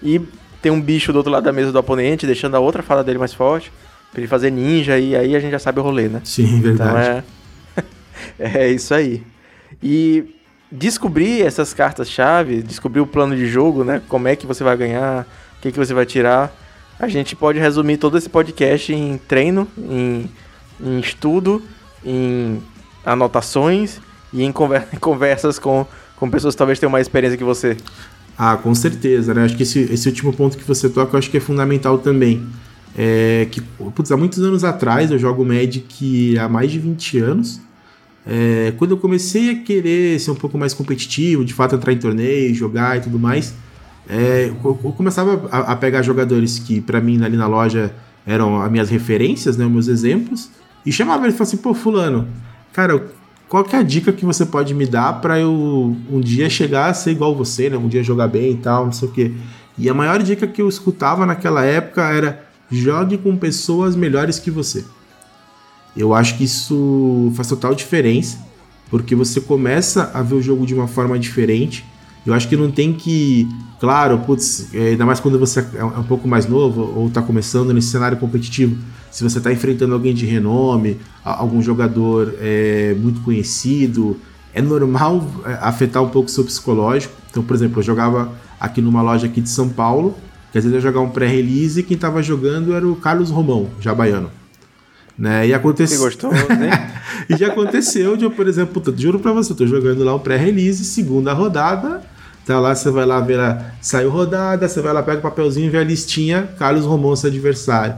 e 0.00 0.20
tem 0.62 0.70
um 0.70 0.80
bicho 0.80 1.12
do 1.12 1.16
outro 1.16 1.32
lado 1.32 1.42
da 1.42 1.52
mesa 1.52 1.72
do 1.72 1.78
oponente, 1.80 2.28
deixando 2.28 2.54
a 2.54 2.60
outra 2.60 2.80
fada 2.80 3.02
dele 3.02 3.18
mais 3.18 3.34
forte, 3.34 3.72
pra 4.12 4.20
ele 4.20 4.28
fazer 4.28 4.52
ninja, 4.52 4.96
e 5.00 5.16
aí 5.16 5.34
a 5.34 5.40
gente 5.40 5.50
já 5.50 5.58
sabe 5.58 5.80
o 5.80 5.82
rolê, 5.82 6.08
né? 6.08 6.20
Sim, 6.22 6.60
verdade. 6.60 6.90
Então 6.90 6.98
é, 7.02 7.24
é 8.38 8.68
isso 8.68 8.94
aí. 8.94 9.22
E 9.82 10.24
descobrir 10.70 11.42
essas 11.42 11.74
cartas-chave, 11.74 12.62
descobrir 12.62 13.00
o 13.00 13.06
plano 13.06 13.36
de 13.36 13.46
jogo, 13.46 13.84
né? 13.84 14.00
Como 14.08 14.26
é 14.26 14.34
que 14.34 14.46
você 14.46 14.64
vai 14.64 14.76
ganhar, 14.76 15.26
o 15.58 15.60
que, 15.60 15.70
que 15.70 15.78
você 15.78 15.92
vai 15.92 16.06
tirar. 16.06 16.50
A 16.98 17.08
gente 17.08 17.36
pode 17.36 17.58
resumir 17.58 17.98
todo 17.98 18.16
esse 18.16 18.28
podcast 18.28 18.92
em 18.92 19.18
treino, 19.18 19.68
em, 19.76 20.30
em 20.80 21.00
estudo, 21.00 21.62
em 22.04 22.62
anotações 23.04 24.00
e 24.32 24.42
em 24.42 24.52
conversas 25.00 25.58
com, 25.58 25.86
com 26.16 26.30
pessoas 26.30 26.54
que 26.54 26.58
talvez 26.58 26.78
tenham 26.78 26.90
mais 26.90 27.06
experiência 27.06 27.36
que 27.36 27.44
você? 27.44 27.76
Ah, 28.38 28.56
com 28.56 28.74
certeza, 28.74 29.34
né? 29.34 29.44
Acho 29.44 29.56
que 29.56 29.62
esse, 29.62 29.80
esse 29.80 30.08
último 30.08 30.32
ponto 30.32 30.56
que 30.56 30.64
você 30.64 30.88
toca, 30.88 31.14
eu 31.14 31.18
acho 31.18 31.30
que 31.30 31.36
é 31.36 31.40
fundamental 31.40 31.98
também. 31.98 32.46
É 32.96 33.46
que, 33.50 33.60
putz, 33.60 34.10
há 34.10 34.16
muitos 34.16 34.38
anos 34.40 34.64
atrás, 34.64 35.10
eu 35.10 35.18
jogo 35.18 35.44
Magic 35.44 36.38
há 36.38 36.48
mais 36.48 36.70
de 36.70 36.78
20 36.78 37.18
anos. 37.18 37.60
É, 38.26 38.72
quando 38.78 38.92
eu 38.92 38.96
comecei 38.98 39.50
a 39.50 39.54
querer 39.56 40.18
ser 40.20 40.30
um 40.30 40.36
pouco 40.36 40.56
mais 40.56 40.72
competitivo, 40.72 41.44
de 41.44 41.52
fato 41.52 41.74
entrar 41.74 41.92
em 41.92 41.98
torneio, 41.98 42.54
jogar 42.54 42.96
e 42.96 43.00
tudo 43.00 43.18
mais, 43.18 43.54
é, 44.08 44.52
eu, 44.64 44.80
eu, 44.84 44.92
começava 44.92 45.48
a, 45.50 45.72
a, 45.72 45.76
pegar 45.76 46.02
jogadores 46.02 46.58
que 46.58 46.80
para 46.80 47.00
mim 47.00 47.22
ali 47.22 47.36
na 47.36 47.46
loja 47.46 47.92
eram 48.26 48.60
as 48.60 48.70
minhas 48.70 48.88
referências, 48.88 49.56
né, 49.56 49.66
meus 49.66 49.88
exemplos, 49.88 50.50
e 50.86 50.92
chamava 50.92 51.24
ele 51.24 51.32
e 51.32 51.36
falava 51.36 51.42
assim, 51.42 51.56
pô, 51.56 51.74
fulano, 51.74 52.28
cara, 52.72 53.04
qual 53.48 53.64
que 53.64 53.74
é 53.74 53.80
a 53.80 53.82
dica 53.82 54.12
que 54.12 54.24
você 54.24 54.46
pode 54.46 54.72
me 54.72 54.86
dar 54.86 55.20
para 55.20 55.38
eu 55.40 55.96
um 56.10 56.20
dia 56.20 56.48
chegar 56.48 56.90
a 56.90 56.94
ser 56.94 57.10
igual 57.10 57.34
você, 57.34 57.68
né, 57.68 57.76
um 57.76 57.88
dia 57.88 58.02
jogar 58.02 58.28
bem 58.28 58.52
e 58.52 58.56
tal, 58.56 58.84
não 58.84 58.92
sei 58.92 59.08
o 59.08 59.12
quê. 59.12 59.32
E 59.76 59.88
a 59.88 59.94
maior 59.94 60.22
dica 60.22 60.46
que 60.46 60.62
eu 60.62 60.68
escutava 60.68 61.26
naquela 61.26 61.64
época 61.64 62.02
era 62.02 62.44
jogue 62.70 63.18
com 63.18 63.36
pessoas 63.36 63.96
melhores 63.96 64.38
que 64.38 64.50
você. 64.50 64.84
Eu 65.96 66.14
acho 66.14 66.36
que 66.36 66.44
isso 66.44 67.30
faz 67.34 67.48
total 67.48 67.74
diferença, 67.74 68.38
porque 68.90 69.14
você 69.14 69.40
começa 69.40 70.10
a 70.14 70.22
ver 70.22 70.34
o 70.36 70.42
jogo 70.42 70.66
de 70.66 70.74
uma 70.74 70.88
forma 70.88 71.18
diferente. 71.18 71.84
Eu 72.24 72.32
acho 72.32 72.48
que 72.48 72.56
não 72.56 72.70
tem 72.70 72.92
que, 72.92 73.48
claro, 73.80 74.18
putz, 74.18 74.72
é, 74.72 74.90
ainda 74.90 75.04
mais 75.04 75.18
quando 75.18 75.38
você 75.38 75.66
é 75.74 75.84
um 75.84 76.04
pouco 76.04 76.28
mais 76.28 76.46
novo 76.46 76.92
ou 76.96 77.08
está 77.08 77.20
começando 77.20 77.74
nesse 77.74 77.88
cenário 77.88 78.16
competitivo, 78.16 78.76
se 79.10 79.24
você 79.24 79.38
está 79.38 79.52
enfrentando 79.52 79.92
alguém 79.92 80.14
de 80.14 80.24
renome, 80.24 80.98
algum 81.24 81.60
jogador 81.60 82.34
é, 82.40 82.94
muito 82.98 83.20
conhecido, 83.22 84.16
é 84.54 84.62
normal 84.62 85.26
é, 85.44 85.58
afetar 85.60 86.02
um 86.02 86.08
pouco 86.08 86.28
o 86.28 86.32
seu 86.32 86.44
psicológico. 86.44 87.14
Então, 87.30 87.42
por 87.42 87.54
exemplo, 87.54 87.80
eu 87.80 87.82
jogava 87.82 88.32
aqui 88.60 88.80
numa 88.80 89.02
loja 89.02 89.26
aqui 89.26 89.40
de 89.40 89.48
São 89.48 89.68
Paulo, 89.68 90.14
que 90.52 90.58
às 90.58 90.64
vezes 90.64 90.76
eu 90.76 90.80
jogar 90.80 91.00
um 91.00 91.10
pré-release 91.10 91.80
e 91.80 91.82
quem 91.82 91.96
estava 91.96 92.22
jogando 92.22 92.72
era 92.72 92.86
o 92.86 92.94
Carlos 92.94 93.30
Romão, 93.30 93.68
já 93.80 93.94
baiano. 93.94 94.30
Né? 95.18 95.48
E 95.48 95.54
aconteceu. 95.54 95.98
Você 95.98 96.04
gostou, 96.04 96.32
né? 96.32 97.02
e 97.28 97.36
já 97.36 97.48
aconteceu 97.48 98.16
de 98.16 98.24
eu, 98.24 98.30
por 98.30 98.46
exemplo, 98.46 98.74
puta, 98.74 98.92
juro 98.96 99.18
pra 99.18 99.32
você, 99.32 99.52
eu 99.52 99.56
tô 99.56 99.66
jogando 99.66 100.02
lá 100.02 100.14
um 100.14 100.18
pré-release, 100.18 100.84
segunda 100.84 101.32
rodada. 101.32 102.02
Tá 102.44 102.58
lá, 102.58 102.74
você 102.74 102.90
vai 102.90 103.06
lá 103.06 103.20
ver 103.20 103.38
a. 103.38 103.72
Saiu 103.80 104.10
rodada, 104.10 104.68
você 104.68 104.80
vai 104.80 104.92
lá, 104.92 105.02
pega 105.02 105.18
o 105.18 105.22
papelzinho 105.22 105.66
e 105.66 105.70
vê 105.70 105.78
a 105.78 105.84
listinha, 105.84 106.48
Carlos 106.58 106.84
Romão, 106.84 107.14
seu 107.14 107.30
adversário. 107.30 107.96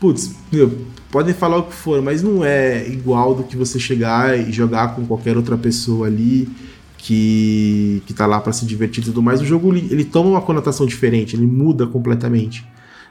Putz, 0.00 0.34
meu, 0.50 0.86
podem 1.10 1.34
falar 1.34 1.58
o 1.58 1.64
que 1.64 1.74
for, 1.74 2.00
mas 2.00 2.22
não 2.22 2.44
é 2.44 2.88
igual 2.88 3.34
do 3.34 3.44
que 3.44 3.56
você 3.56 3.78
chegar 3.78 4.36
e 4.38 4.50
jogar 4.50 4.96
com 4.96 5.06
qualquer 5.06 5.36
outra 5.36 5.58
pessoa 5.58 6.06
ali 6.06 6.48
que, 6.96 8.02
que 8.06 8.14
tá 8.14 8.26
lá 8.26 8.40
para 8.40 8.52
se 8.52 8.64
divertir 8.64 9.02
e 9.02 9.06
tudo 9.06 9.22
mais. 9.22 9.40
O 9.42 9.44
jogo 9.44 9.72
ele, 9.72 9.88
ele 9.90 10.04
toma 10.04 10.30
uma 10.30 10.40
conotação 10.40 10.86
diferente, 10.86 11.36
ele 11.36 11.46
muda 11.46 11.86
completamente. 11.86 12.66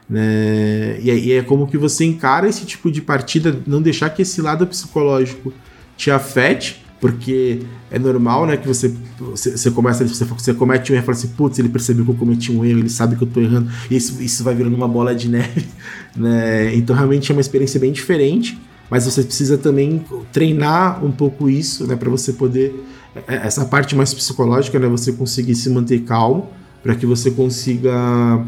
Né? 0.08 0.98
E, 1.00 1.10
e 1.10 1.32
é 1.32 1.42
como 1.42 1.66
que 1.66 1.78
você 1.78 2.04
encara 2.04 2.48
esse 2.48 2.64
tipo 2.66 2.90
de 2.90 3.00
partida, 3.00 3.58
não 3.66 3.80
deixar 3.80 4.10
que 4.10 4.22
esse 4.22 4.40
lado 4.40 4.66
psicológico 4.66 5.52
te 5.96 6.10
afete, 6.10 6.82
porque 7.00 7.60
é 7.90 7.98
normal, 7.98 8.46
né, 8.46 8.56
que 8.56 8.66
você, 8.66 8.94
você, 9.18 9.56
você 9.56 9.70
começa, 9.72 10.06
você, 10.06 10.24
você 10.24 10.54
comete 10.54 10.92
um 10.92 10.94
erro 10.94 11.02
e 11.02 11.06
fala 11.06 11.18
assim, 11.18 11.28
putz, 11.28 11.58
ele 11.58 11.68
percebeu 11.68 12.04
que 12.04 12.12
eu 12.12 12.14
cometi 12.14 12.52
um 12.52 12.64
erro, 12.64 12.78
ele 12.78 12.88
sabe 12.88 13.16
que 13.16 13.24
eu 13.24 13.28
tô 13.28 13.40
errando, 13.40 13.68
e 13.90 13.96
isso, 13.96 14.22
isso 14.22 14.44
vai 14.44 14.54
virando 14.54 14.76
uma 14.76 14.86
bola 14.86 15.12
de 15.12 15.26
neve, 15.28 15.66
né? 16.14 16.72
Então 16.76 16.94
realmente 16.94 17.32
é 17.32 17.34
uma 17.34 17.40
experiência 17.40 17.80
bem 17.80 17.90
diferente, 17.90 18.56
mas 18.88 19.04
você 19.04 19.24
precisa 19.24 19.58
também 19.58 20.04
treinar 20.32 21.04
um 21.04 21.10
pouco 21.10 21.50
isso, 21.50 21.86
né, 21.88 21.96
para 21.96 22.08
você 22.08 22.32
poder 22.34 22.84
é, 23.26 23.34
essa 23.46 23.64
parte 23.64 23.96
mais 23.96 24.14
psicológica, 24.14 24.78
né, 24.78 24.86
você 24.86 25.12
conseguir 25.12 25.56
se 25.56 25.68
manter 25.70 26.02
calmo, 26.02 26.50
para 26.84 26.94
que 26.94 27.04
você 27.04 27.32
consiga 27.32 28.44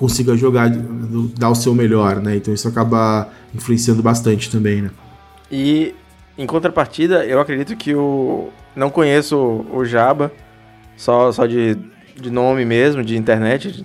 consiga 0.00 0.34
jogar, 0.34 0.70
dar 1.38 1.50
o 1.50 1.54
seu 1.54 1.74
melhor, 1.74 2.22
né? 2.22 2.36
Então 2.36 2.54
isso 2.54 2.66
acaba 2.66 3.28
influenciando 3.54 4.02
bastante 4.02 4.50
também, 4.50 4.80
né? 4.80 4.90
E 5.52 5.94
em 6.38 6.46
contrapartida, 6.46 7.26
eu 7.26 7.38
acredito 7.38 7.76
que 7.76 7.94
o 7.94 8.48
não 8.74 8.88
conheço 8.88 9.36
o 9.70 9.84
Jaba, 9.84 10.32
só 10.96 11.30
só 11.30 11.44
de, 11.44 11.76
de 12.18 12.30
nome 12.30 12.64
mesmo, 12.64 13.04
de 13.04 13.14
internet, 13.14 13.72
de 13.72 13.84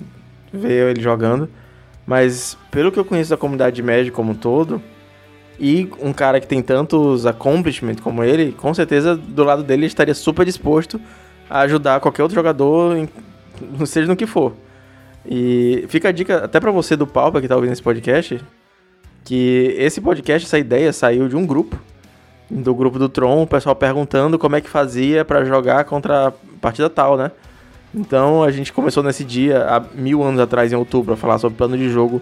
ver 0.53 0.91
ele 0.91 1.01
jogando, 1.01 1.49
mas 2.07 2.57
pelo 2.72 2.93
que 2.93 2.99
eu 2.99 3.03
conheço 3.03 3.32
da 3.32 3.38
comunidade 3.38 3.84
média 3.84 4.09
como 4.09 4.32
um 4.32 4.36
todo, 4.36 4.82
e 5.59 5.89
um 6.01 6.13
cara 6.13 6.39
que 6.39 6.47
tem 6.47 6.61
tantos 6.61 7.26
accomplishments 7.26 8.01
como 8.01 8.24
ele, 8.24 8.53
com 8.53 8.74
certeza 8.74 9.18
do 9.18 9.43
lado 9.43 9.63
dele 9.63 9.86
estaria 9.86 10.13
super 10.13 10.45
disposto 10.45 10.97
a 11.49 11.59
ajudar 11.61 11.99
qualquer 11.99 12.24
outro 12.24 12.36
jogador, 12.36 13.05
seja 13.86 14.07
no 14.07 14.16
que 14.16 14.26
for. 14.26 14.53
E 15.28 15.86
fica 15.88 16.09
a 16.09 16.11
dica 16.11 16.45
até 16.45 16.59
para 16.59 16.71
você 16.71 16.95
do 16.95 17.07
Palpa 17.07 17.41
que 17.41 17.47
tá 17.47 17.55
ouvindo 17.55 17.73
esse 17.73 17.82
podcast, 17.82 18.39
que 19.23 19.76
esse 19.78 19.99
podcast, 19.99 20.45
essa 20.45 20.59
ideia 20.59 20.93
saiu 20.93 21.28
de 21.28 21.36
um 21.36 21.45
grupo, 21.45 21.78
do 22.49 22.76
grupo 22.76 22.99
do 22.99 23.09
Tron, 23.09 23.41
o 23.41 23.47
pessoal 23.47 23.76
perguntando 23.76 24.38
como 24.38 24.55
é 24.55 24.61
que 24.61 24.69
fazia 24.69 25.26
para 25.26 25.43
jogar 25.43 25.84
contra 25.86 26.28
a 26.28 26.34
partida 26.61 26.89
tal, 26.89 27.17
né? 27.17 27.32
Então 27.93 28.43
a 28.43 28.51
gente 28.51 28.71
começou 28.71 29.01
nesse 29.01 29.23
dia, 29.23 29.65
há 29.67 29.80
mil 29.80 30.21
anos 30.21 30.39
atrás, 30.39 30.71
em 30.71 30.76
outubro, 30.76 31.13
a 31.13 31.17
falar 31.17 31.39
sobre 31.39 31.57
plano 31.57 31.78
de 31.78 31.89
jogo. 31.89 32.21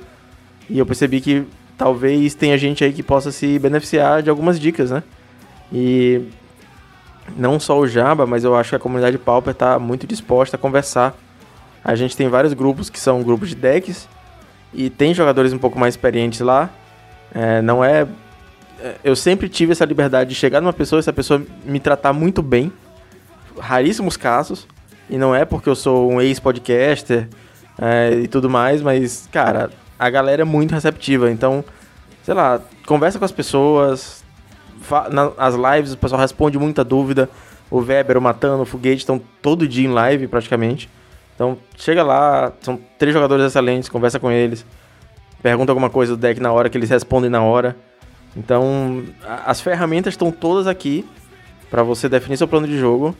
E 0.70 0.80
eu 0.80 0.86
percebi 0.86 1.20
que 1.20 1.46
talvez 1.78 2.36
tenha 2.36 2.58
gente 2.58 2.84
aí 2.84 2.94
que 2.94 3.04
possa 3.04 3.32
se 3.32 3.60
beneficiar 3.60 4.22
de 4.22 4.30
algumas 4.30 4.60
dicas, 4.60 4.92
né? 4.92 5.04
E 5.72 6.22
não 7.36 7.60
só 7.60 7.78
o 7.78 7.88
Jamba, 7.88 8.26
mas 8.26 8.44
eu 8.44 8.56
acho 8.56 8.70
que 8.70 8.76
a 8.76 8.80
comunidade 8.80 9.18
Pauper 9.18 9.52
está 9.52 9.80
muito 9.80 10.06
disposta 10.06 10.56
a 10.56 10.60
conversar 10.60 11.18
a 11.84 11.96
gente 11.96 12.16
tem 12.16 12.28
vários 12.30 12.54
grupos 12.54 12.90
que 12.90 13.00
são 13.00 13.22
grupos 13.22 13.50
de 13.50 13.56
decks 13.56 14.08
e 14.74 14.90
tem 14.90 15.14
jogadores 15.14 15.52
um 15.52 15.58
pouco 15.58 15.78
mais 15.78 15.94
experientes 15.94 16.40
lá. 16.40 16.70
É, 17.34 17.62
não 17.62 17.84
é, 17.84 18.08
é. 18.80 18.96
Eu 19.04 19.16
sempre 19.16 19.50
tive 19.50 19.72
essa 19.72 19.86
liberdade 19.86 20.30
de 20.30 20.36
chegar 20.36 20.62
numa 20.62 20.74
pessoa 20.74 21.00
e 21.00 21.02
essa 21.02 21.14
pessoa 21.14 21.44
me 21.66 21.80
tratar 21.80 22.14
muito 22.14 22.42
bem. 22.42 22.72
Raríssimos 23.60 24.16
casos. 24.16 24.68
E 25.10 25.18
não 25.18 25.36
é 25.36 25.44
porque 25.44 25.70
eu 25.70 25.76
sou 25.76 26.12
um 26.12 26.22
ex-podcaster 26.22 27.28
é, 27.78 28.12
e 28.24 28.28
tudo 28.28 28.50
mais, 28.50 28.82
mas, 28.82 29.28
cara, 29.32 29.70
a 30.00 30.10
galera 30.10 30.42
é 30.42 30.46
muito 30.46 30.74
receptiva. 30.74 31.30
Então, 31.30 31.64
sei 32.24 32.34
lá, 32.34 32.62
conversa 32.86 33.20
com 33.20 33.26
as 33.26 33.32
pessoas. 33.32 34.24
Nas 35.38 35.56
lives 35.56 35.94
o 35.94 35.98
pessoal 35.98 36.22
responde 36.22 36.58
muita 36.58 36.84
dúvida. 36.84 37.30
O 37.70 37.80
Weber, 37.80 38.18
o 38.18 38.22
Matano, 38.22 38.64
o 38.64 38.66
Foguete 38.66 38.98
estão 38.98 39.22
todo 39.42 39.68
dia 39.68 39.88
em 39.88 39.92
live 39.92 40.28
praticamente. 40.28 40.90
Então, 41.36 41.58
chega 41.76 42.04
lá, 42.04 42.54
são 42.62 42.80
três 42.98 43.14
jogadores 43.14 43.46
excelentes, 43.46 43.90
conversa 43.90 44.20
com 44.20 44.32
eles, 44.32 44.66
pergunta 45.42 45.72
alguma 45.72 45.90
coisa 45.90 46.16
do 46.16 46.20
deck 46.20 46.40
na 46.40 46.52
hora 46.52 46.70
que 46.70 46.78
eles 46.78 46.90
respondem 46.90 47.30
na 47.30 47.42
hora. 47.42 47.76
Então, 48.36 49.04
as 49.46 49.62
ferramentas 49.62 50.14
estão 50.14 50.32
todas 50.32 50.68
aqui 50.68 51.06
para 51.70 51.84
você 51.84 52.08
definir 52.08 52.38
seu 52.38 52.48
plano 52.48 52.68
de 52.68 52.78
jogo 52.78 53.16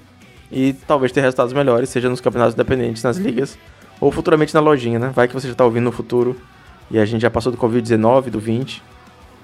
e 0.52 0.74
talvez 0.88 1.12
ter 1.12 1.22
resultados 1.22 1.54
melhores, 1.54 1.90
seja 1.90 2.10
nos 2.10 2.22
campeonatos 2.22 2.54
independentes, 2.54 3.02
nas 3.04 3.18
ligas 3.18 3.58
ou 4.00 4.12
futuramente 4.12 4.54
na 4.54 4.60
lojinha, 4.60 5.00
né? 5.00 5.12
Vai 5.16 5.28
que 5.28 5.34
você 5.34 5.48
já 5.48 5.54
está 5.54 5.66
ouvindo 5.66 5.86
no 5.86 5.92
futuro 5.92 6.36
e 6.92 7.00
a 7.00 7.06
gente 7.06 7.22
já 7.22 7.30
passou 7.30 7.52
do 7.52 7.58
Covid-19, 7.58 8.30
do 8.30 8.40
20. 8.40 8.84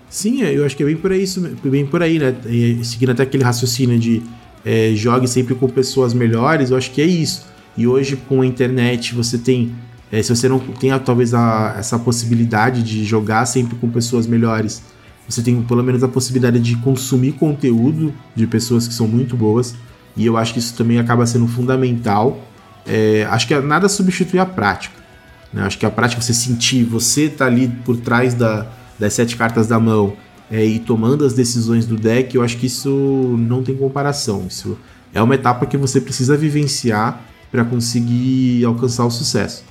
Sim, 0.09 0.41
eu 0.41 0.65
acho 0.65 0.75
que 0.75 0.83
é 0.83 0.85
bem 0.85 0.97
por 0.97 1.11
aí, 1.11 1.23
bem 1.63 1.85
por 1.85 2.03
aí 2.03 2.19
né? 2.19 2.35
Seguindo 2.83 3.11
até 3.11 3.23
aquele 3.23 3.43
raciocínio 3.43 3.97
de 3.97 4.21
é, 4.65 4.91
jogue 4.95 5.27
sempre 5.27 5.55
com 5.55 5.67
pessoas 5.67 6.13
melhores, 6.13 6.71
eu 6.71 6.77
acho 6.77 6.91
que 6.91 7.01
é 7.01 7.05
isso. 7.05 7.47
E 7.79 7.87
hoje 7.87 8.17
com 8.17 8.41
a 8.41 8.45
internet 8.45 9.15
você 9.15 9.37
tem, 9.37 9.73
é, 10.11 10.21
se 10.21 10.35
você 10.35 10.49
não 10.49 10.59
tem 10.59 10.91
talvez 10.99 11.33
a, 11.33 11.75
essa 11.79 11.97
possibilidade 11.97 12.83
de 12.83 13.05
jogar 13.05 13.45
sempre 13.45 13.77
com 13.77 13.89
pessoas 13.89 14.27
melhores, 14.27 14.83
você 15.25 15.41
tem 15.41 15.61
pelo 15.61 15.81
menos 15.81 16.03
a 16.03 16.07
possibilidade 16.09 16.59
de 16.59 16.75
consumir 16.75 17.31
conteúdo 17.31 18.13
de 18.35 18.45
pessoas 18.45 18.85
que 18.85 18.93
são 18.93 19.07
muito 19.07 19.37
boas. 19.37 19.75
E 20.17 20.25
eu 20.25 20.35
acho 20.35 20.51
que 20.51 20.59
isso 20.59 20.73
também 20.73 20.99
acaba 20.99 21.25
sendo 21.25 21.47
fundamental. 21.47 22.43
É, 22.85 23.25
acho 23.29 23.47
que 23.47 23.57
nada 23.61 23.87
substitui 23.87 24.41
a 24.41 24.45
prática. 24.45 24.95
Né? 25.53 25.61
Acho 25.61 25.77
que 25.77 25.85
a 25.85 25.89
prática 25.89 26.21
você 26.21 26.33
sentir, 26.33 26.83
você 26.83 27.29
tá 27.29 27.45
ali 27.45 27.69
por 27.85 27.95
trás 27.95 28.33
da, 28.33 28.67
das 28.99 29.13
sete 29.13 29.37
cartas 29.37 29.67
da 29.67 29.79
mão 29.79 30.17
é, 30.51 30.65
e 30.65 30.79
tomando 30.79 31.23
as 31.23 31.33
decisões 31.33 31.85
do 31.85 31.95
deck, 31.95 32.35
eu 32.35 32.43
acho 32.43 32.57
que 32.57 32.65
isso 32.65 32.89
não 33.39 33.63
tem 33.63 33.73
comparação. 33.73 34.47
Isso 34.49 34.77
é 35.13 35.21
uma 35.21 35.35
etapa 35.35 35.65
que 35.65 35.77
você 35.77 36.01
precisa 36.01 36.35
vivenciar 36.35 37.28
para 37.51 37.65
conseguir 37.65 38.63
alcançar 38.65 39.05
o 39.05 39.11
sucesso. 39.11 39.63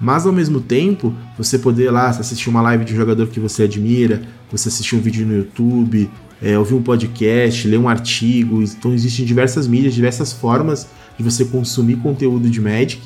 Mas 0.00 0.26
ao 0.26 0.32
mesmo 0.32 0.60
tempo, 0.60 1.14
você 1.38 1.58
poder 1.58 1.90
lá 1.90 2.08
assistir 2.08 2.50
uma 2.50 2.60
live 2.60 2.84
de 2.84 2.92
um 2.92 2.96
jogador 2.96 3.28
que 3.28 3.38
você 3.38 3.62
admira, 3.62 4.22
você 4.50 4.68
assistir 4.68 4.96
um 4.96 5.00
vídeo 5.00 5.24
no 5.24 5.36
YouTube, 5.36 6.10
é, 6.42 6.58
ouvir 6.58 6.74
um 6.74 6.82
podcast, 6.82 7.68
ler 7.68 7.78
um 7.78 7.88
artigo. 7.88 8.60
Então 8.62 8.92
existem 8.92 9.24
diversas 9.24 9.68
mídias, 9.68 9.94
diversas 9.94 10.32
formas 10.32 10.88
de 11.16 11.22
você 11.22 11.44
consumir 11.44 11.96
conteúdo 11.96 12.50
de 12.50 12.60
Magic. 12.60 13.00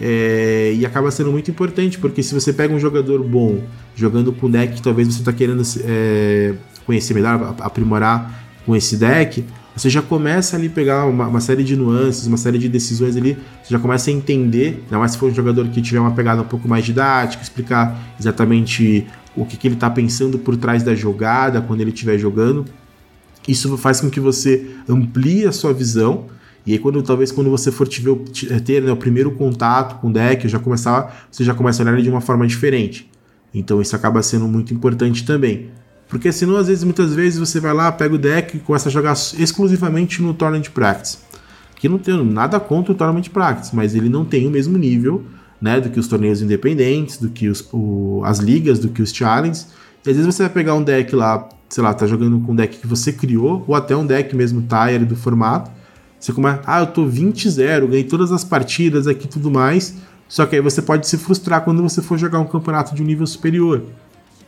É, 0.00 0.72
e 0.74 0.86
acaba 0.86 1.10
sendo 1.10 1.30
muito 1.30 1.50
importante, 1.50 1.98
porque 1.98 2.22
se 2.22 2.32
você 2.32 2.54
pega 2.54 2.72
um 2.72 2.80
jogador 2.80 3.22
bom 3.22 3.62
jogando 3.94 4.32
com 4.32 4.50
deck 4.50 4.76
que 4.76 4.82
talvez 4.82 5.06
você 5.08 5.18
está 5.18 5.30
querendo 5.30 5.62
é, 5.84 6.54
conhecer 6.86 7.12
melhor, 7.12 7.54
aprimorar 7.60 8.42
com 8.64 8.74
esse 8.74 8.96
deck, 8.96 9.44
você 9.74 9.88
já 9.88 10.02
começa 10.02 10.56
ali 10.56 10.68
pegar 10.68 11.06
uma, 11.06 11.26
uma, 11.26 11.40
série 11.40 11.62
de 11.62 11.76
nuances, 11.76 12.26
uma 12.26 12.36
série 12.36 12.58
de 12.58 12.68
decisões 12.68 13.16
ali, 13.16 13.36
você 13.62 13.70
já 13.70 13.78
começa 13.78 14.10
a 14.10 14.12
entender, 14.12 14.82
ainda 14.84 14.98
mais 14.98 15.12
se 15.12 15.18
for 15.18 15.30
um 15.30 15.34
jogador 15.34 15.68
que 15.68 15.80
tiver 15.80 16.00
uma 16.00 16.10
pegada 16.10 16.42
um 16.42 16.46
pouco 16.46 16.68
mais 16.68 16.84
didática, 16.84 17.42
explicar 17.42 17.96
exatamente 18.18 19.06
o 19.36 19.44
que, 19.44 19.56
que 19.56 19.68
ele 19.68 19.74
está 19.74 19.88
pensando 19.88 20.38
por 20.38 20.56
trás 20.56 20.82
da 20.82 20.94
jogada 20.94 21.60
quando 21.60 21.80
ele 21.80 21.90
estiver 21.90 22.18
jogando. 22.18 22.64
Isso 23.46 23.76
faz 23.76 24.00
com 24.00 24.10
que 24.10 24.20
você 24.20 24.70
amplie 24.88 25.46
a 25.46 25.52
sua 25.52 25.72
visão. 25.72 26.26
E 26.66 26.72
aí, 26.72 26.78
quando 26.78 27.02
talvez 27.02 27.32
quando 27.32 27.48
você 27.48 27.72
for 27.72 27.88
te 27.88 28.02
ver, 28.02 28.16
ter 28.60 28.82
né, 28.82 28.92
o 28.92 28.96
primeiro 28.96 29.30
contato 29.30 29.98
com 30.00 30.08
o 30.08 30.12
deck, 30.12 30.46
já 30.46 30.58
começar, 30.58 31.26
você 31.30 31.42
já 31.42 31.54
começa 31.54 31.82
a 31.82 31.84
olhar 31.84 31.94
ele 31.94 32.02
de 32.02 32.10
uma 32.10 32.20
forma 32.20 32.46
diferente. 32.46 33.10
Então 33.52 33.80
isso 33.80 33.96
acaba 33.96 34.22
sendo 34.22 34.46
muito 34.46 34.72
importante 34.74 35.24
também. 35.24 35.70
Porque 36.10 36.32
senão, 36.32 36.56
às 36.56 36.66
vezes, 36.66 36.82
muitas 36.82 37.14
vezes 37.14 37.38
você 37.38 37.60
vai 37.60 37.72
lá, 37.72 37.90
pega 37.92 38.16
o 38.16 38.18
deck 38.18 38.56
e 38.56 38.60
começa 38.60 38.88
a 38.88 38.92
jogar 38.92 39.12
exclusivamente 39.12 40.20
no 40.20 40.34
Tournament 40.34 40.68
Practice. 40.74 41.18
Que 41.76 41.88
não 41.88 41.98
tenho 41.98 42.24
nada 42.24 42.58
contra 42.58 42.92
o 42.92 42.94
Tournament 42.96 43.28
Practice, 43.28 43.74
mas 43.74 43.94
ele 43.94 44.08
não 44.08 44.24
tem 44.24 44.46
o 44.46 44.50
mesmo 44.50 44.76
nível 44.76 45.24
né, 45.60 45.80
do 45.80 45.88
que 45.88 46.00
os 46.00 46.08
torneios 46.08 46.42
independentes, 46.42 47.16
do 47.16 47.30
que 47.30 47.48
os, 47.48 47.66
o, 47.72 48.22
as 48.24 48.40
ligas, 48.40 48.80
do 48.80 48.88
que 48.88 49.00
os 49.00 49.12
challenges. 49.12 49.68
E 50.04 50.10
às 50.10 50.16
vezes 50.16 50.34
você 50.34 50.42
vai 50.42 50.50
pegar 50.50 50.74
um 50.74 50.82
deck 50.82 51.14
lá, 51.14 51.48
sei 51.68 51.82
lá, 51.84 51.94
tá 51.94 52.08
jogando 52.08 52.40
com 52.40 52.52
um 52.52 52.56
deck 52.56 52.78
que 52.78 52.88
você 52.88 53.12
criou, 53.12 53.64
ou 53.68 53.76
até 53.76 53.94
um 53.94 54.04
deck 54.04 54.34
mesmo 54.34 54.62
tire 54.62 55.04
do 55.04 55.14
formato. 55.14 55.70
Você 56.18 56.32
começa, 56.32 56.60
ah, 56.66 56.80
eu 56.80 56.88
tô 56.88 57.06
20-0, 57.06 57.86
ganhei 57.86 58.04
todas 58.04 58.32
as 58.32 58.42
partidas 58.42 59.06
aqui 59.06 59.26
e 59.26 59.28
tudo 59.28 59.48
mais. 59.48 59.94
Só 60.28 60.44
que 60.44 60.56
aí 60.56 60.60
você 60.60 60.82
pode 60.82 61.06
se 61.06 61.16
frustrar 61.16 61.62
quando 61.62 61.80
você 61.82 62.02
for 62.02 62.18
jogar 62.18 62.40
um 62.40 62.46
campeonato 62.46 62.96
de 62.96 63.02
um 63.02 63.06
nível 63.06 63.26
superior 63.28 63.84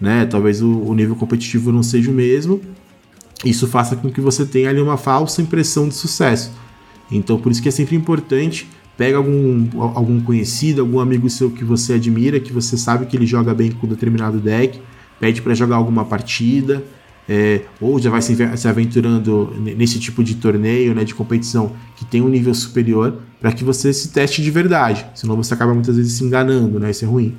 né? 0.02 0.26
Talvez 0.26 0.60
o, 0.60 0.68
o 0.68 0.92
nível 0.94 1.14
competitivo 1.14 1.70
não 1.70 1.82
seja 1.82 2.10
o 2.10 2.12
mesmo. 2.12 2.60
Isso 3.44 3.68
faça 3.68 3.94
com 3.94 4.10
que 4.10 4.20
você 4.20 4.44
tenha 4.44 4.68
ali 4.68 4.80
uma 4.80 4.96
falsa 4.96 5.40
impressão 5.40 5.88
de 5.88 5.94
sucesso. 5.94 6.52
Então, 7.10 7.38
por 7.38 7.52
isso 7.52 7.62
que 7.62 7.68
é 7.68 7.72
sempre 7.72 7.94
importante 7.94 8.68
pega 8.96 9.16
algum, 9.16 9.68
algum 9.80 10.20
conhecido, 10.20 10.80
algum 10.82 11.00
amigo 11.00 11.30
seu 11.30 11.50
que 11.50 11.64
você 11.64 11.94
admira, 11.94 12.38
que 12.38 12.52
você 12.52 12.76
sabe 12.76 13.06
que 13.06 13.16
ele 13.16 13.26
joga 13.26 13.54
bem 13.54 13.70
com 13.70 13.86
determinado 13.86 14.38
deck, 14.38 14.80
pede 15.18 15.40
para 15.40 15.54
jogar 15.54 15.76
alguma 15.76 16.04
partida, 16.04 16.84
é, 17.28 17.62
ou 17.80 17.98
já 17.98 18.10
vai 18.10 18.20
se, 18.20 18.36
se, 18.56 18.68
aventurando 18.68 19.54
nesse 19.58 19.98
tipo 19.98 20.22
de 20.22 20.34
torneio, 20.34 20.94
né, 20.94 21.04
de 21.04 21.14
competição 21.14 21.72
que 21.96 22.04
tem 22.04 22.20
um 22.20 22.28
nível 22.28 22.52
superior, 22.54 23.18
para 23.40 23.52
que 23.52 23.64
você 23.64 23.92
se 23.92 24.12
teste 24.12 24.42
de 24.42 24.50
verdade. 24.50 25.06
Senão 25.14 25.36
você 25.36 25.54
acaba 25.54 25.72
muitas 25.72 25.96
vezes 25.96 26.12
se 26.12 26.24
enganando, 26.24 26.78
né? 26.78 26.90
Isso 26.90 27.04
é 27.04 27.08
ruim. 27.08 27.36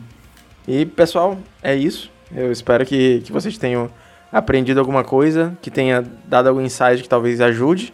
E 0.68 0.86
pessoal, 0.86 1.38
é 1.62 1.76
isso. 1.76 2.10
Eu 2.36 2.52
espero 2.52 2.86
que, 2.86 3.22
que 3.22 3.32
vocês 3.32 3.58
tenham 3.58 3.90
aprendido 4.32 4.80
alguma 4.80 5.04
coisa, 5.04 5.56
que 5.62 5.70
tenha 5.70 6.04
dado 6.26 6.50
algum 6.50 6.62
insight 6.62 7.04
que 7.04 7.10
talvez 7.10 7.40
ajude. 7.40 7.94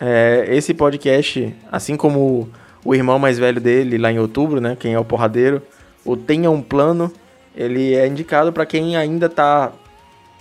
É, 0.00 0.46
esse 0.48 0.74
podcast, 0.74 1.54
assim 1.70 1.96
como 1.96 2.48
o 2.84 2.94
irmão 2.94 3.18
mais 3.18 3.38
velho 3.38 3.60
dele, 3.60 3.96
lá 3.96 4.10
em 4.10 4.18
outubro, 4.18 4.60
né, 4.60 4.76
quem 4.78 4.94
é 4.94 4.98
o 4.98 5.04
porradeiro, 5.04 5.62
o 6.04 6.16
Tenha 6.16 6.50
um 6.50 6.60
Plano, 6.60 7.12
ele 7.54 7.94
é 7.94 8.06
indicado 8.06 8.52
para 8.52 8.66
quem 8.66 8.96
ainda 8.96 9.26
está 9.26 9.70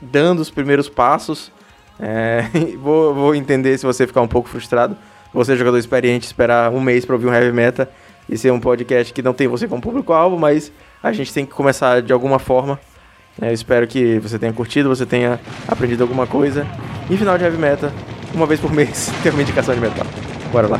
dando 0.01 0.39
os 0.39 0.49
primeiros 0.49 0.89
passos. 0.89 1.51
É, 1.99 2.45
vou, 2.81 3.13
vou 3.13 3.35
entender 3.35 3.77
se 3.77 3.85
você 3.85 4.07
ficar 4.07 4.21
um 4.21 4.27
pouco 4.27 4.49
frustrado. 4.49 4.97
Você, 5.31 5.55
jogador 5.55 5.77
experiente, 5.77 6.25
esperar 6.25 6.71
um 6.71 6.81
mês 6.81 7.05
para 7.05 7.13
ouvir 7.13 7.27
um 7.27 7.33
Heavy 7.33 7.51
Meta 7.51 7.87
e 8.27 8.35
ser 8.35 8.51
um 8.51 8.59
podcast 8.59 9.13
que 9.13 9.21
não 9.21 9.33
tem 9.33 9.47
você 9.47 9.67
como 9.67 9.81
público-alvo, 9.81 10.39
mas 10.39 10.71
a 11.03 11.11
gente 11.11 11.31
tem 11.31 11.45
que 11.45 11.51
começar 11.51 12.01
de 12.01 12.11
alguma 12.11 12.39
forma. 12.39 12.79
É, 13.41 13.49
eu 13.49 13.53
espero 13.53 13.87
que 13.87 14.19
você 14.19 14.37
tenha 14.37 14.51
curtido, 14.51 14.89
você 14.89 15.05
tenha 15.05 15.39
aprendido 15.67 16.01
alguma 16.03 16.27
coisa. 16.27 16.65
E 17.09 17.17
final 17.17 17.37
de 17.37 17.43
Heavy 17.43 17.57
Meta, 17.57 17.91
uma 18.33 18.45
vez 18.45 18.59
por 18.59 18.71
mês, 18.71 19.11
tem 19.23 19.31
uma 19.31 19.41
indicação 19.41 19.73
de 19.73 19.81
metal. 19.81 20.05
Bora 20.51 20.67
lá. 20.67 20.79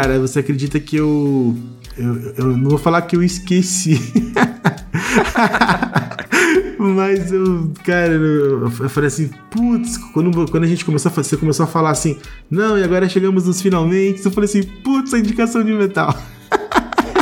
Cara, 0.00 0.16
você 0.20 0.38
acredita 0.38 0.78
que 0.78 0.94
eu. 0.94 1.56
Eu, 1.96 2.34
eu 2.38 2.56
não 2.56 2.70
vou 2.70 2.78
falar 2.78 3.02
que 3.02 3.16
eu 3.16 3.22
esqueci. 3.22 4.00
Mas 6.78 7.32
eu, 7.32 7.72
cara, 7.84 8.12
eu, 8.12 8.70
falei 8.70 9.08
assim, 9.08 9.28
putz, 9.50 9.98
quando, 10.14 10.48
quando 10.48 10.62
a 10.62 10.66
gente 10.68 10.84
começou 10.84 11.10
a 11.10 11.12
você 11.12 11.36
começou 11.36 11.64
a 11.64 11.66
falar 11.66 11.90
assim, 11.90 12.16
não, 12.48 12.78
e 12.78 12.84
agora 12.84 13.08
chegamos 13.08 13.46
nos 13.46 13.60
finalmente, 13.60 14.24
eu 14.24 14.30
falei 14.30 14.48
assim, 14.48 14.62
putz, 14.62 15.12
a 15.12 15.18
indicação 15.18 15.64
de 15.64 15.72
metal. 15.72 16.16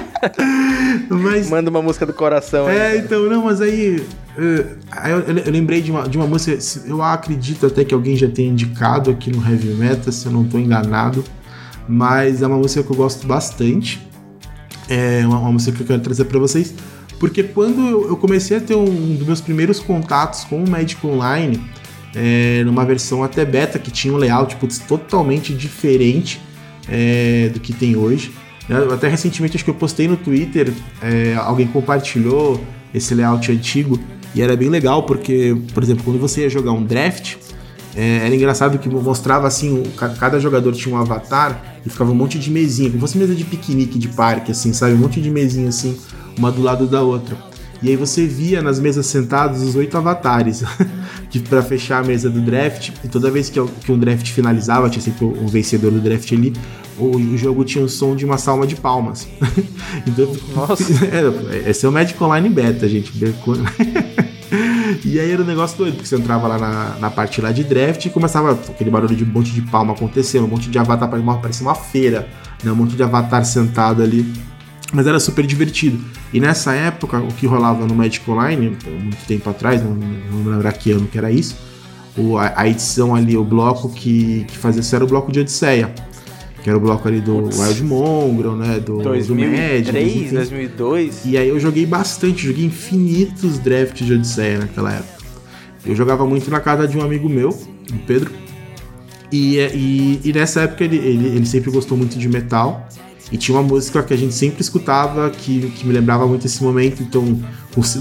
mas, 1.09 1.49
Manda 1.49 1.70
uma 1.70 1.81
música 1.81 2.05
do 2.05 2.12
coração. 2.12 2.68
É, 2.68 2.89
aí, 2.89 2.99
então, 2.99 3.24
não, 3.24 3.45
mas 3.45 3.62
aí. 3.62 4.05
Uh, 4.37 4.77
eu, 5.09 5.20
eu, 5.20 5.39
eu, 5.47 5.51
lembrei 5.51 5.81
de 5.81 5.91
uma, 5.91 6.07
de 6.07 6.18
uma 6.18 6.27
música, 6.27 6.59
eu 6.87 7.01
acredito 7.01 7.64
até 7.64 7.87
que 7.87 7.95
alguém 7.95 8.16
já 8.16 8.29
tenha 8.29 8.51
indicado 8.51 9.11
aqui 9.11 9.35
no 9.35 9.43
Heavy 9.43 9.68
Metal, 9.68 10.12
se 10.12 10.27
eu 10.27 10.33
não 10.33 10.43
estou 10.43 10.61
enganado 10.61 11.24
mas 11.89 12.43
é 12.43 12.47
uma 12.47 12.59
música 12.59 12.82
que 12.82 12.91
eu 12.91 12.97
gosto 12.97 13.26
bastante. 13.26 14.01
É 14.89 15.26
uma, 15.26 15.39
uma 15.39 15.53
música 15.53 15.76
que 15.76 15.82
eu 15.82 15.87
quero 15.87 16.01
trazer 16.01 16.24
para 16.24 16.39
vocês, 16.39 16.74
porque 17.18 17.43
quando 17.43 17.80
eu, 17.89 18.16
comecei 18.16 18.59
a 18.59 18.61
ter 18.61 18.74
um, 18.74 19.14
dos 19.16 19.26
meus 19.26 19.41
primeiros 19.41 19.80
contatos 19.80 20.45
com 20.45 20.62
o 20.62 20.68
Magic 20.68 21.05
Online, 21.07 21.61
é, 22.14 22.62
numa 22.64 22.84
versão 22.84 23.22
até 23.22 23.45
beta 23.45 23.78
que 23.78 23.91
tinha 23.91 24.12
um 24.12 24.16
layout 24.16 24.57
putz, 24.57 24.78
totalmente 24.78 25.53
diferente 25.55 26.41
é, 26.89 27.51
do 27.53 27.61
que 27.61 27.72
tem 27.72 27.97
hoje. 27.97 28.32
Eu, 28.68 28.93
até 28.93 29.09
recentemente 29.09 29.57
acho 29.57 29.64
que 29.64 29.70
eu 29.70 29.74
postei 29.74 30.09
no 30.09 30.16
Twitter, 30.16 30.72
é, 31.03 31.34
alguém 31.37 31.66
compartilhou 31.66 32.62
esse 32.93 33.14
layout 33.14 33.51
antigo 33.51 33.99
e 34.34 34.43
era 34.43 34.57
bem 34.57 34.68
legal 34.68 35.05
porque, 35.05 35.57
por 35.72 35.82
exemplo, 35.82 36.05
quando 36.05 36.18
você 36.18 36.43
ia 36.43 36.51
jogar 36.51 36.72
um 36.72 36.84
draft, 36.84 37.37
é, 37.97 38.26
era 38.26 38.34
engraçado 38.34 38.78
que 38.78 38.88
mostrava 38.90 39.47
assim, 39.47 39.82
cada 40.20 40.38
jogador 40.38 40.72
tinha 40.72 40.94
um 40.94 40.99
avatar 40.99 41.78
e 41.84 41.88
ficava 41.88 42.12
um 42.12 42.14
monte 42.14 42.38
de 42.38 42.51
mesinha, 42.51 42.90
como 42.90 43.01
fosse 43.01 43.16
mesa 43.16 43.34
de 43.34 43.42
piquenique 43.42 43.99
de 43.99 44.09
parque, 44.09 44.53
assim, 44.53 44.72
sabe? 44.74 44.92
Um 44.92 44.99
monte 44.99 45.20
de 45.20 45.30
mesinha 45.30 45.70
assim, 45.70 45.97
uma 46.36 46.53
do 46.53 46.61
lado 46.61 46.86
da 46.86 47.01
outra. 47.01 47.36
E 47.82 47.88
aí 47.88 47.97
você 47.97 48.26
via 48.26 48.62
nas 48.62 48.78
mesas 48.78 49.07
sentados 49.07 49.62
os 49.62 49.74
oito 49.76 49.97
avatares 49.97 50.62
para 51.49 51.62
fechar 51.62 52.03
a 52.03 52.07
mesa 52.07 52.28
do 52.28 52.40
draft. 52.40 52.90
E 53.05 53.09
toda 53.09 53.30
vez 53.30 53.51
que, 53.51 53.64
que 53.84 53.92
um 53.92 53.99
draft 53.99 54.28
finalizava, 54.30 54.88
tinha 54.88 55.03
sempre 55.03 55.24
o, 55.24 55.44
o 55.44 55.49
vencedor 55.49 55.90
do 55.90 56.01
draft 56.01 56.30
ali, 56.32 56.53
o, 56.99 57.16
o, 57.16 57.36
jogo 57.36 57.64
tinha 57.64 57.84
um 57.84 57.88
som 57.88 58.16
de 58.16 58.24
uma 58.24 58.38
salva 58.38 58.66
de 58.66 58.76
palmas. 58.76 59.28
então, 60.07 60.34
Nossa! 60.55 60.84
É, 61.07 61.70
esse 61.70 61.84
é 61.84 61.88
o 61.88 61.92
Magic 61.92 62.22
Online 62.22 62.49
Beta, 62.49 62.88
gente. 62.88 63.12
E 65.07 65.20
aí 65.20 65.30
era 65.30 65.40
um 65.40 65.46
negócio 65.46 65.78
doido, 65.78 65.94
porque 65.94 66.09
você 66.09 66.16
entrava 66.16 66.48
lá 66.48 66.59
na, 66.59 66.96
na 66.98 67.11
parte 67.11 67.40
lá 67.40 67.52
de 67.52 67.62
draft 67.62 68.04
e 68.04 68.11
começava 68.11 68.50
aquele 68.50 68.90
barulho 68.90 69.14
de 69.14 69.22
um 69.22 69.28
monte 69.28 69.52
de 69.52 69.62
palma 69.62 69.92
acontecendo, 69.92 70.46
um 70.46 70.48
monte 70.48 70.68
de 70.68 70.76
avatar, 70.80 71.09
parecia 71.09 71.64
uma 71.64 71.76
feira, 71.76 72.28
né? 72.64 72.72
Um 72.72 72.74
monte 72.74 72.96
de 72.96 73.02
avatar 73.04 73.44
sentado 73.44 74.02
ali. 74.02 74.32
Mas 74.92 75.07
era 75.07 75.20
super 75.20 75.46
divertido. 75.46 76.04
E 76.32 76.40
nessa 76.40 76.72
época, 76.72 77.18
o 77.18 77.28
que 77.28 77.46
rolava 77.46 77.86
no 77.86 77.94
Magic 77.94 78.28
Online, 78.28 78.76
muito 78.84 79.24
tempo 79.28 79.48
atrás, 79.48 79.80
não, 79.80 79.94
não 79.94 80.50
lembro 80.50 80.72
que 80.72 80.90
ano 80.90 81.07
que 81.07 81.16
era 81.16 81.30
isso, 81.30 81.57
o, 82.18 82.36
a, 82.36 82.52
a, 82.57 82.68
edição 82.68 83.14
ali, 83.14 83.36
o 83.36 83.44
bloco 83.44 83.88
que, 83.88 84.44
que 84.48 84.59
fazia 84.59 84.80
isso 84.80 84.94
era 84.94 85.04
o 85.04 85.07
bloco 85.07 85.30
de 85.30 85.38
Odisseia 85.38 85.94
que 86.67 86.71
era 86.71 86.77
o 86.77 86.81
bloco 86.81 87.07
ali 87.07 87.21
do 87.21 87.43
Putz. 87.43 87.61
Wild 87.61 87.85
Mongrel, 87.85 88.57
né? 88.57 88.81
Do, 88.81 89.01
2003, 89.01 89.87
do 89.87 89.93
Magic. 89.93 90.35
2002. 90.35 91.23
E 91.25 91.39
aí 91.39 91.49
eu 91.49 91.61
joguei 91.61 91.87
bastante, 91.87 92.45
joguei 92.45 92.64
infinitos 92.64 93.61
drafts 93.61 94.05
de 94.05 94.12
Odisseia 94.12 94.59
naquela 94.59 94.93
época. 94.93 95.25
Eu 95.85 95.95
jogava 95.95 96.27
muito 96.27 96.51
na 96.51 96.59
casa 96.59 96.89
de 96.89 96.99
um 96.99 97.03
amigo 97.03 97.29
meu, 97.29 97.51
o 97.51 97.99
Pedro. 98.05 98.33
E, 99.31 99.59
e, 99.59 100.21
e 100.25 100.33
nessa 100.33 100.62
época 100.62 100.83
ele, 100.83 100.97
ele, 100.97 101.37
ele, 101.37 101.47
sempre 101.47 101.71
gostou 101.71 101.97
muito 101.97 102.19
de 102.19 102.29
metal. 102.29 102.89
E 103.31 103.37
tinha 103.37 103.57
uma 103.57 103.62
música 103.62 104.03
que 104.03 104.12
a 104.12 104.17
gente 104.17 104.35
sempre 104.35 104.61
escutava 104.61 105.31
que, 105.31 105.71
que 105.71 105.87
me 105.87 105.93
lembrava 105.93 106.27
muito 106.27 106.49
esse 106.49 106.61
momento. 106.64 107.01
Então 107.01 107.41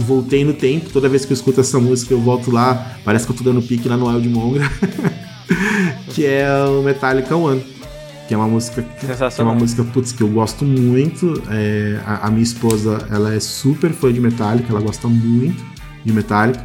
voltei 0.07 0.43
no 0.43 0.53
tempo. 0.53 0.89
Toda 0.89 1.07
vez 1.07 1.23
que 1.23 1.31
eu 1.31 1.35
escuto 1.35 1.61
essa 1.61 1.79
música 1.79 2.15
eu 2.15 2.19
volto 2.19 2.49
lá. 2.49 2.97
Parece 3.05 3.27
que 3.27 3.31
eu 3.31 3.35
tô 3.37 3.43
dando 3.43 3.61
pique 3.61 3.87
lá 3.87 3.95
no 3.95 4.07
Wild 4.07 4.27
Mongrel. 4.27 4.67
que 6.09 6.25
é 6.25 6.47
o 6.65 6.81
Metallica 6.81 7.35
One. 7.35 7.74
Que 8.27 8.33
é 8.33 8.37
uma 8.37 8.47
música 8.47 8.81
que 8.81 9.05
é 9.39 9.43
uma 9.43 9.53
música 9.53 9.83
putz, 9.83 10.11
que 10.11 10.23
eu 10.23 10.27
gosto 10.27 10.65
muito. 10.65 11.41
É, 11.49 11.99
a, 12.05 12.27
a, 12.27 12.31
minha 12.31 12.43
esposa 12.43 13.07
ela 13.11 13.33
é 13.33 13.39
super 13.39 13.91
fã 13.91 14.11
de 14.11 14.19
Metallica, 14.19 14.71
ela 14.71 14.81
gosta 14.81 15.07
muito 15.07 15.63
de 16.03 16.11
Metallica. 16.11 16.63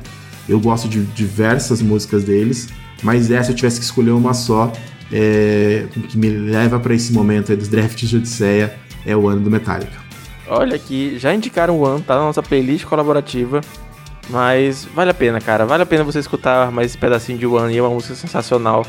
Eu 0.48 0.58
gosto 0.58 0.88
de 0.88 1.04
diversas 1.04 1.82
músicas 1.82 2.24
deles, 2.24 2.68
mas 3.02 3.30
essa 3.30 3.50
eu 3.50 3.54
tivesse 3.54 3.78
que 3.78 3.84
escolher 3.84 4.10
uma 4.10 4.34
só, 4.34 4.72
é, 5.12 5.86
que 6.08 6.16
me 6.16 6.28
leva 6.28 6.80
para 6.80 6.94
esse 6.94 7.12
momento 7.12 7.52
aí 7.52 7.56
dos 7.56 7.68
drafts 7.68 8.08
de 8.08 8.16
Odisseia, 8.16 8.74
é 9.06 9.14
o 9.16 9.28
ano 9.28 9.42
do 9.42 9.50
Metallica. 9.50 10.00
Olha 10.48 10.74
aqui, 10.74 11.18
já 11.18 11.32
indicaram 11.32 11.78
o 11.78 11.86
ano, 11.86 12.00
tá 12.00 12.16
na 12.16 12.22
nossa 12.22 12.42
playlist 12.42 12.84
colaborativa. 12.84 13.60
Mas 14.28 14.84
vale 14.94 15.10
a 15.10 15.14
pena, 15.14 15.40
cara. 15.40 15.66
Vale 15.66 15.82
a 15.82 15.86
pena 15.86 16.04
você 16.04 16.20
escutar 16.20 16.70
mais 16.70 16.90
esse 16.90 16.98
pedacinho 16.98 17.38
de 17.38 17.46
One 17.46 17.74
e 17.74 17.78
é 17.78 17.82
uma 17.82 17.90
música 17.90 18.14
sensacional. 18.14 18.86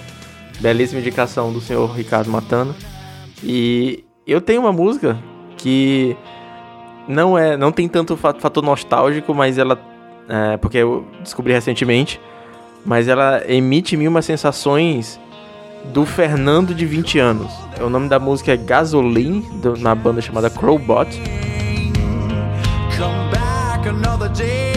Belíssima 0.59 0.99
indicação 0.99 1.51
do 1.51 1.61
senhor 1.61 1.91
Ricardo 1.95 2.29
Matano. 2.29 2.75
E 3.43 4.03
eu 4.27 4.41
tenho 4.41 4.61
uma 4.61 4.71
música 4.71 5.17
que 5.57 6.15
não 7.07 7.37
é, 7.37 7.57
não 7.57 7.71
tem 7.71 7.87
tanto 7.87 8.15
fator 8.15 8.63
nostálgico, 8.63 9.33
mas 9.33 9.57
ela 9.57 9.79
é, 10.29 10.57
porque 10.57 10.77
eu 10.77 11.05
descobri 11.21 11.51
recentemente, 11.51 12.19
mas 12.85 13.07
ela 13.07 13.43
emite 13.47 13.95
em 13.95 13.97
mim 13.97 14.07
umas 14.07 14.25
sensações 14.25 15.19
do 15.93 16.05
Fernando 16.05 16.73
de 16.73 16.85
20 16.85 17.19
anos. 17.19 17.51
O 17.81 17.89
nome 17.89 18.07
da 18.07 18.19
música 18.19 18.53
é 18.53 18.57
Gasoline, 18.57 19.45
na 19.79 19.93
banda 19.95 20.21
chamada 20.21 20.49
Crowbot. 20.49 21.09
Come 22.97 23.29
back 23.31 23.89
another 23.89 24.29
day. 24.29 24.70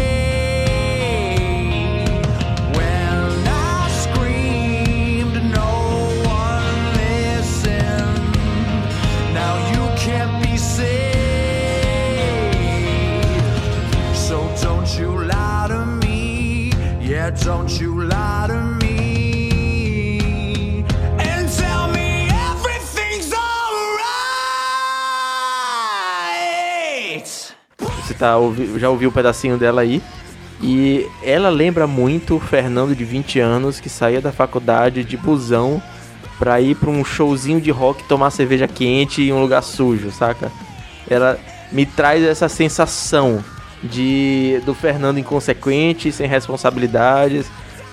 Você 27.77 28.15
tá, 28.15 28.33
já 28.79 28.89
ouviu 28.89 29.11
um 29.11 29.13
pedacinho 29.13 29.59
dela 29.59 29.83
aí? 29.83 30.03
E 30.63 31.07
ela 31.23 31.51
lembra 31.51 31.87
muito 31.87 32.37
o 32.37 32.41
Fernando 32.41 32.97
de 32.97 33.05
20 33.05 33.41
anos 33.41 33.79
que 33.79 33.91
saía 33.91 34.23
da 34.23 34.33
faculdade 34.33 35.05
de 35.05 35.19
busão 35.19 35.83
pra 36.39 36.63
ir 36.63 36.75
pra 36.77 36.89
um 36.89 37.05
showzinho 37.05 37.61
de 37.61 37.71
rock 37.71 38.05
tomar 38.05 38.31
cerveja 38.31 38.67
quente 38.67 39.21
em 39.21 39.35
um 39.35 39.43
lugar 39.43 39.63
sujo, 39.63 40.11
saca? 40.11 40.51
Ela 41.11 41.39
me 41.71 41.85
traz 41.85 42.25
essa 42.25 42.49
sensação 42.49 43.45
de 43.85 44.61
do 44.65 44.75
Fernando 44.75 45.19
inconsequente, 45.19 46.11
sem 46.11 46.27
responsabilidades. 46.27 47.47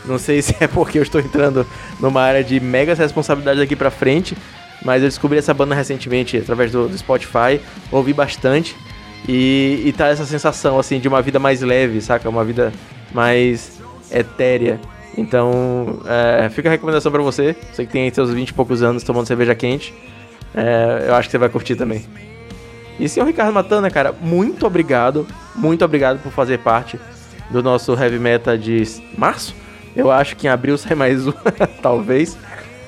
Não 0.06 0.18
sei 0.18 0.42
se 0.42 0.56
é 0.60 0.68
porque 0.68 0.98
eu 0.98 1.04
estou 1.04 1.22
entrando 1.22 1.66
numa 2.00 2.22
área 2.22 2.44
de 2.44 2.60
megas 2.60 2.98
responsabilidades 2.98 3.62
daqui 3.62 3.76
pra 3.76 3.92
frente, 3.92 4.36
mas 4.84 5.04
eu 5.04 5.10
descobri 5.10 5.38
essa 5.38 5.54
banda 5.54 5.76
recentemente 5.76 6.38
através 6.38 6.72
do, 6.72 6.88
do 6.88 6.98
Spotify, 6.98 7.60
ouvi 7.92 8.14
bastante 8.14 8.76
e, 9.28 9.84
e 9.86 9.94
tá 9.94 10.08
essa 10.08 10.26
sensação 10.26 10.80
assim 10.80 11.00
de 11.00 11.08
uma 11.08 11.22
vida 11.22 11.40
mais 11.40 11.62
leve, 11.62 12.02
saca? 12.02 12.28
Uma 12.28 12.44
vida 12.44 12.74
mais 13.14 13.80
etérea. 14.12 14.80
Então, 15.18 16.00
é, 16.06 16.50
fica 16.50 16.70
a 16.70 16.72
recomendação 16.72 17.12
para 17.12 17.22
você, 17.22 17.56
você 17.72 17.86
que 17.86 17.92
tem 17.92 18.12
seus 18.14 18.32
20 18.34 18.50
e 18.50 18.54
poucos 18.54 18.82
anos 18.82 19.04
tomando 19.04 19.28
cerveja 19.28 19.54
quente. 19.54 19.94
É, 20.56 21.06
eu 21.08 21.16
acho 21.16 21.28
que 21.28 21.32
você 21.32 21.38
vai 21.38 21.50
curtir 21.50 21.76
também. 21.76 22.06
E 23.00 23.08
senhor 23.10 23.26
Ricardo 23.26 23.54
Matana, 23.54 23.90
cara, 23.90 24.14
muito 24.22 24.66
obrigado, 24.66 25.28
muito 25.56 25.84
obrigado 25.84 26.22
por 26.22 26.32
fazer 26.32 26.60
parte 26.60 27.00
do 27.50 27.62
nosso 27.62 27.94
Heavy 27.94 28.20
Meta 28.20 28.58
de 28.58 28.84
março. 29.18 29.56
Eu 29.96 30.10
acho 30.10 30.36
que 30.36 30.48
em 30.48 30.50
abril 30.50 30.78
sai 30.78 30.96
mais 30.96 31.28
um, 31.28 31.34
talvez. 31.82 32.38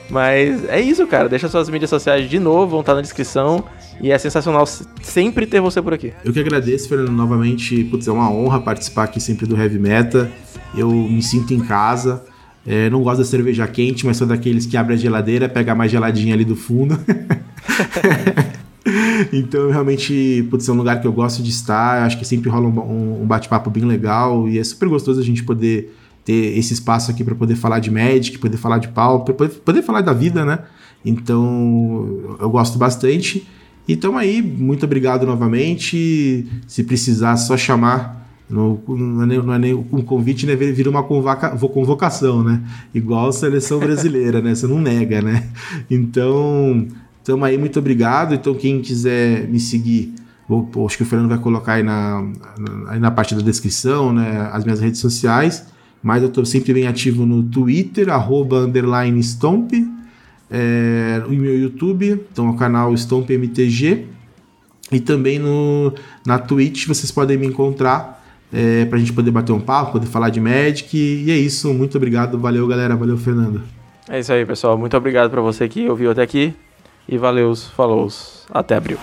Mas 0.10 0.64
é 0.70 0.80
isso, 0.80 1.06
cara. 1.08 1.28
Deixa 1.28 1.50
suas 1.50 1.70
mídias 1.70 1.90
sociais 1.90 2.30
de 2.30 2.40
novo, 2.40 2.72
vão 2.72 2.80
estar 2.82 2.96
na 2.96 3.02
descrição. 3.02 3.64
E 4.02 4.12
é 4.12 4.18
sensacional 4.18 4.66
sempre 5.02 5.46
ter 5.46 5.62
você 5.62 5.82
por 5.82 5.94
aqui. 5.94 6.14
Eu 6.24 6.34
que 6.34 6.40
agradeço, 6.40 6.90
Fernando, 6.90 7.12
novamente. 7.12 7.84
Putz, 7.86 8.08
é 8.08 8.12
uma 8.12 8.32
honra 8.32 8.60
participar 8.60 9.04
aqui 9.04 9.20
sempre 9.20 9.46
do 9.46 9.58
Heavy 9.58 9.80
Meta. 9.80 10.32
Eu 10.76 10.90
me 10.90 11.22
sinto 11.22 11.54
em 11.54 11.60
casa. 11.60 12.24
É, 12.66 12.90
não 12.90 13.04
gosto 13.04 13.20
da 13.20 13.26
cerveja 13.26 13.68
quente, 13.68 14.06
mas 14.06 14.18
sou 14.18 14.26
daqueles 14.26 14.66
que 14.66 14.78
abre 14.78 14.94
a 14.94 14.98
geladeira, 14.98 15.50
pega 15.50 15.76
mais 15.76 15.92
geladinha 15.92 16.34
ali 16.34 16.46
do 16.46 16.56
fundo. 16.56 16.98
então, 19.32 19.70
realmente, 19.70 20.46
putz, 20.50 20.68
é 20.68 20.72
um 20.72 20.76
lugar 20.76 21.00
que 21.00 21.08
eu 21.08 21.14
gosto 21.14 21.42
de 21.42 21.50
estar. 21.50 22.04
Acho 22.04 22.18
que 22.18 22.26
sempre 22.26 22.50
rola 22.50 22.68
um, 22.68 23.24
um 23.24 23.26
bate-papo 23.26 23.70
bem 23.70 23.86
legal 23.86 24.48
e 24.48 24.60
é 24.60 24.64
super 24.64 24.90
gostoso 24.90 25.20
a 25.20 25.24
gente 25.24 25.44
poder 25.44 25.96
ter 26.26 26.58
esse 26.58 26.74
espaço 26.74 27.12
aqui 27.12 27.24
para 27.24 27.36
poder 27.36 27.56
falar 27.56 27.80
de 27.80 27.92
Magic, 27.92 28.38
poder 28.38 28.58
falar 28.58 28.78
de 28.78 28.88
pau, 28.90 29.24
poder, 29.24 29.50
poder 29.50 29.82
falar 29.82 30.02
da 30.02 30.14
vida, 30.14 30.46
né? 30.46 30.60
Então, 31.06 32.38
eu 32.40 32.50
gosto 32.50 32.78
bastante. 32.78 33.46
Então 33.88 34.18
aí, 34.18 34.42
muito 34.42 34.86
obrigado 34.86 35.26
novamente. 35.26 36.46
Se 36.68 36.84
precisar, 36.84 37.36
só 37.38 37.58
chamar. 37.58 38.22
No, 38.50 38.80
não, 38.88 39.24
é 39.24 39.26
nem, 39.26 39.38
não 39.42 39.54
é 39.54 39.60
nem 39.60 39.74
um 39.74 40.02
convite, 40.02 40.46
né? 40.46 40.56
Vira 40.56 40.90
uma 40.90 41.04
convoca, 41.04 41.50
convocação, 41.50 42.44
né? 42.44 42.62
Igual 42.94 43.30
a 43.30 43.34
seleção 43.34 43.80
brasileira, 43.80 44.42
né? 44.42 44.54
Você 44.54 44.68
não 44.68 44.80
nega, 44.80 45.22
né? 45.22 45.50
Então, 45.90 46.88
Tamo 47.24 47.46
aí, 47.46 47.58
muito 47.58 47.80
obrigado. 47.80 48.34
Então, 48.34 48.54
quem 48.54 48.82
quiser 48.82 49.48
me 49.48 49.60
seguir, 49.60 50.14
vou, 50.48 50.70
acho 50.86 50.98
que 50.98 51.04
o 51.04 51.06
Fernando 51.06 51.30
vai 51.30 51.38
colocar 51.38 51.74
aí 51.74 51.84
na, 51.84 52.26
aí 52.88 53.00
na 53.00 53.12
parte 53.12 53.34
da 53.34 53.42
descrição, 53.42 54.12
né, 54.12 54.50
as 54.52 54.64
minhas 54.64 54.80
redes 54.80 55.00
sociais. 55.00 55.66
Mas 56.02 56.22
eu 56.22 56.28
estou 56.28 56.46
sempre 56.46 56.74
bem 56.74 56.86
ativo 56.86 57.26
no 57.26 57.42
Twitter, 57.44 58.10
arroba, 58.10 58.58
underline 58.58 59.18
Stomp, 59.24 59.72
é, 60.52 61.24
no 61.26 61.30
meu 61.30 61.58
YouTube, 61.58 62.26
então 62.32 62.50
o 62.50 62.58
canal 62.58 62.94
Stomp 62.98 63.30
MTG. 63.30 64.08
E 64.92 65.00
também 65.00 65.40
no, 65.40 65.94
na 66.28 66.38
Twitch 66.38 66.88
vocês 66.88 67.10
podem 67.10 67.38
me 67.38 67.48
encontrar 67.48 68.22
é, 68.52 68.84
para 68.86 68.98
a 68.98 69.00
gente 69.00 69.14
poder 69.14 69.32
bater 69.32 69.54
um 69.54 69.62
papo, 69.62 69.94
poder 69.94 70.08
falar 70.08 70.30
de 70.30 70.42
Magic. 70.42 70.96
E 70.96 71.32
é 71.32 71.38
isso, 71.38 71.74
muito 71.74 71.96
obrigado, 71.96 72.38
valeu 72.38 72.68
galera, 72.68 72.98
valeu 72.98 73.18
Fernando. 73.18 73.62
É 74.10 74.20
isso 74.20 74.34
aí 74.34 74.46
pessoal, 74.46 74.78
muito 74.78 74.96
obrigado 74.98 75.32
para 75.32 75.42
você 75.42 75.70
que 75.70 75.88
ouviu 75.88 76.12
até 76.12 76.22
aqui. 76.22 76.54
E 77.08 77.18
valeu, 77.18 77.56
falou, 77.56 78.08
até 78.52 78.76
abril. 78.76 78.98